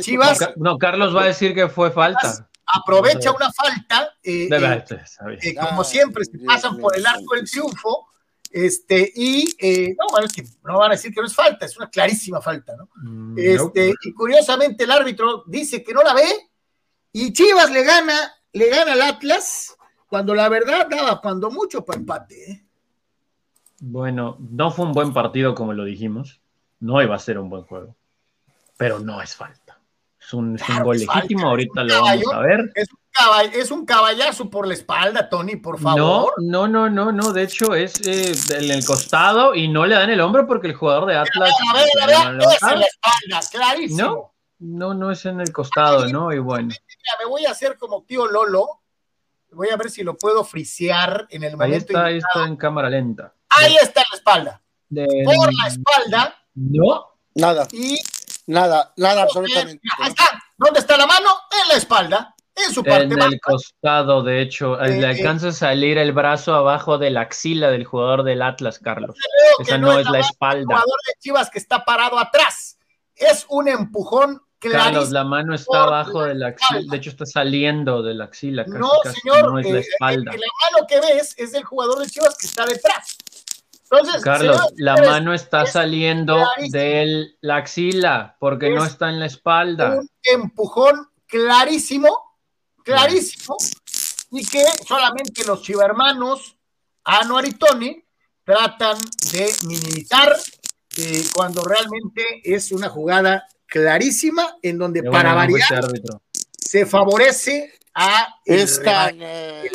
[0.00, 2.48] Chivas, no, Carlos va a decir que fue falta.
[2.76, 8.08] Aprovecha una falta, eh, eh, como siempre, se pasan por el arco del triunfo,
[8.50, 11.66] este, y eh, no, bueno, es que no van a decir que no es falta,
[11.66, 12.88] es una clarísima falta, ¿no?
[12.96, 16.50] Mm, este, Y curiosamente el árbitro dice que no la ve,
[17.12, 19.76] y Chivas le gana, le gana al Atlas,
[20.08, 22.64] cuando la verdad daba cuando mucho para empate.
[23.80, 26.40] Bueno, no fue un buen partido como lo dijimos,
[26.80, 27.96] no iba a ser un buen juego
[28.76, 29.65] pero no es falta.
[30.26, 32.72] Es un, gol legítimo, ahorita lo vamos a ver.
[33.54, 36.32] Es un, caballazo por la espalda, Tony, por favor.
[36.38, 40.10] No, no, no, no, de hecho es eh, en el costado y no le dan
[40.10, 41.52] el hombro porque el jugador de Atlas...
[41.70, 44.34] A ver, a ver, a ver, es en la espalda, clarísimo.
[44.58, 46.32] No, no, es en el costado, ¿no?
[46.32, 46.74] Y bueno.
[47.20, 48.66] me voy a hacer como tío Lolo,
[49.52, 51.72] voy a ver si lo puedo frisear en el momento.
[51.72, 53.32] Ahí está, ahí está en cámara lenta.
[53.50, 54.62] Ahí está en la espalda.
[55.24, 56.36] Por la espalda.
[56.54, 57.12] No.
[57.36, 57.68] Nada.
[57.70, 57.96] Y
[58.46, 59.80] Nada, nada absolutamente.
[60.56, 61.28] ¿Dónde está la mano?
[61.62, 63.14] En la espalda, en su parte.
[63.14, 64.76] En el costado, de hecho.
[64.76, 68.78] le eh, alcanza a salir el brazo abajo de la axila del jugador del Atlas,
[68.78, 69.16] Carlos.
[69.58, 70.60] Esa no, es la, espalda.
[70.60, 72.78] El jugador de Chivas que está parado atrás.
[73.14, 78.02] Es un empujón Carlos, la mano está abajo de la axila, de hecho está saliendo
[78.02, 78.64] de la axila.
[78.64, 80.32] Casi, no, señor, no es la espalda.
[80.32, 83.18] la mano que ves es del jugador de Chivas que está detrás.
[83.90, 89.98] Entonces, Carlos, la mano está saliendo de la axila porque no está en la espalda.
[89.98, 92.08] Un empujón clarísimo,
[92.82, 93.56] clarísimo,
[94.32, 96.56] y que solamente los chivermanos,
[97.04, 98.04] Anuar y Tony,
[98.44, 98.98] tratan
[99.32, 100.34] de minimizar
[100.98, 105.84] eh, cuando realmente es una jugada clarísima en donde para variar
[106.58, 109.70] se favorece a es tan, eh,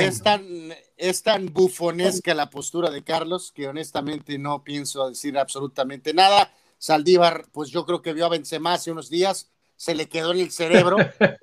[0.00, 6.14] es tan, es tan bufonesca la postura de Carlos que honestamente no pienso decir absolutamente
[6.14, 6.52] nada.
[6.78, 10.40] Saldívar, pues yo creo que vio a Benzema hace unos días, se le quedó en
[10.40, 10.96] el cerebro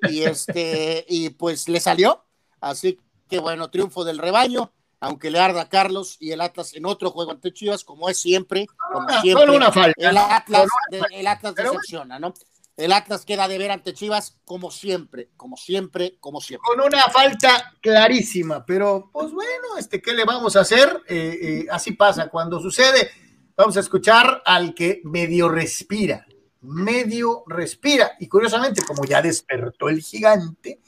[0.08, 2.24] y este y pues le salió.
[2.60, 2.98] Así
[3.28, 7.10] que bueno, triunfo del rebaño aunque le arda a Carlos y el Atlas en otro
[7.10, 9.92] juego ante Chivas, como es siempre, como Ah, siempre una falta.
[9.96, 12.34] el Atlas, el decepciona, ¿no?
[12.78, 16.64] El Atlas queda de ver ante Chivas como siempre, como siempre, como siempre.
[16.64, 21.02] con una falta clarísima, pero pues bueno, este, ¿qué le vamos a hacer?
[21.08, 23.10] Eh, eh, así pasa cuando sucede.
[23.56, 26.24] Vamos a escuchar al que medio respira,
[26.60, 28.12] medio respira.
[28.20, 30.80] Y curiosamente, como ya despertó el gigante,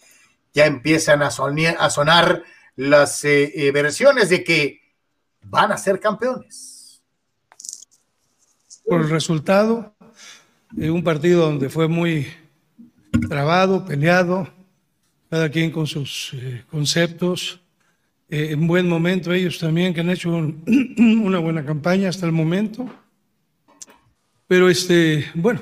[0.54, 2.44] ya empiezan a, sonia- a sonar
[2.76, 4.80] las eh, eh, versiones de que
[5.42, 7.02] van a ser campeones.
[8.86, 9.96] por el resultado.
[10.76, 12.26] Un partido donde fue muy
[13.28, 14.48] trabado, peleado,
[15.28, 17.60] cada quien con sus eh, conceptos.
[18.28, 20.62] Eh, en buen momento ellos también que han hecho un-
[21.24, 22.88] una buena campaña hasta el momento.
[24.46, 25.60] Pero este, bueno,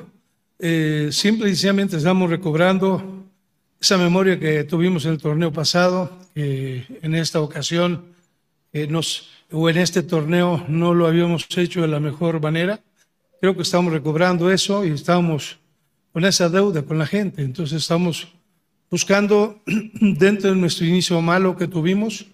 [0.58, 3.24] eh, simple y sencillamente estamos recobrando
[3.80, 8.06] esa memoria que tuvimos en el torneo pasado, que en esta ocasión
[8.72, 12.80] eh, nos, o en este torneo no lo habíamos hecho de la mejor manera.
[13.40, 15.60] Creo que estamos recobrando eso y estamos
[16.12, 17.42] con esa deuda con la gente.
[17.42, 18.34] Entonces estamos
[18.90, 22.26] buscando, dentro de nuestro inicio malo que tuvimos,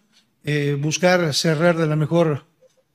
[0.44, 2.44] eh, buscar cerrar de la mejor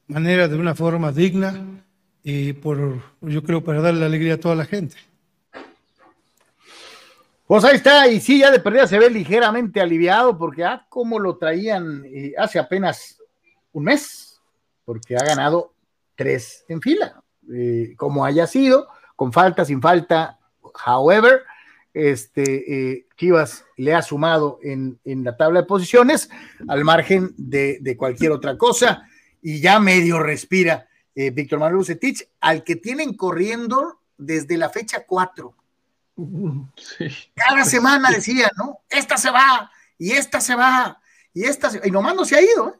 [0.08, 1.84] manera, de una forma digna
[2.24, 4.96] y por, yo creo, para darle alegría a toda la gente.
[7.46, 11.20] Pues ahí está, y sí, ya de perdida se ve ligeramente aliviado, porque ah, como
[11.20, 13.20] lo traían eh, hace apenas
[13.72, 14.40] un mes,
[14.86, 15.74] porque ha ganado
[16.16, 17.24] tres en fila,
[17.54, 20.40] eh, como haya sido, con falta, sin falta,
[20.86, 21.44] however,
[21.94, 26.30] este, eh, Chivas le ha sumado en, en la tabla de posiciones,
[26.68, 29.04] al margen de, de cualquier otra cosa,
[29.42, 35.06] y ya medio respira eh, Víctor Manuel Bucetich, al que tienen corriendo desde la fecha
[35.06, 35.54] 4.
[37.36, 38.80] Cada semana decía, ¿no?
[38.90, 41.02] Esta se va, y esta se va,
[41.34, 41.82] y esta se...
[41.84, 42.70] Y nomás no se ha ido.
[42.70, 42.80] ¿eh?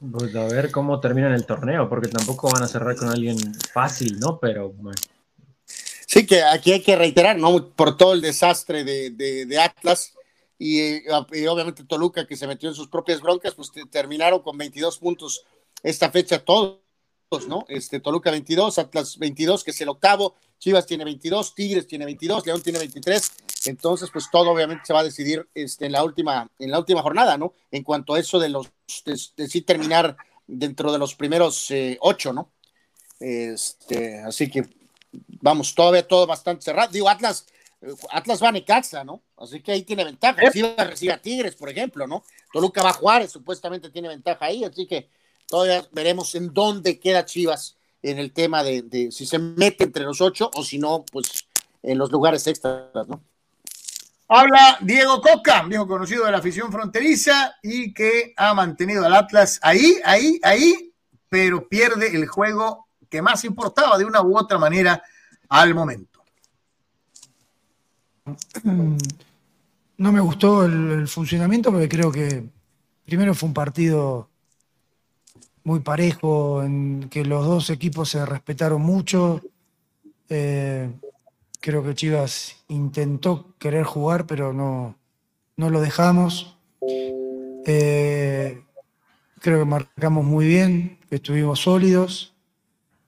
[0.00, 3.36] Pues a ver cómo terminan el torneo, porque tampoco van a cerrar con alguien
[3.72, 4.38] fácil, ¿no?
[4.40, 4.98] Pero bueno.
[5.66, 7.68] Sí, que aquí hay que reiterar, ¿no?
[7.68, 10.14] Por todo el desastre de, de- Atlas
[10.58, 14.98] y, obviamente Toluca que se metió en sus propias broncas, pues te- terminaron con 22
[14.98, 15.44] puntos
[15.82, 16.80] esta fecha todos,
[17.46, 17.64] ¿no?
[17.68, 22.46] Este Toluca 22, Atlas 22, que es el octavo, Chivas tiene 22, Tigres tiene 22,
[22.46, 23.32] León tiene 23.
[23.64, 27.02] Entonces, pues todo obviamente se va a decidir este, en la última en la última
[27.02, 27.54] jornada, ¿no?
[27.70, 28.68] En cuanto a eso de los
[29.04, 30.16] de, de sí terminar
[30.46, 32.52] dentro de los primeros eh, ocho, ¿no?
[33.18, 34.68] Este, así que
[35.40, 36.92] vamos, todavía todo bastante cerrado.
[36.92, 37.46] Digo, Atlas,
[38.10, 39.22] Atlas va a Necaxa, ¿no?
[39.38, 40.50] Así que ahí tiene ventaja.
[40.52, 42.22] Si va a recibir a Tigres, por ejemplo, ¿no?
[42.52, 45.08] Toluca va a Juárez, supuestamente tiene ventaja ahí, así que
[45.46, 50.04] todavía veremos en dónde queda Chivas en el tema de, de si se mete entre
[50.04, 51.46] los ocho o si no, pues
[51.82, 53.22] en los lugares extras, ¿no?
[54.32, 59.58] Habla Diego Coca, viejo conocido de la afición fronteriza y que ha mantenido al Atlas
[59.60, 60.94] ahí, ahí, ahí,
[61.28, 65.02] pero pierde el juego que más importaba de una u otra manera
[65.48, 66.22] al momento.
[69.96, 72.48] No me gustó el, el funcionamiento porque creo que
[73.04, 74.29] primero fue un partido
[75.70, 79.40] muy parejo, en que los dos equipos se respetaron mucho.
[80.28, 80.90] Eh,
[81.60, 84.96] creo que Chivas intentó querer jugar, pero no,
[85.56, 86.58] no lo dejamos.
[87.66, 88.64] Eh,
[89.38, 92.34] creo que marcamos muy bien, que estuvimos sólidos,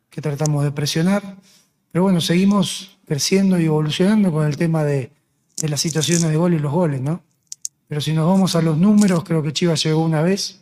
[0.09, 1.39] que tratamos de presionar.
[1.91, 5.11] Pero bueno, seguimos creciendo y evolucionando con el tema de,
[5.57, 7.25] de las situaciones de gol y los goles, ¿no?
[7.89, 10.62] Pero si nos vamos a los números, creo que Chivas llegó una vez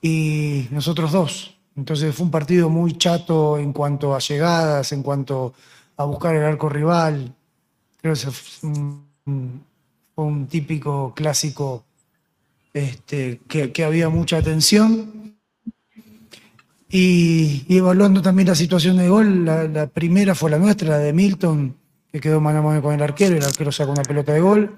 [0.00, 1.58] y nosotros dos.
[1.76, 5.54] Entonces fue un partido muy chato en cuanto a llegadas, en cuanto
[5.96, 7.34] a buscar el arco rival.
[8.00, 8.70] Creo que fue
[9.26, 11.84] un, típico clásico
[12.72, 15.36] este, que, había mucha tensión.
[16.90, 21.12] Y, evaluando también la situación de gol, la, la primera fue la nuestra, la de
[21.12, 21.76] Milton,
[22.10, 24.74] que quedó mano a mano con el arquero, el arquero saca una pelota de gol.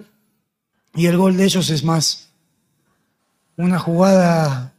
[0.95, 2.31] Y el gol de ellos es más
[3.57, 4.75] una jugada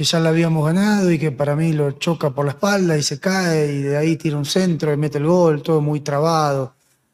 [0.00, 3.02] que ya la habíamos ganado y que para mí lo choca por la espalda y
[3.02, 6.72] se cae y de ahí tira un centro y mete el gol, todo muy trabado.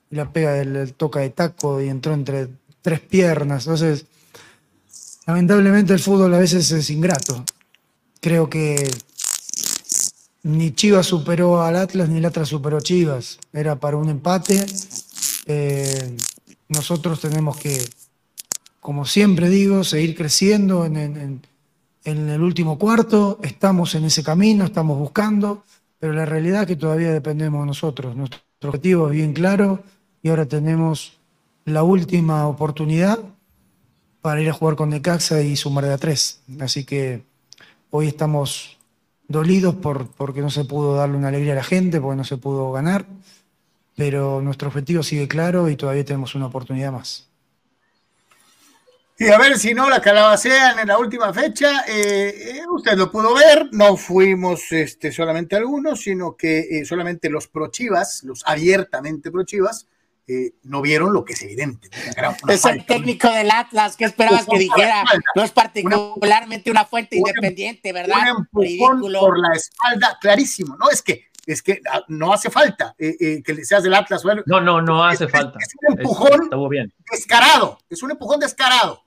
[0.08, 2.46] Y la pega del toca de taco y entró entre
[2.82, 3.66] tres piernas.
[3.66, 4.06] Entonces,
[5.26, 7.44] lamentablemente el fútbol a veces es ingrato.
[8.20, 8.88] Creo que
[10.44, 13.40] ni Chivas superó al Atlas ni el Atlas superó a Chivas.
[13.52, 14.64] Era para un empate.
[15.46, 16.16] Eh,
[16.68, 17.84] nosotros tenemos que,
[18.78, 21.42] como siempre digo, seguir creciendo en,
[22.06, 23.38] el último cuarto.
[23.42, 25.64] Estamos en ese camino, estamos buscando,
[25.98, 28.14] pero la realidad es que todavía dependemos de nosotros.
[28.16, 29.82] Nuestro objetivo es bien claro
[30.22, 31.18] y ahora tenemos
[31.64, 33.18] la última oportunidad
[34.20, 36.40] para ir a jugar con Necaxa y sumar de a tres.
[36.60, 37.24] Así que
[37.90, 38.78] hoy estamos
[39.26, 42.36] dolidos por, porque no se pudo darle una alegría a la gente, porque no se
[42.36, 43.06] pudo ganar,
[43.96, 47.28] pero nuestro objetivo sigue claro y todavía tenemos una oportunidad más.
[49.18, 51.84] Y a ver si no la calabacean en la última fecha.
[51.88, 57.30] Eh, eh, usted lo pudo ver, no fuimos este, solamente algunos, sino que eh, solamente
[57.30, 59.86] los pro-chivas, los abiertamente pro-chivas,
[60.28, 61.88] eh, no vieron lo que es evidente.
[62.48, 65.04] Es el técnico del Atlas, ¿qué esperabas que dijera?
[65.36, 68.16] No es particularmente una, fuente independiente, ¿verdad?
[68.32, 70.90] Un empujón por la espalda, clarísimo, ¿no?
[70.90, 74.22] Es que es que ah, no hace falta eh, eh, que seas del Atlas.
[74.46, 75.60] no, no, no hace falta.
[75.60, 76.50] Es, un empujón
[77.10, 79.04] descarado, es un empujón descarado.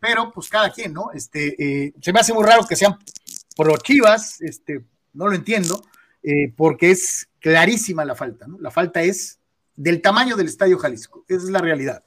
[0.00, 1.10] Pero pues cada quien, ¿no?
[1.12, 2.98] Este, se me hace muy raro que sean
[3.56, 5.82] pro Chivas, este, no lo entiendo,
[6.56, 8.58] porque es clarísima la falta, ¿no?
[8.60, 9.38] La falta es
[9.76, 11.24] del tamaño del Estadio Jalisco.
[11.28, 12.04] Esa es la realidad.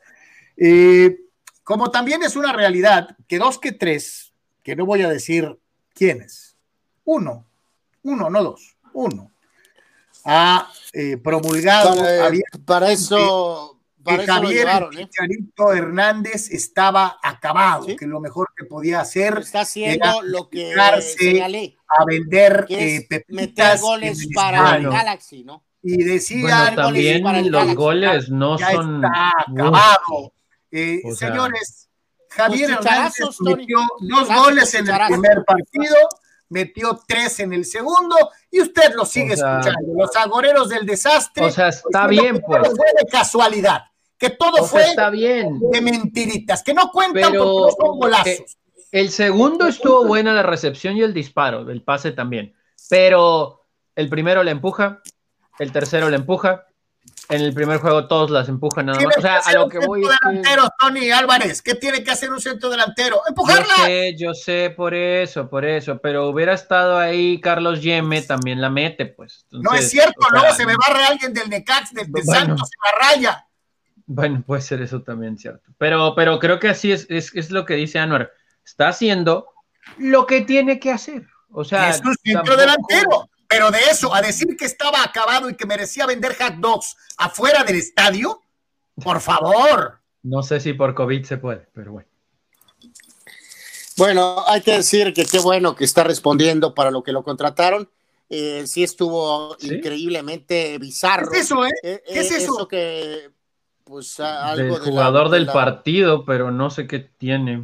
[0.58, 1.20] Eh,
[1.64, 4.34] como también es una realidad que dos que tres,
[4.64, 5.60] que no voy a decir
[5.94, 6.56] quiénes,
[7.04, 7.46] uno,
[8.04, 9.32] uno, no dos, uno,
[10.24, 11.96] ha eh, promulgado.
[12.66, 13.75] Para, eso.
[14.06, 14.68] Que Javier
[14.98, 15.08] ¿eh?
[15.74, 22.06] Hernández estaba acabado, que lo mejor que podía hacer está haciendo lo que señalé, a
[22.06, 25.66] vender eh, meter goles para el Galaxy, ¿no?
[25.88, 30.34] y decía también los goles no son acabado.
[30.72, 31.88] Eh, señores,
[32.32, 35.96] Javier Hernández metió dos goles en el primer partido,
[36.50, 38.16] metió tres en el segundo
[38.50, 39.94] y usted lo sigue escuchando.
[39.96, 41.46] Los agoreros del desastre.
[41.46, 42.68] O sea, está bien, pues.
[42.68, 43.84] Fue de casualidad,
[44.18, 45.60] que todo fue está bien.
[45.72, 48.58] de mentiritas, que no cuentan porque no son golazos.
[48.92, 52.56] el segundo estuvo buena la recepción y el disparo, el pase también,
[52.90, 53.66] pero
[53.96, 55.02] el primero le empuja,
[55.60, 56.66] el tercero le empuja.
[57.30, 59.18] En el primer juego todos las empujan nada más.
[59.18, 60.02] O sea, a lo que voy.
[60.02, 63.22] delantero, Tony Álvarez, ¿qué tiene que hacer un centro delantero?
[63.28, 63.66] ¡Empujarla!
[63.78, 66.00] Yo sé, yo sé, por eso, por eso.
[66.00, 69.46] Pero hubiera estado ahí Carlos Yeme, también la mete, pues.
[69.50, 73.48] no es cierto, luego se me barre alguien del Necax, del, Santos, se me raya.
[74.08, 75.72] Bueno, puede ser eso también, cierto.
[75.78, 78.32] Pero, pero creo que así es, es, lo que dice Anuar.
[78.64, 79.48] Está haciendo
[79.98, 81.26] lo que tiene que hacer.
[81.52, 83.30] O sea, es un centro delantero.
[83.48, 87.64] Pero de eso, a decir que estaba acabado y que merecía vender hot dogs afuera
[87.64, 88.42] del estadio,
[88.96, 90.02] por favor.
[90.24, 92.10] No sé si por COVID se puede, pero bueno.
[93.98, 97.90] Bueno, hay que decir que qué bueno que está respondiendo para lo que lo contrataron.
[98.30, 101.30] Eh, sí estuvo increíbmente bizarro.
[101.32, 101.72] ¿Qué es eso, eh?
[101.84, 102.56] eh ¿Qué es eh, eso?
[102.56, 103.30] eso que
[103.86, 107.64] pues algo del jugador del partido, pero no sé qué tiene.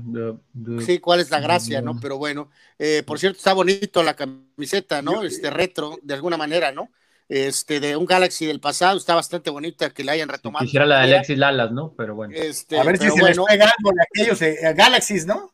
[0.85, 1.99] Sí, cuál es la gracia, ¿no?
[1.99, 5.23] Pero bueno, eh, por cierto, está bonito la camiseta, ¿no?
[5.23, 6.91] Este retro, de alguna manera, ¿no?
[7.27, 10.63] Este, de un Galaxy del pasado, está bastante bonita que la hayan retomado.
[10.63, 11.93] Quisiera la de Alexis Lalas, ¿no?
[11.97, 12.35] Pero bueno.
[12.35, 15.51] Este, a ver si se bueno, les pega algo de aquellos eh, Galaxies, ¿no?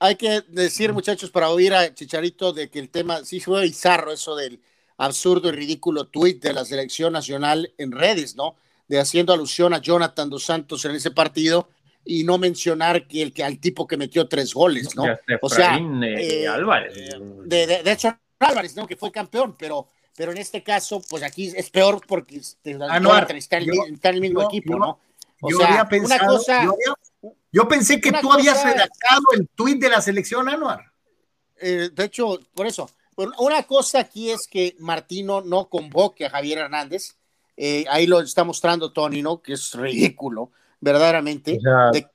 [0.00, 4.12] Hay que decir, muchachos, para oír a Chicharito de que el tema sí fue bizarro,
[4.12, 4.60] eso del
[4.96, 8.56] absurdo y ridículo tuit de la selección nacional en redes, ¿no?
[8.88, 11.68] De haciendo alusión a Jonathan dos Santos en ese partido
[12.04, 15.04] y no mencionar que el que al tipo que metió tres goles, ¿no?
[15.42, 16.94] o sea, eh, eh, Álvarez.
[17.44, 18.86] De, de, hecho, Álvarez, ¿no?
[18.86, 23.36] Que fue campeón, pero, pero en este caso, pues aquí es peor porque este, Jonathan
[23.36, 23.68] está, en
[24.02, 25.00] el mismo equipo, ¿no?
[25.40, 26.66] O sea, una cosa,
[27.52, 30.92] yo, pensé que tú habías redactado el tuit de la selección, Anuar.
[31.60, 32.88] Eh, de hecho, por eso.
[33.38, 37.16] Una cosa aquí es que Martino no convoque a Javier Hernández,
[37.56, 39.40] eh, ahí lo está mostrando Tony, ¿no?
[39.40, 41.58] Que es ridículo, verdaderamente.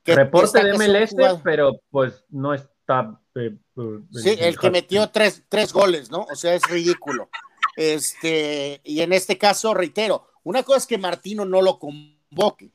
[0.04, 3.20] reporte de MLS, pero pues no está.
[3.34, 6.26] Eh, eh, sí, el que metió tres, tres goles, ¿no?
[6.30, 7.28] O sea, es ridículo.
[7.76, 12.70] Este, y en este caso, reitero, una cosa es que Martino no lo convoque,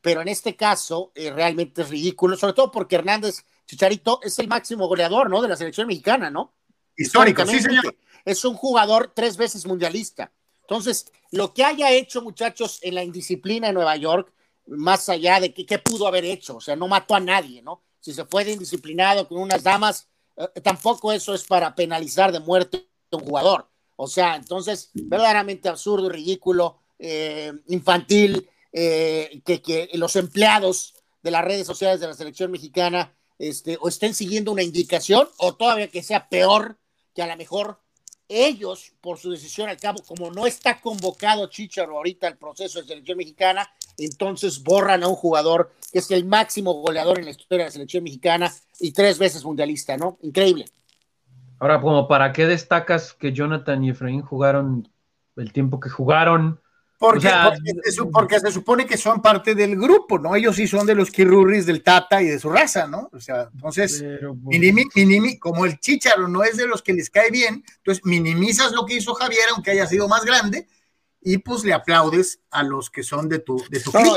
[0.00, 4.86] pero en este caso realmente es ridículo, sobre todo porque Hernández Chicharito es el máximo
[4.86, 5.40] goleador, ¿no?
[5.40, 6.52] De la selección mexicana, ¿no?
[6.96, 7.96] Histórico, sí, señor.
[8.24, 10.30] Es un jugador tres veces mundialista
[10.62, 14.32] Entonces, lo que haya hecho, muchachos, en la indisciplina en Nueva York,
[14.66, 17.82] más allá de qué pudo haber hecho, o sea, no mató a nadie, ¿no?
[18.00, 22.40] Si se fue de indisciplinado con unas damas, eh, tampoco eso es para penalizar de
[22.40, 23.68] muerte a un jugador.
[23.96, 31.44] O sea, entonces, verdaderamente absurdo, ridículo, eh, infantil, eh, que, que, los empleados de las
[31.44, 36.02] redes sociales de la selección mexicana este, o estén siguiendo una indicación, o todavía que
[36.02, 36.78] sea peor,
[37.14, 37.81] que a lo mejor
[38.32, 42.86] ellos, por su decisión al cabo, como no está convocado Chicharo ahorita al proceso de
[42.86, 43.68] selección mexicana,
[43.98, 47.70] entonces borran a un jugador que es el máximo goleador en la historia de la
[47.70, 48.50] selección mexicana
[48.80, 50.18] y tres veces mundialista, ¿no?
[50.22, 50.64] Increíble.
[51.58, 54.88] Ahora, como para qué destacas que Jonathan y Efraín jugaron
[55.36, 56.60] el tiempo que jugaron,
[57.02, 57.28] porque,
[58.12, 60.36] porque, se, supone que son parte del grupo, ¿no?
[60.36, 63.10] Ellos sí son de los Kirurris del Tata y de su raza, ¿no?
[63.12, 64.04] O sea, entonces,
[64.44, 68.86] minimi, como el Chicharo no es de los que les cae bien, entonces minimizas lo
[68.86, 70.68] que hizo Javier, aunque haya sido más grande,
[71.20, 74.14] y pues le aplaudes a los que son de tu, de tu no,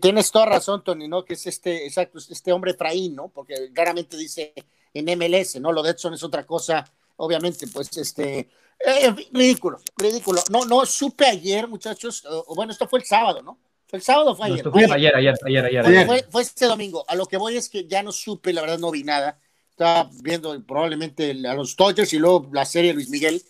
[0.00, 1.26] tienes toda razón, Tony, ¿no?
[1.26, 3.28] Que es este, exacto, este hombre traín, ¿no?
[3.28, 4.54] Porque claramente dice
[4.94, 5.72] en MLS, ¿no?
[5.72, 6.90] Lo de Edson es otra cosa,
[7.22, 8.48] obviamente, pues este
[8.84, 10.42] eh, ridículo, ridículo.
[10.50, 12.24] No, no supe ayer, muchachos.
[12.54, 13.58] bueno, esto fue el sábado, ¿no?
[13.86, 14.66] Fue el sábado, fue ayer.
[14.92, 17.04] ayer, ayer, ayer, ayer, Fue, este domingo.
[17.06, 19.38] A lo que voy es que ya no supe, la verdad no vi nada.
[19.70, 23.42] Estaba viendo probablemente a los Dodgers y luego la serie Luis Miguel.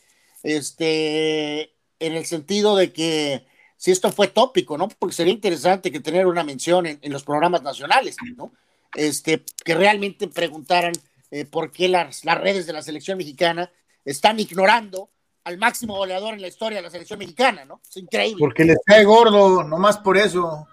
[0.42, 3.46] Este, en el sentido de que
[3.76, 4.88] si esto fue tópico, ¿no?
[4.88, 8.52] Porque sería interesante que tener una mención en, los programas nacionales, ¿no?
[8.94, 10.92] Este, que realmente preguntaran
[11.32, 13.72] eh, por qué las, las redes de la selección mexicana
[14.04, 15.10] están ignorando
[15.44, 17.80] al máximo goleador en la historia de la selección mexicana, ¿no?
[17.88, 18.36] Es increíble.
[18.38, 20.68] Porque les cae gordo, nomás por eso.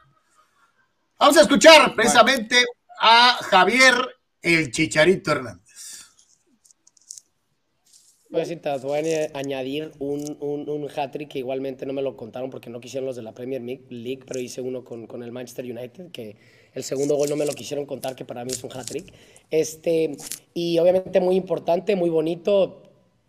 [1.18, 2.65] Vamos a escuchar precisamente
[2.99, 3.95] a Javier
[4.41, 5.69] el Chicharito Hernández.
[8.30, 8.49] Pues
[8.84, 12.81] voy a añadir un, un, un hat-trick que igualmente no me lo contaron porque no
[12.81, 16.38] quisieron los de la Premier League, pero hice uno con, con el Manchester United, que
[16.74, 19.14] el segundo gol no me lo quisieron contar, que para mí es un hat-trick.
[19.52, 20.16] Este,
[20.54, 22.84] y obviamente muy importante, muy bonito,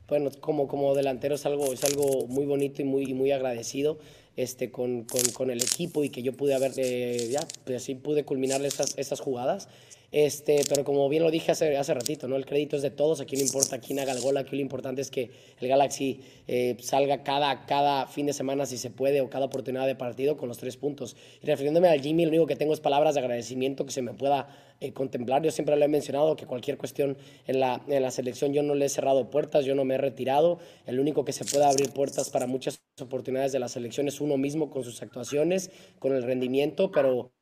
[0.09, 3.99] bueno, como, como delantero es algo, es algo muy bonito y muy, muy agradecido
[4.37, 8.25] este, con, con, el equipo y que yo pude haber, eh, ya, pues así pude
[8.25, 9.69] culminar esas, esas jugadas.
[10.13, 12.37] Este, pero como bien lo dije hace, hace ratito, ¿no?
[12.37, 15.01] El crédito es de todos, aquí no importa quién haga el gol, aquí lo importante
[15.01, 19.31] es que el Galaxy eh, salga cada, cada fin de semana si se puede o
[19.31, 21.17] cada oportunidad de partido con los tres puntos.
[21.41, 24.13] Y refiriéndome al Jimmy, lo único que tengo es palabras de agradecimiento que se me
[24.13, 24.49] pueda
[24.81, 25.43] eh, contemplar.
[25.43, 27.17] Yo siempre le he mencionado que cualquier cuestión
[27.47, 29.99] en la, en la selección yo no le he cerrado puertas, yo no me he
[29.99, 30.59] retirado.
[30.87, 34.37] El único que se puede abrir puertas para muchas oportunidades de la selección es uno
[34.37, 35.71] mismo con sus actuaciones,
[36.01, 37.33] con el rendimiento, pero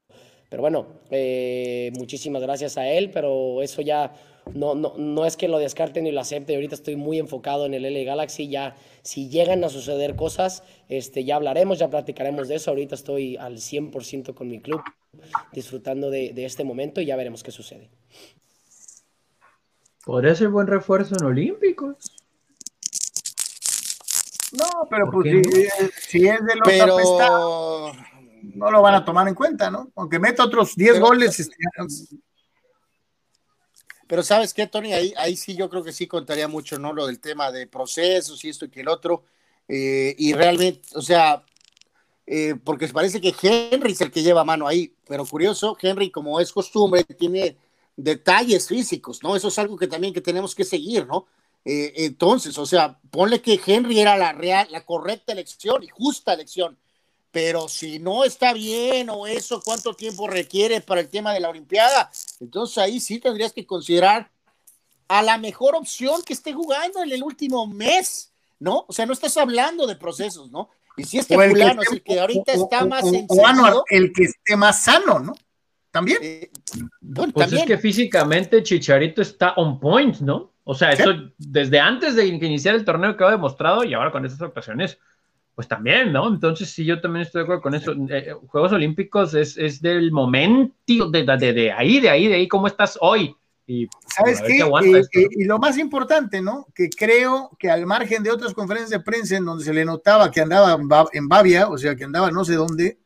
[0.48, 4.14] pero bueno, eh, muchísimas gracias a él, pero eso ya
[4.54, 6.54] no, no, no es que lo descarte ni lo acepte.
[6.54, 8.48] Ahorita estoy muy enfocado en el LA Galaxy.
[8.48, 12.70] Ya, si llegan a suceder cosas, este, ya hablaremos, ya platicaremos de eso.
[12.70, 14.80] Ahorita estoy al 100% con mi club,
[15.52, 17.90] disfrutando de, de, este momento y ya veremos qué sucede.
[20.04, 21.96] Podría ser buen refuerzo en Olímpicos.
[24.52, 25.28] No, pero pues
[25.98, 27.92] si, es de los pero
[28.42, 29.90] no lo van a tomar en cuenta, ¿no?
[29.96, 31.38] Aunque meta otros 10 goles.
[31.40, 31.56] Este,
[34.06, 36.92] pero sabes qué, Tony, ahí, ahí sí yo creo que sí contaría mucho, ¿no?
[36.92, 39.24] Lo del tema de procesos y esto y que el otro.
[39.68, 41.44] Eh, y realmente, o sea,
[42.26, 46.40] eh, porque parece que Henry es el que lleva mano ahí, pero curioso, Henry, como
[46.40, 47.58] es costumbre, tiene
[47.96, 49.36] detalles físicos, ¿no?
[49.36, 51.26] Eso es algo que también que tenemos que seguir, ¿no?
[51.64, 56.32] Eh, entonces, o sea, ponle que Henry era la real, la correcta elección y justa
[56.32, 56.78] elección
[57.30, 61.50] pero si no está bien o eso, cuánto tiempo requiere para el tema de la
[61.50, 62.10] Olimpiada,
[62.40, 64.30] entonces ahí sí tendrías que considerar
[65.08, 68.84] a la mejor opción que esté jugando en el último mes, ¿no?
[68.88, 70.70] O sea, no estás hablando de procesos, ¿no?
[70.96, 74.82] Y si este fulano es el que ahorita está más o, el que esté más
[74.82, 75.32] sano, ¿no?
[75.90, 76.18] También.
[76.20, 76.50] Eh,
[77.32, 80.52] pues es que físicamente Chicharito está on point, ¿no?
[80.64, 84.42] O sea, eso desde antes de iniciar el torneo quedó demostrado y ahora con estas
[84.42, 84.98] ocasiones
[85.58, 86.28] pues también, ¿no?
[86.28, 87.92] Entonces, sí, yo también estoy de acuerdo con eso.
[88.10, 92.46] Eh, Juegos Olímpicos es, es del momento, de, de, de, ahí, de ahí, de ahí,
[92.46, 93.34] ¿cómo estás hoy?
[93.66, 94.60] Y, ¿Sabes qué?
[94.60, 96.68] Eh, eh, y lo más importante, ¿no?
[96.72, 100.30] Que creo que al margen de otras conferencias de prensa en donde se le notaba
[100.30, 100.78] que andaba
[101.12, 103.00] en Bavia, o sea, que andaba no sé dónde,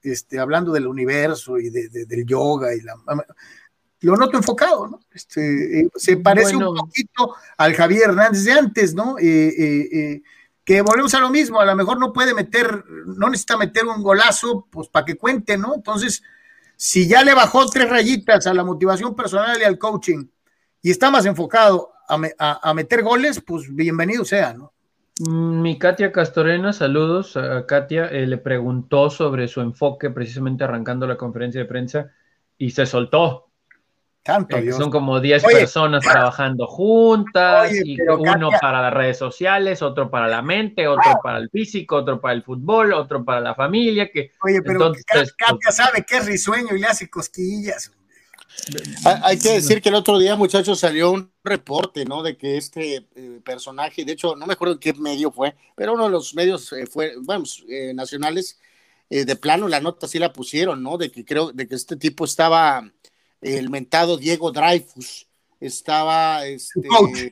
[0.00, 2.94] este, hablando del universo y de, del yoga y la...
[4.02, 5.00] Lo noto enfocado, ¿no?
[5.12, 9.16] Este, se parece un poquito al Javier Hernández de antes, ¿no?
[9.18, 10.22] eh,
[10.68, 14.02] que volvemos a lo mismo, a lo mejor no puede meter, no necesita meter un
[14.02, 15.74] golazo, pues para que cuente, ¿no?
[15.74, 16.22] Entonces,
[16.76, 20.26] si ya le bajó tres rayitas a la motivación personal y al coaching
[20.82, 24.74] y está más enfocado a, meter goles, pues bienvenido sea, ¿no?
[25.20, 31.06] Mm, mi Katia Castorena, saludos a Katia, eh, le preguntó sobre su enfoque precisamente arrancando
[31.06, 32.10] la conferencia de prensa
[32.58, 33.47] y se soltó.
[34.22, 40.10] Tanto eh, Son como 10 personas trabajando juntas, y uno para las redes sociales, otro
[40.10, 44.10] para la mente, otro para el físico, otro para el fútbol, otro para la familia.
[44.12, 47.92] Que, Oye, pero Katia sabe que es risueño y le hace cosquillas.
[49.22, 52.22] Hay que decir que el otro día, muchachos, salió un reporte, ¿no?
[52.22, 55.94] De que este eh, personaje, de hecho, no me acuerdo en qué medio fue, pero
[55.94, 58.58] uno de los medios eh, fue, bueno, eh, nacionales,
[59.10, 60.98] de plano la nota sí la pusieron, ¿no?
[60.98, 62.92] De que creo, de que este tipo estaba,
[63.40, 65.26] el mentado Diego Dreyfus,
[65.60, 66.82] estaba, este,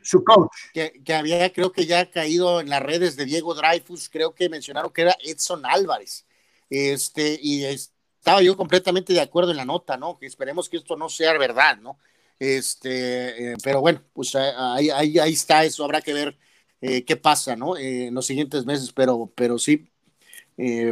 [0.02, 4.08] su coach, Que, que, había, creo que ya caído en las redes de Diego Dreyfus,
[4.08, 6.26] creo que mencionaron que era Edson Álvarez,
[6.68, 10.18] este, y estaba yo completamente de acuerdo en la nota, ¿no?
[10.18, 11.98] Que esperemos que esto no sea verdad, ¿no?
[12.38, 16.36] Este, eh, pero bueno, pues eh, ahí, ahí, ahí, está eso, habrá que ver
[16.80, 17.76] eh, qué pasa, ¿no?
[17.76, 19.88] en los siguientes meses, pero, pero sí,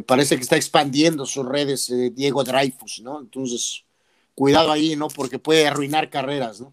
[0.06, 3.20] parece que está expandiendo sus redes Diego Dreyfus, ¿no?
[3.20, 3.84] Entonces,
[4.34, 5.08] cuidado ahí, ¿no?
[5.08, 6.72] Porque puede arruinar carreras, ¿no?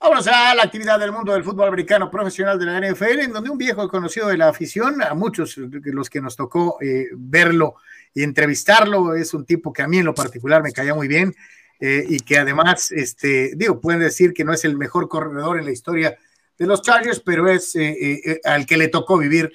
[0.00, 3.50] Vámonos a la actividad del mundo del fútbol americano profesional de la NFL, en donde
[3.50, 6.78] un viejo conocido de la afición, a muchos de los que nos tocó
[7.16, 7.74] verlo
[8.14, 9.14] y entrevistarlo.
[9.14, 11.34] Es un tipo que a mí en lo particular me caía muy bien
[11.80, 15.64] eh, y que además, este, digo, pueden decir que no es el mejor corredor en
[15.64, 16.18] la historia
[16.58, 19.52] de los Chargers, pero es eh, eh, al que le tocó vivir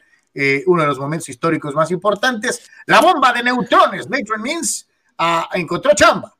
[0.65, 2.67] uno de los momentos históricos más importantes.
[2.87, 4.89] La bomba de neutrones, Nathan Means,
[5.19, 6.32] ah, encontró chamba.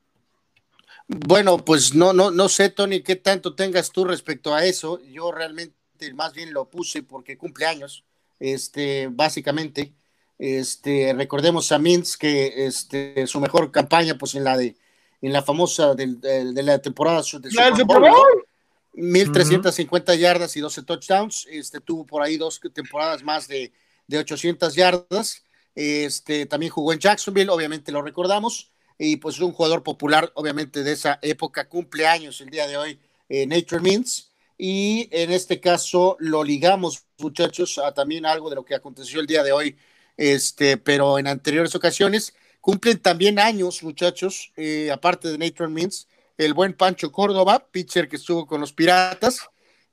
[1.08, 5.02] Bueno, pues no, no, no sé, Tony, qué tanto tengas tú respecto a eso.
[5.04, 5.76] Yo realmente
[6.14, 8.04] más bien lo puse porque cumple años,
[8.40, 9.94] este, básicamente.
[10.40, 14.76] Este, recordemos a Mintz que este, su mejor campaña, pues en la de
[15.24, 17.50] en la famosa de, la temporada de Super
[18.92, 21.48] 1350 yardas y 12 touchdowns.
[21.50, 23.72] Este, tuvo por ahí dos temporadas más de,
[24.06, 25.44] de 800 yardas.
[25.76, 28.73] Este, también jugó en Jacksonville, obviamente lo recordamos.
[28.98, 33.00] Y pues un jugador popular, obviamente, de esa época, cumpleaños el día de hoy,
[33.30, 34.32] eh, Nature Mintz.
[34.58, 39.28] Y en este caso lo ligamos, muchachos, a también algo de lo que aconteció el
[39.28, 39.78] día de hoy
[40.18, 42.34] este, pero en anteriores ocasiones.
[42.62, 46.08] Cumplen también años, muchachos, eh, aparte de Nathan Mintz,
[46.38, 49.40] el buen Pancho Córdoba, pitcher que estuvo con los Piratas,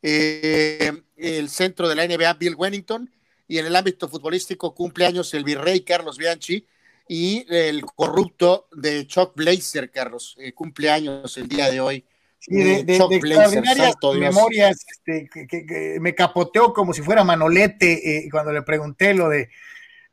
[0.02, 3.10] eh, el centro de la NBA, Bill Wennington,
[3.48, 6.64] y en el ámbito futbolístico cumple años el virrey Carlos Bianchi
[7.12, 12.04] y el corrupto de Chuck Blazer, Carlos, eh, cumple años el día de hoy.
[12.46, 19.28] de, extraordinarias memorias, este, que, me capoteó como si fuera Manolete cuando le pregunté lo
[19.28, 19.50] de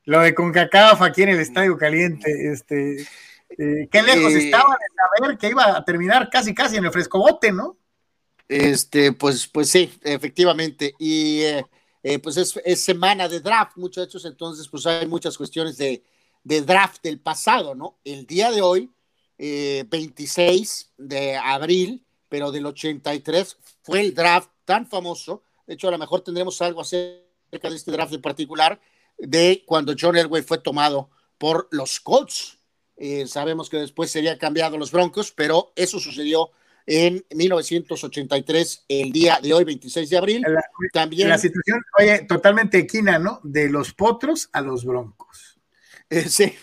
[0.05, 5.19] lo de CONCACAF aquí en el Estadio Caliente, este, eh, qué lejos eh, estaban de
[5.21, 7.77] saber que iba a terminar casi casi en el frescobote, ¿no?
[8.47, 10.95] Este, pues, pues sí, efectivamente.
[10.97, 11.41] Y
[12.01, 16.01] eh, pues es, semana de draft, muchachos, entonces pues hay muchas cuestiones de,
[16.47, 17.99] de draft del pasado, ¿no?
[18.05, 18.89] El día de hoy,
[19.37, 25.43] 26 de abril, pero del 83, fue el draft tan famoso.
[25.67, 28.79] De hecho, a lo mejor tendremos algo acerca de este draft en particular
[29.17, 32.59] de cuando John Elway fue tomado por los Colts.
[32.95, 36.51] Eh, sabemos que después sería cambiado los Broncos, pero eso sucedió
[36.85, 40.41] en 1983, el día de hoy, 26 de abril.
[40.47, 40.63] La,
[40.93, 43.41] También la situación, oye, totalmente equina, ¿no?
[43.43, 45.56] De los potros a los Broncos.
[46.09, 46.53] Eh, sí,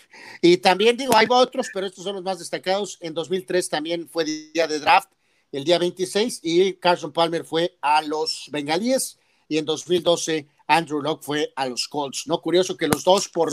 [0.41, 2.97] y también digo, hay otros, pero estos son los más destacados.
[3.01, 5.11] En 2003 también fue día de draft,
[5.51, 11.23] el día 26, y Carson Palmer fue a los Bengalíes, y en 2012 Andrew Locke
[11.23, 12.41] fue a los Colts, ¿no?
[12.41, 13.51] Curioso que los dos por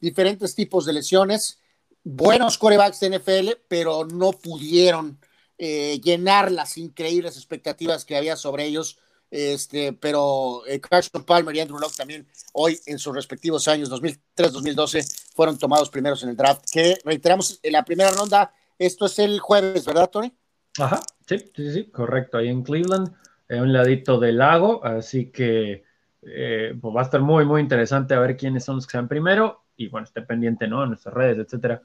[0.00, 1.60] diferentes tipos de lesiones,
[2.02, 5.20] buenos corebacks de NFL, pero no pudieron
[5.58, 8.98] eh, llenar las increíbles expectativas que había sobre ellos.
[9.30, 15.32] Este, pero eh, Carson Palmer y Andrew Locke también hoy en sus respectivos años 2003-2012
[15.34, 19.38] fueron tomados primeros en el draft, que reiteramos en la primera ronda, esto es el
[19.38, 20.34] jueves, ¿verdad, Tony?
[20.78, 23.14] Ajá, sí, sí, sí, correcto, ahí en Cleveland,
[23.48, 25.84] en un ladito del lago, así que
[26.22, 29.08] eh, pues va a estar muy, muy interesante a ver quiénes son los que sean
[29.08, 30.82] primero y bueno, esté pendiente, ¿no?
[30.82, 31.82] En nuestras redes, etcétera,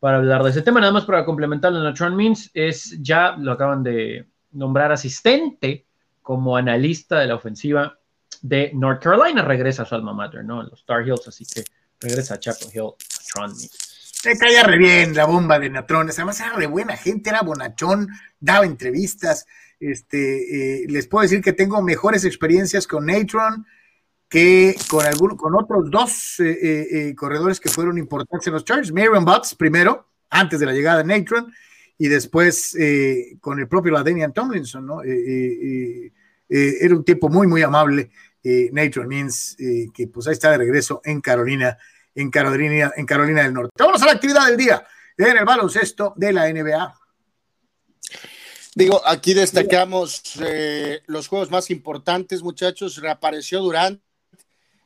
[0.00, 0.80] para hablar de ese tema.
[0.80, 5.85] Nada más para complementarlo, Natron Means es ya, lo acaban de nombrar asistente
[6.26, 8.00] como analista de la ofensiva
[8.42, 9.42] de North Carolina.
[9.42, 10.60] Regresa a su alma mater, ¿no?
[10.60, 11.62] Los Star Hills, así que
[12.00, 12.90] regresa a Chapel Hill,
[13.36, 13.70] Means.
[14.10, 18.08] Se caía re bien la bomba de Natrones, además era re buena gente, era bonachón,
[18.40, 19.46] daba entrevistas.
[19.78, 23.64] Este, eh, les puedo decir que tengo mejores experiencias con Natron
[24.28, 28.90] que con, algunos, con otros dos eh, eh, corredores que fueron importantes en los Chargers.
[28.90, 31.52] Marion Butts primero, antes de la llegada de Natron,
[31.98, 32.76] y después
[33.40, 35.02] con el propio Ladenian Tomlinson, ¿no?
[35.02, 38.10] era un tipo muy, muy amable
[38.48, 41.76] eh, Nature Means, eh, que pues ahí está de regreso en Carolina,
[42.14, 43.72] en Carolina, en Carolina del Norte.
[43.76, 44.86] Vamos a la actividad del día
[45.16, 46.94] en el baloncesto de la NBA.
[48.76, 52.98] Digo, aquí destacamos eh, los juegos más importantes, muchachos.
[52.98, 54.00] Reapareció Durant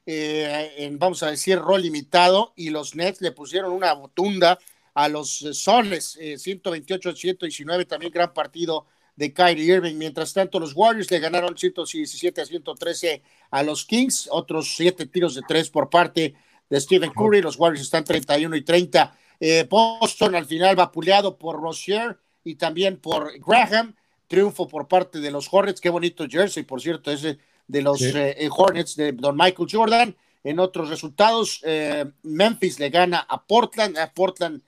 [0.06, 4.58] eh, en, vamos a decir, rol limitado y los Nets le pusieron una botunda
[5.04, 8.86] a los Soles, 128-119, también gran partido
[9.16, 9.96] de Kyrie Irving.
[9.96, 15.34] Mientras tanto, los Warriors le ganaron 117 a 113 a los Kings, otros siete tiros
[15.34, 16.34] de tres por parte
[16.68, 17.42] de Stephen Curry.
[17.42, 19.18] Los Warriors están 31 y 30.
[19.40, 23.94] Eh, Boston al final vapuleado por Rozier y también por Graham.
[24.26, 25.80] Triunfo por parte de los Hornets.
[25.80, 30.16] Qué bonito jersey, por cierto, ese de los eh, Hornets de Don Michael Jordan.
[30.44, 33.98] En otros resultados, eh, Memphis le gana a Portland.
[33.98, 34.62] A Portland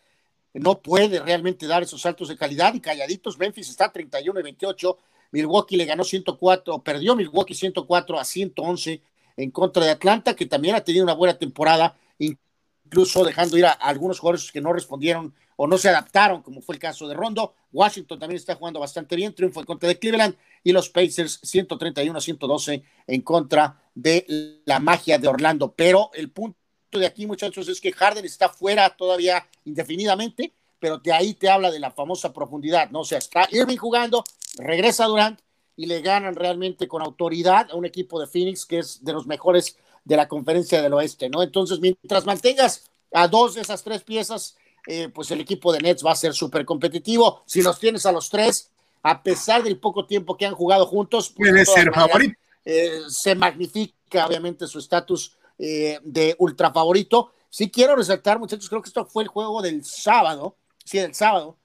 [0.54, 3.38] no puede realmente dar esos saltos de calidad y calladitos.
[3.38, 4.98] Memphis está 31 y 28.
[5.32, 9.02] Milwaukee le ganó 104, perdió Milwaukee 104 a 111
[9.38, 13.72] en contra de Atlanta, que también ha tenido una buena temporada, incluso dejando ir a,
[13.72, 17.54] algunos jugadores que no respondieron o no se adaptaron, como fue el caso de Rondo.
[17.72, 22.18] Washington también está jugando bastante bien, triunfo en contra de Cleveland y los Pacers 131
[22.18, 25.72] a 112 en contra de la magia de Orlando.
[25.74, 26.58] Pero el punto
[26.98, 31.70] de aquí, muchachos, es que Harden está fuera todavía indefinidamente, pero de ahí te habla
[31.70, 33.00] de la famosa profundidad, ¿no?
[33.00, 34.24] O sea, está Irving jugando,
[34.56, 35.40] regresa Durant
[35.76, 39.26] y le ganan realmente con autoridad a un equipo de Phoenix que es de los
[39.26, 41.42] mejores de la conferencia del oeste, ¿no?
[41.42, 44.56] Entonces, mientras mantengas a dos de esas tres piezas,
[44.86, 47.42] eh, pues el equipo de Nets va a ser súper competitivo.
[47.46, 48.70] Si los tienes a los tres,
[49.02, 52.34] a pesar del poco tiempo que han jugado juntos, pues, puede ser favorito.
[52.64, 57.34] Eh, se magnifica obviamente su estatus eh, de ultra favorito.
[57.48, 61.56] Sí quiero resaltar, muchachos, creo que esto fue el juego del sábado, sí, del sábado.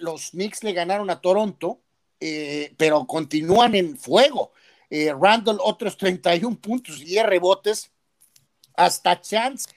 [0.00, 1.78] los Knicks le ganaron a Toronto,
[2.76, 4.50] pero continúan en fuego.
[4.90, 7.92] Randall otros 31 puntos y 10 rebotes,
[8.74, 9.68] hasta chance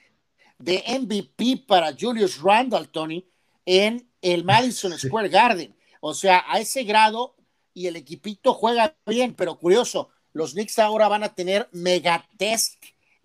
[0.58, 3.28] de MVP para Julius Randall, Tony,
[3.64, 5.76] en el Madison Square Garden.
[6.00, 7.36] O sea, a ese grado
[7.74, 12.75] y el equipito juega bien, pero curioso, los Knicks ahora van a tener megatest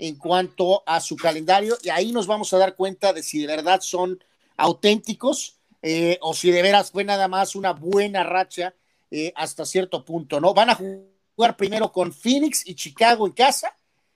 [0.01, 3.45] en cuanto a su calendario y ahí nos vamos a dar cuenta de si de
[3.45, 4.21] verdad son
[4.57, 8.73] auténticos eh, o si de veras fue nada más una buena racha
[9.11, 10.55] eh, hasta cierto punto, ¿no?
[10.55, 13.75] Van a jugar primero con Phoenix y Chicago en casa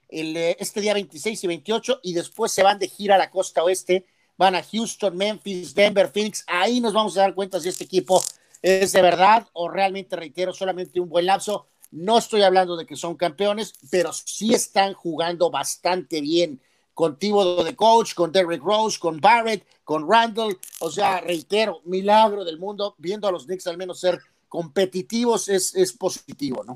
[0.10, 3.30] el, eh, este día 26 y 28 y después se van de gira a la
[3.30, 4.08] costa oeste,
[4.38, 8.24] van a Houston, Memphis, Denver, Phoenix, ahí nos vamos a dar cuenta si este equipo
[8.64, 11.68] es de verdad o realmente, reitero, solamente un buen lapso.
[11.92, 16.62] No estoy hablando de que son campeones, pero sí están jugando bastante bien
[16.94, 20.58] con Tibo de coach, con Derrick Rose, con Barrett, con Randall.
[20.80, 25.76] O sea, reitero, milagro del mundo, viendo a los Knicks al menos ser competitivos es,
[25.76, 26.76] es positivo, ¿no?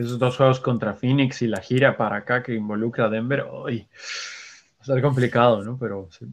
[0.00, 3.80] esos dos juegos contra Phoenix y la gira para acá que involucra a Denver, hoy
[3.80, 5.78] va a ser complicado, ¿no?
[5.78, 6.26] Pero sí.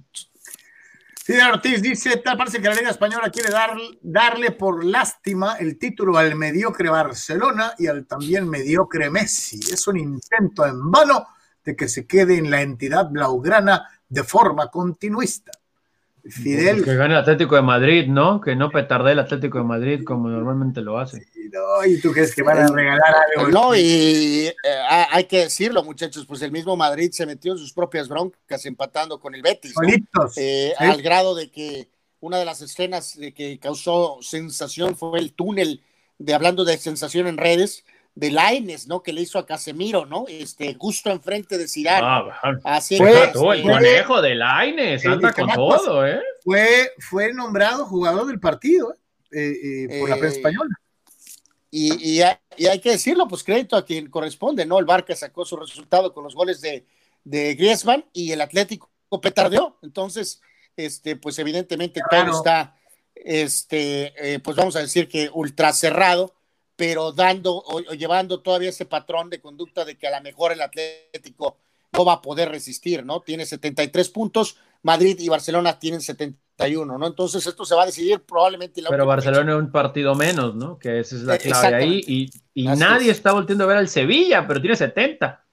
[1.28, 5.78] Sí, Ortiz dice, tal parece que la Liga Española quiere dar, darle por lástima el
[5.78, 9.60] título al mediocre Barcelona y al también mediocre Messi.
[9.74, 11.28] Es un intento en vano
[11.66, 15.52] de que se quede en la entidad blaugrana de forma continuista.
[16.30, 16.84] Fidel.
[16.84, 18.42] Que gane el Atlético de Madrid, ¿no?
[18.42, 21.26] Que no petarde el Atlético de Madrid como normalmente lo hace.
[21.86, 23.50] ¿Y tú crees que van a regalar algo?
[23.50, 24.54] No, y eh,
[25.12, 29.20] hay que decirlo, muchachos, pues el mismo Madrid se metió en sus propias broncas empatando
[29.20, 29.74] con el Betis.
[30.36, 31.90] Eh, al grado de que
[32.20, 35.82] una de las escenas de que causó sensación fue el túnel
[36.18, 37.86] de hablando de sensación en redes
[38.18, 39.04] de Laines, ¿no?
[39.04, 40.26] Que le hizo a Casemiro, ¿no?
[40.28, 42.02] Este, justo enfrente de Zidane.
[42.04, 46.20] Ah, Así fue, el conejo de Laines, anda con todo, ¿eh?
[46.44, 48.98] Fue, fue nombrado jugador del partido
[49.32, 50.76] eh, eh, por la prensa española.
[51.70, 54.80] Y, y, hay que decirlo, pues crédito a quien corresponde, ¿no?
[54.80, 56.88] El Barca sacó su resultado con los goles de,
[57.24, 58.90] de Griezmann y el Atlético
[59.22, 59.78] petardeó.
[59.84, 60.42] Entonces,
[60.76, 62.76] este, pues evidentemente todo está,
[63.14, 66.34] este, pues vamos a decir que ultra cerrado
[66.78, 70.62] pero dando o, llevando todavía ese patrón de conducta de que a lo mejor el
[70.62, 71.58] Atlético
[71.92, 73.22] no va a poder resistir, ¿no?
[73.22, 77.08] Tiene 73 puntos, Madrid y Barcelona tienen 71, ¿no?
[77.08, 78.82] Entonces esto se va a decidir probablemente.
[78.82, 80.78] La pero Barcelona es un partido menos, ¿no?
[80.78, 83.90] Que esa es la eh, clave ahí y, y nadie está volviendo a ver al
[83.90, 85.44] Sevilla, pero tiene 70.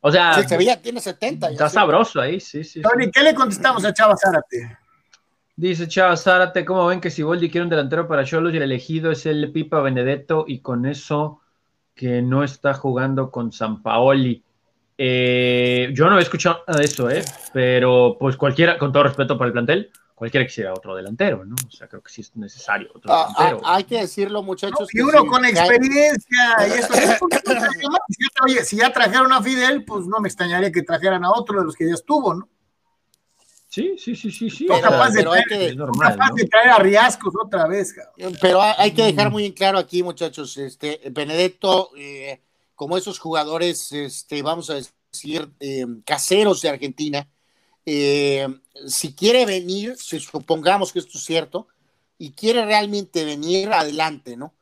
[0.00, 1.50] O sea, sí, Sevilla tiene 70.
[1.50, 2.82] Está sabroso ahí, sí, sí.
[2.82, 4.76] Tony, ¿qué le contestamos a Chava Zárate?
[5.56, 8.64] Dice Chava Zárate, ¿cómo ven que si Boldi quiere un delantero para Cholos y el
[8.64, 11.40] elegido es el Pipa Benedetto y con eso
[11.94, 14.42] que no está jugando con San Paoli?
[14.98, 17.24] Eh, yo no he escuchado nada de eso, ¿eh?
[17.52, 21.54] pero pues cualquiera, con todo respeto para el plantel, cualquiera quisiera otro delantero, ¿no?
[21.54, 23.60] O sea, creo que sí es necesario otro ah, delantero.
[23.64, 24.88] Ah, hay que decirlo, muchachos.
[24.92, 26.94] y uno con experiencia, y eso,
[28.44, 31.64] oye, si ya trajeron a Fidel, pues no me extrañaría que trajeran a otro de
[31.64, 32.48] los que ya estuvo, ¿no?
[33.74, 34.66] Sí, sí, sí, sí, sí.
[34.68, 37.92] Pero, capaz, de, traer, que, capaz de traer a Riascos otra vez.
[38.40, 42.40] Pero hay que dejar muy en claro aquí, muchachos, este, Benedetto, eh,
[42.76, 47.28] como esos jugadores, este, vamos a decir, eh, caseros de Argentina,
[47.84, 48.46] eh,
[48.86, 51.66] si quiere venir, si supongamos que esto es cierto,
[52.16, 54.54] y quiere realmente venir, adelante, ¿no?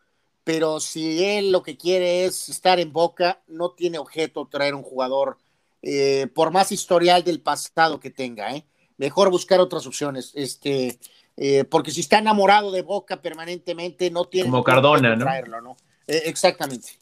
[0.43, 4.83] Pero si él lo que quiere es estar en boca, no tiene objeto traer un
[4.83, 5.37] jugador,
[5.83, 8.65] eh, por más historial del pasado que tenga, ¿eh?
[9.03, 10.99] Mejor buscar otras opciones, este,
[11.37, 14.49] eh, porque si está enamorado de boca permanentemente, no tiene.
[14.49, 15.25] Como Cardona, ¿no?
[15.25, 15.77] Traerlo, ¿no?
[16.07, 17.01] exactamente.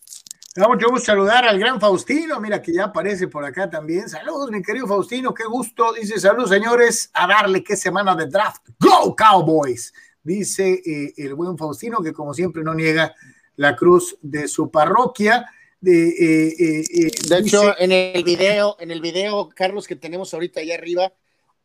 [0.57, 4.09] Me mucho gusto saludar al gran Faustino, mira que ya aparece por acá también.
[4.09, 5.93] Saludos, mi querido Faustino, qué gusto.
[5.93, 8.63] Dice, saludos, señores, a darle qué semana de draft.
[8.79, 9.93] ¡Go, Cowboys!
[10.23, 13.15] Dice eh, el buen Faustino, que como siempre no niega
[13.57, 15.47] la cruz de su parroquia.
[15.81, 20.61] De, eh, eh, de hecho, en el video, en el video, Carlos, que tenemos ahorita
[20.61, 21.13] ahí arriba,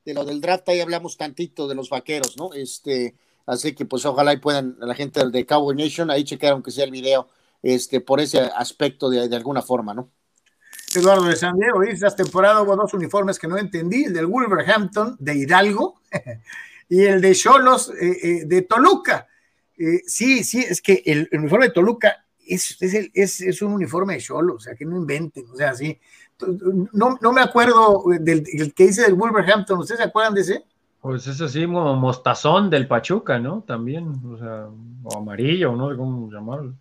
[0.05, 2.53] de lo del draft, ahí hablamos tantito de los vaqueros, ¿no?
[2.53, 3.15] Este,
[3.45, 6.91] así que pues ojalá puedan, la gente de Cowboy Nation, ahí checar aunque sea el
[6.91, 7.27] video
[7.63, 10.11] este, por ese aspecto de, de alguna forma, ¿no?
[10.95, 15.17] Eduardo de San Diego esta temporada hubo dos uniformes que no entendí, el del Wolverhampton
[15.19, 16.01] de Hidalgo
[16.89, 19.27] y el de Cholos eh, eh, de Toluca.
[19.77, 24.21] Eh, sí, sí, es que el, uniforme de Toluca es, es, es, un uniforme de
[24.21, 25.99] Cholos, o sea, que no inventen, o sea, sí.
[26.91, 28.43] No, no me acuerdo del,
[28.73, 30.65] que dice del Wolverhampton, ¿ustedes se acuerdan de ese?
[31.01, 33.61] Pues es así como mostazón del Pachuca, ¿no?
[33.61, 34.67] También, o sea,
[35.03, 36.73] o amarillo, no sé cómo llamarlo.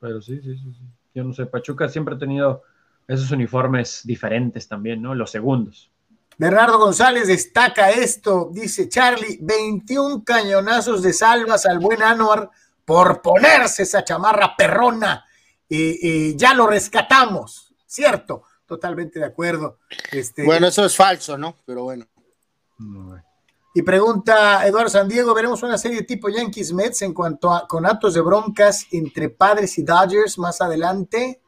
[0.00, 0.84] Pero sí, sí, sí, sí.
[1.14, 2.62] Yo no sé, Pachuca siempre ha tenido
[3.06, 5.14] esos uniformes diferentes también, ¿no?
[5.14, 5.90] Los segundos.
[6.36, 12.50] Bernardo González destaca esto, dice Charlie, 21 cañonazos de salvas al buen Anuar
[12.84, 15.24] por ponerse esa chamarra perrona
[15.68, 18.42] y, ya lo rescatamos, ¿cierto?
[18.66, 19.78] Totalmente de acuerdo.
[20.10, 21.56] Este, bueno, eso es falso, ¿no?
[21.66, 22.06] Pero bueno.
[23.74, 27.84] Y pregunta Eduardo San Diego, ¿veremos una serie tipo Yankees Mets en cuanto a con
[27.84, 31.40] actos de broncas entre padres y Dodgers más adelante?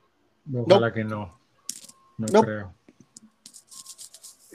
[0.53, 1.39] Ojalá que no.
[2.19, 2.75] No, creo.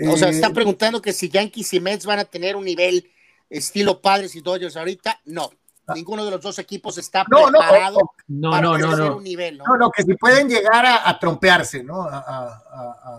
[0.10, 3.10] O sea, están eh, preguntando que si Yankees y Mets van a tener un nivel
[3.50, 5.22] estilo padres y Dodgers ahorita.
[5.26, 5.52] No.
[5.88, 5.94] Ah.
[5.96, 9.66] Ninguno de los dos equipos está preparado no, no, no, no, un nivel, ¿no?
[9.66, 12.08] No, no, que si pueden llegar a, trompearse, ¿no?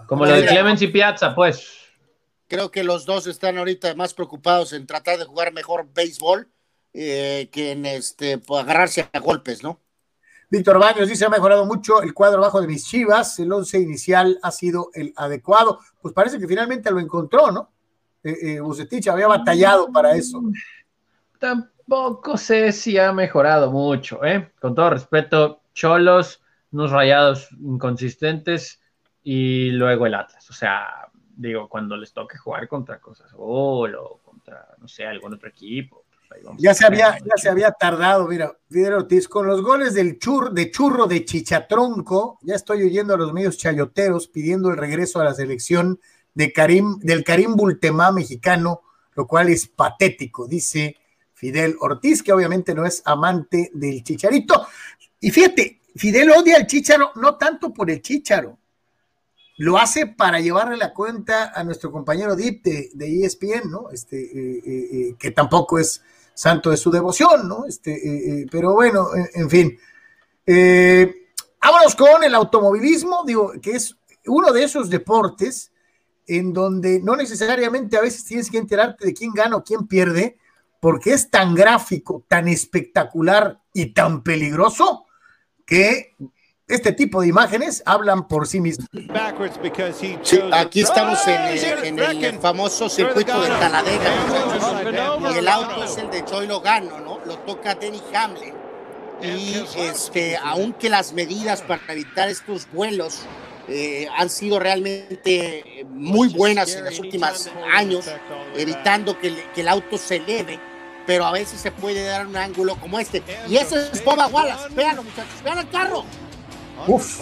[0.06, 1.82] Como lo de Clemens y Piazza, pues
[2.52, 6.50] Creo que los dos están ahorita más preocupados en tratar de jugar mejor béisbol
[6.92, 9.80] eh, que en este, pues, agarrarse a golpes, ¿no?
[10.50, 14.38] Víctor Baños dice, ha mejorado mucho el cuadro bajo de mis chivas, el once inicial
[14.42, 15.78] ha sido el adecuado.
[16.02, 17.72] Pues parece que finalmente lo encontró, ¿no?
[18.22, 20.42] Eh, eh había batallado para eso.
[21.92, 24.50] Tampoco sé si ha mejorado mucho, ¿eh?
[24.58, 28.80] Con todo respeto, Cholos, unos rayados inconsistentes
[29.22, 30.48] y luego el Atlas.
[30.48, 33.86] O sea, digo, cuando les toque jugar contra cosas o
[34.24, 36.06] contra, no sé, algún otro equipo.
[36.30, 40.18] Pues ya se, había, ya se había tardado, mira, Fidel Ortiz, con los goles del
[40.18, 45.20] chur, de churro de Chichatronco, ya estoy oyendo a los medios chayoteros pidiendo el regreso
[45.20, 46.00] a la selección
[46.32, 48.80] de Karim, del Karim Bultemá mexicano,
[49.14, 50.96] lo cual es patético, dice
[51.42, 54.64] Fidel Ortiz, que obviamente no es amante del chicharito.
[55.18, 58.60] Y fíjate, Fidel odia al chicharo, no tanto por el chicharo,
[59.58, 63.90] lo hace para llevarle la cuenta a nuestro compañero Deep de, ESPN, ¿no?
[63.90, 66.00] Este, eh, eh, eh, que tampoco es
[66.32, 67.66] santo de su devoción, ¿no?
[67.66, 69.76] Este, pero bueno, en, fin.
[71.60, 73.96] vámonos con el automovilismo, digo, que es
[74.26, 75.72] uno de esos deportes
[76.28, 80.38] en donde no necesariamente a veces tienes que enterarte de quién gana o quién pierde,
[80.82, 85.06] porque es tan gráfico, tan espectacular y tan peligroso
[85.64, 86.16] que
[86.66, 88.88] este tipo de imágenes hablan por sí mismos.
[90.50, 94.10] aquí estamos en, el famoso circuito de Taladega,
[95.32, 97.20] y el auto es el de Joy Logano, ¿no?
[97.26, 98.54] Lo toca Denny Hamlin.
[99.22, 103.20] Y este, aunque las medidas para evitar estos vuelos
[103.68, 108.10] eh, han sido realmente muy buenas en los últimos años,
[108.56, 110.71] evitando que, que el auto se eleve,
[111.06, 113.22] pero a veces se puede dar un ángulo como este.
[113.48, 114.74] Y ese es Boba Wallace.
[114.74, 116.04] Veanlo, muchachos, vean el carro.
[116.86, 117.20] Uf.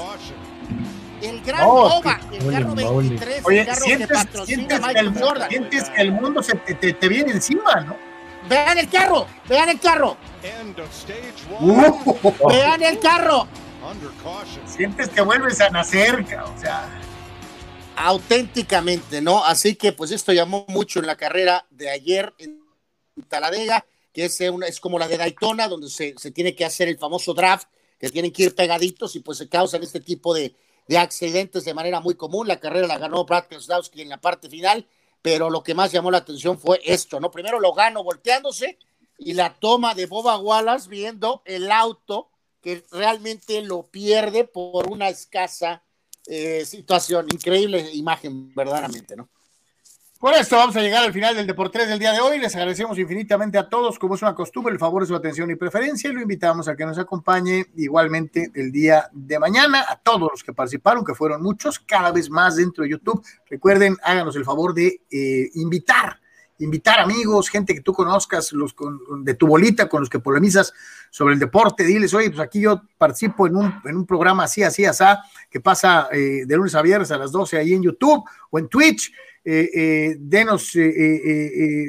[1.22, 2.00] El gran oh,
[2.32, 5.50] el carro 23, Oye, el carro sientes, que patrocina que el, Jordan.
[5.50, 7.96] Sientes que el mundo se te, te, te, viene encima, ¿no?
[8.48, 10.16] Vean el carro, vean el carro.
[11.60, 13.46] Uh, vean el carro.
[14.66, 16.88] Sientes que vuelves a nacer, o sea.
[17.96, 19.44] Auténticamente, ¿no?
[19.44, 22.32] Así que pues esto llamó mucho en la carrera de ayer
[23.22, 26.88] Taladega, que es, una, es como la de Daytona, donde se, se, tiene que hacer
[26.88, 27.68] el famoso draft,
[27.98, 30.54] que tienen que ir pegaditos y pues se causan este tipo de,
[30.88, 32.48] de accidentes de manera muy común.
[32.48, 34.86] La carrera la ganó Brad Keselowski en la parte final,
[35.22, 37.30] pero lo que más llamó la atención fue esto, ¿no?
[37.30, 38.78] Primero lo gano volteándose
[39.18, 42.30] y la toma de Boba Wallace viendo el auto
[42.60, 45.82] que realmente lo pierde por una escasa
[46.26, 47.26] eh, situación.
[47.32, 49.28] Increíble imagen, verdaderamente, ¿no?
[50.20, 52.38] Por esto vamos a llegar al final del Deportes del día de hoy.
[52.38, 55.54] Les agradecemos infinitamente a todos, como es una costumbre, el favor de su atención y
[55.54, 59.86] preferencia y lo invitamos a que nos acompañe igualmente el día de mañana.
[59.88, 63.24] A todos los que participaron, que fueron muchos, cada vez más dentro de YouTube.
[63.48, 66.20] Recuerden, háganos el favor de eh, invitar
[66.58, 68.74] invitar amigos, gente que tú conozcas, los
[69.22, 70.74] de tu bolita, con los que polemizas
[71.10, 74.62] sobre el deporte, diles, oye, pues aquí yo participo en un, en un programa así,
[74.62, 75.04] así, así,
[75.48, 78.68] que pasa eh, de lunes a viernes a las 12 ahí en YouTube o en
[78.68, 79.10] Twitch.
[79.44, 80.72] Eh, eh, denos,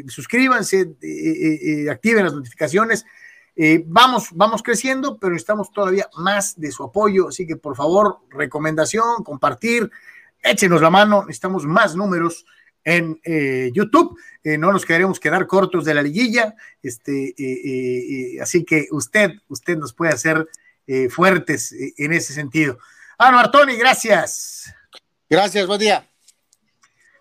[0.08, 0.96] suscríbanse,
[1.90, 3.06] activen las notificaciones.
[3.86, 9.24] vamos, vamos creciendo, pero necesitamos todavía más de su apoyo, así que por favor, recomendación,
[9.24, 9.90] compartir,
[10.44, 12.46] échenos la mano, necesitamos más números
[12.84, 14.18] en eh, YouTube.
[14.44, 19.78] Eh, no nos queremos quedar cortos de la liguilla, este, eh, así que usted, usted
[19.78, 20.48] nos puede hacer
[21.10, 22.78] fuertes en ese sentido.
[23.18, 24.74] Ah, Tony, gracias.
[25.30, 26.11] Gracias, buen día.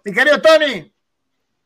[0.05, 0.93] Mi querido Tony.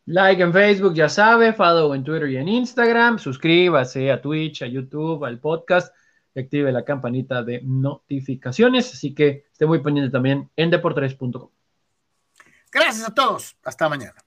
[0.06, 4.66] Like en Facebook, ya sabe, follow en Twitter y en Instagram, suscríbase a Twitch, a
[4.66, 5.94] YouTube, al podcast
[6.34, 11.48] y active la campanita de notificaciones, así que esté muy pendiente también en deportres.com.
[12.70, 13.56] Gracias a todos.
[13.62, 14.23] Hasta mañana.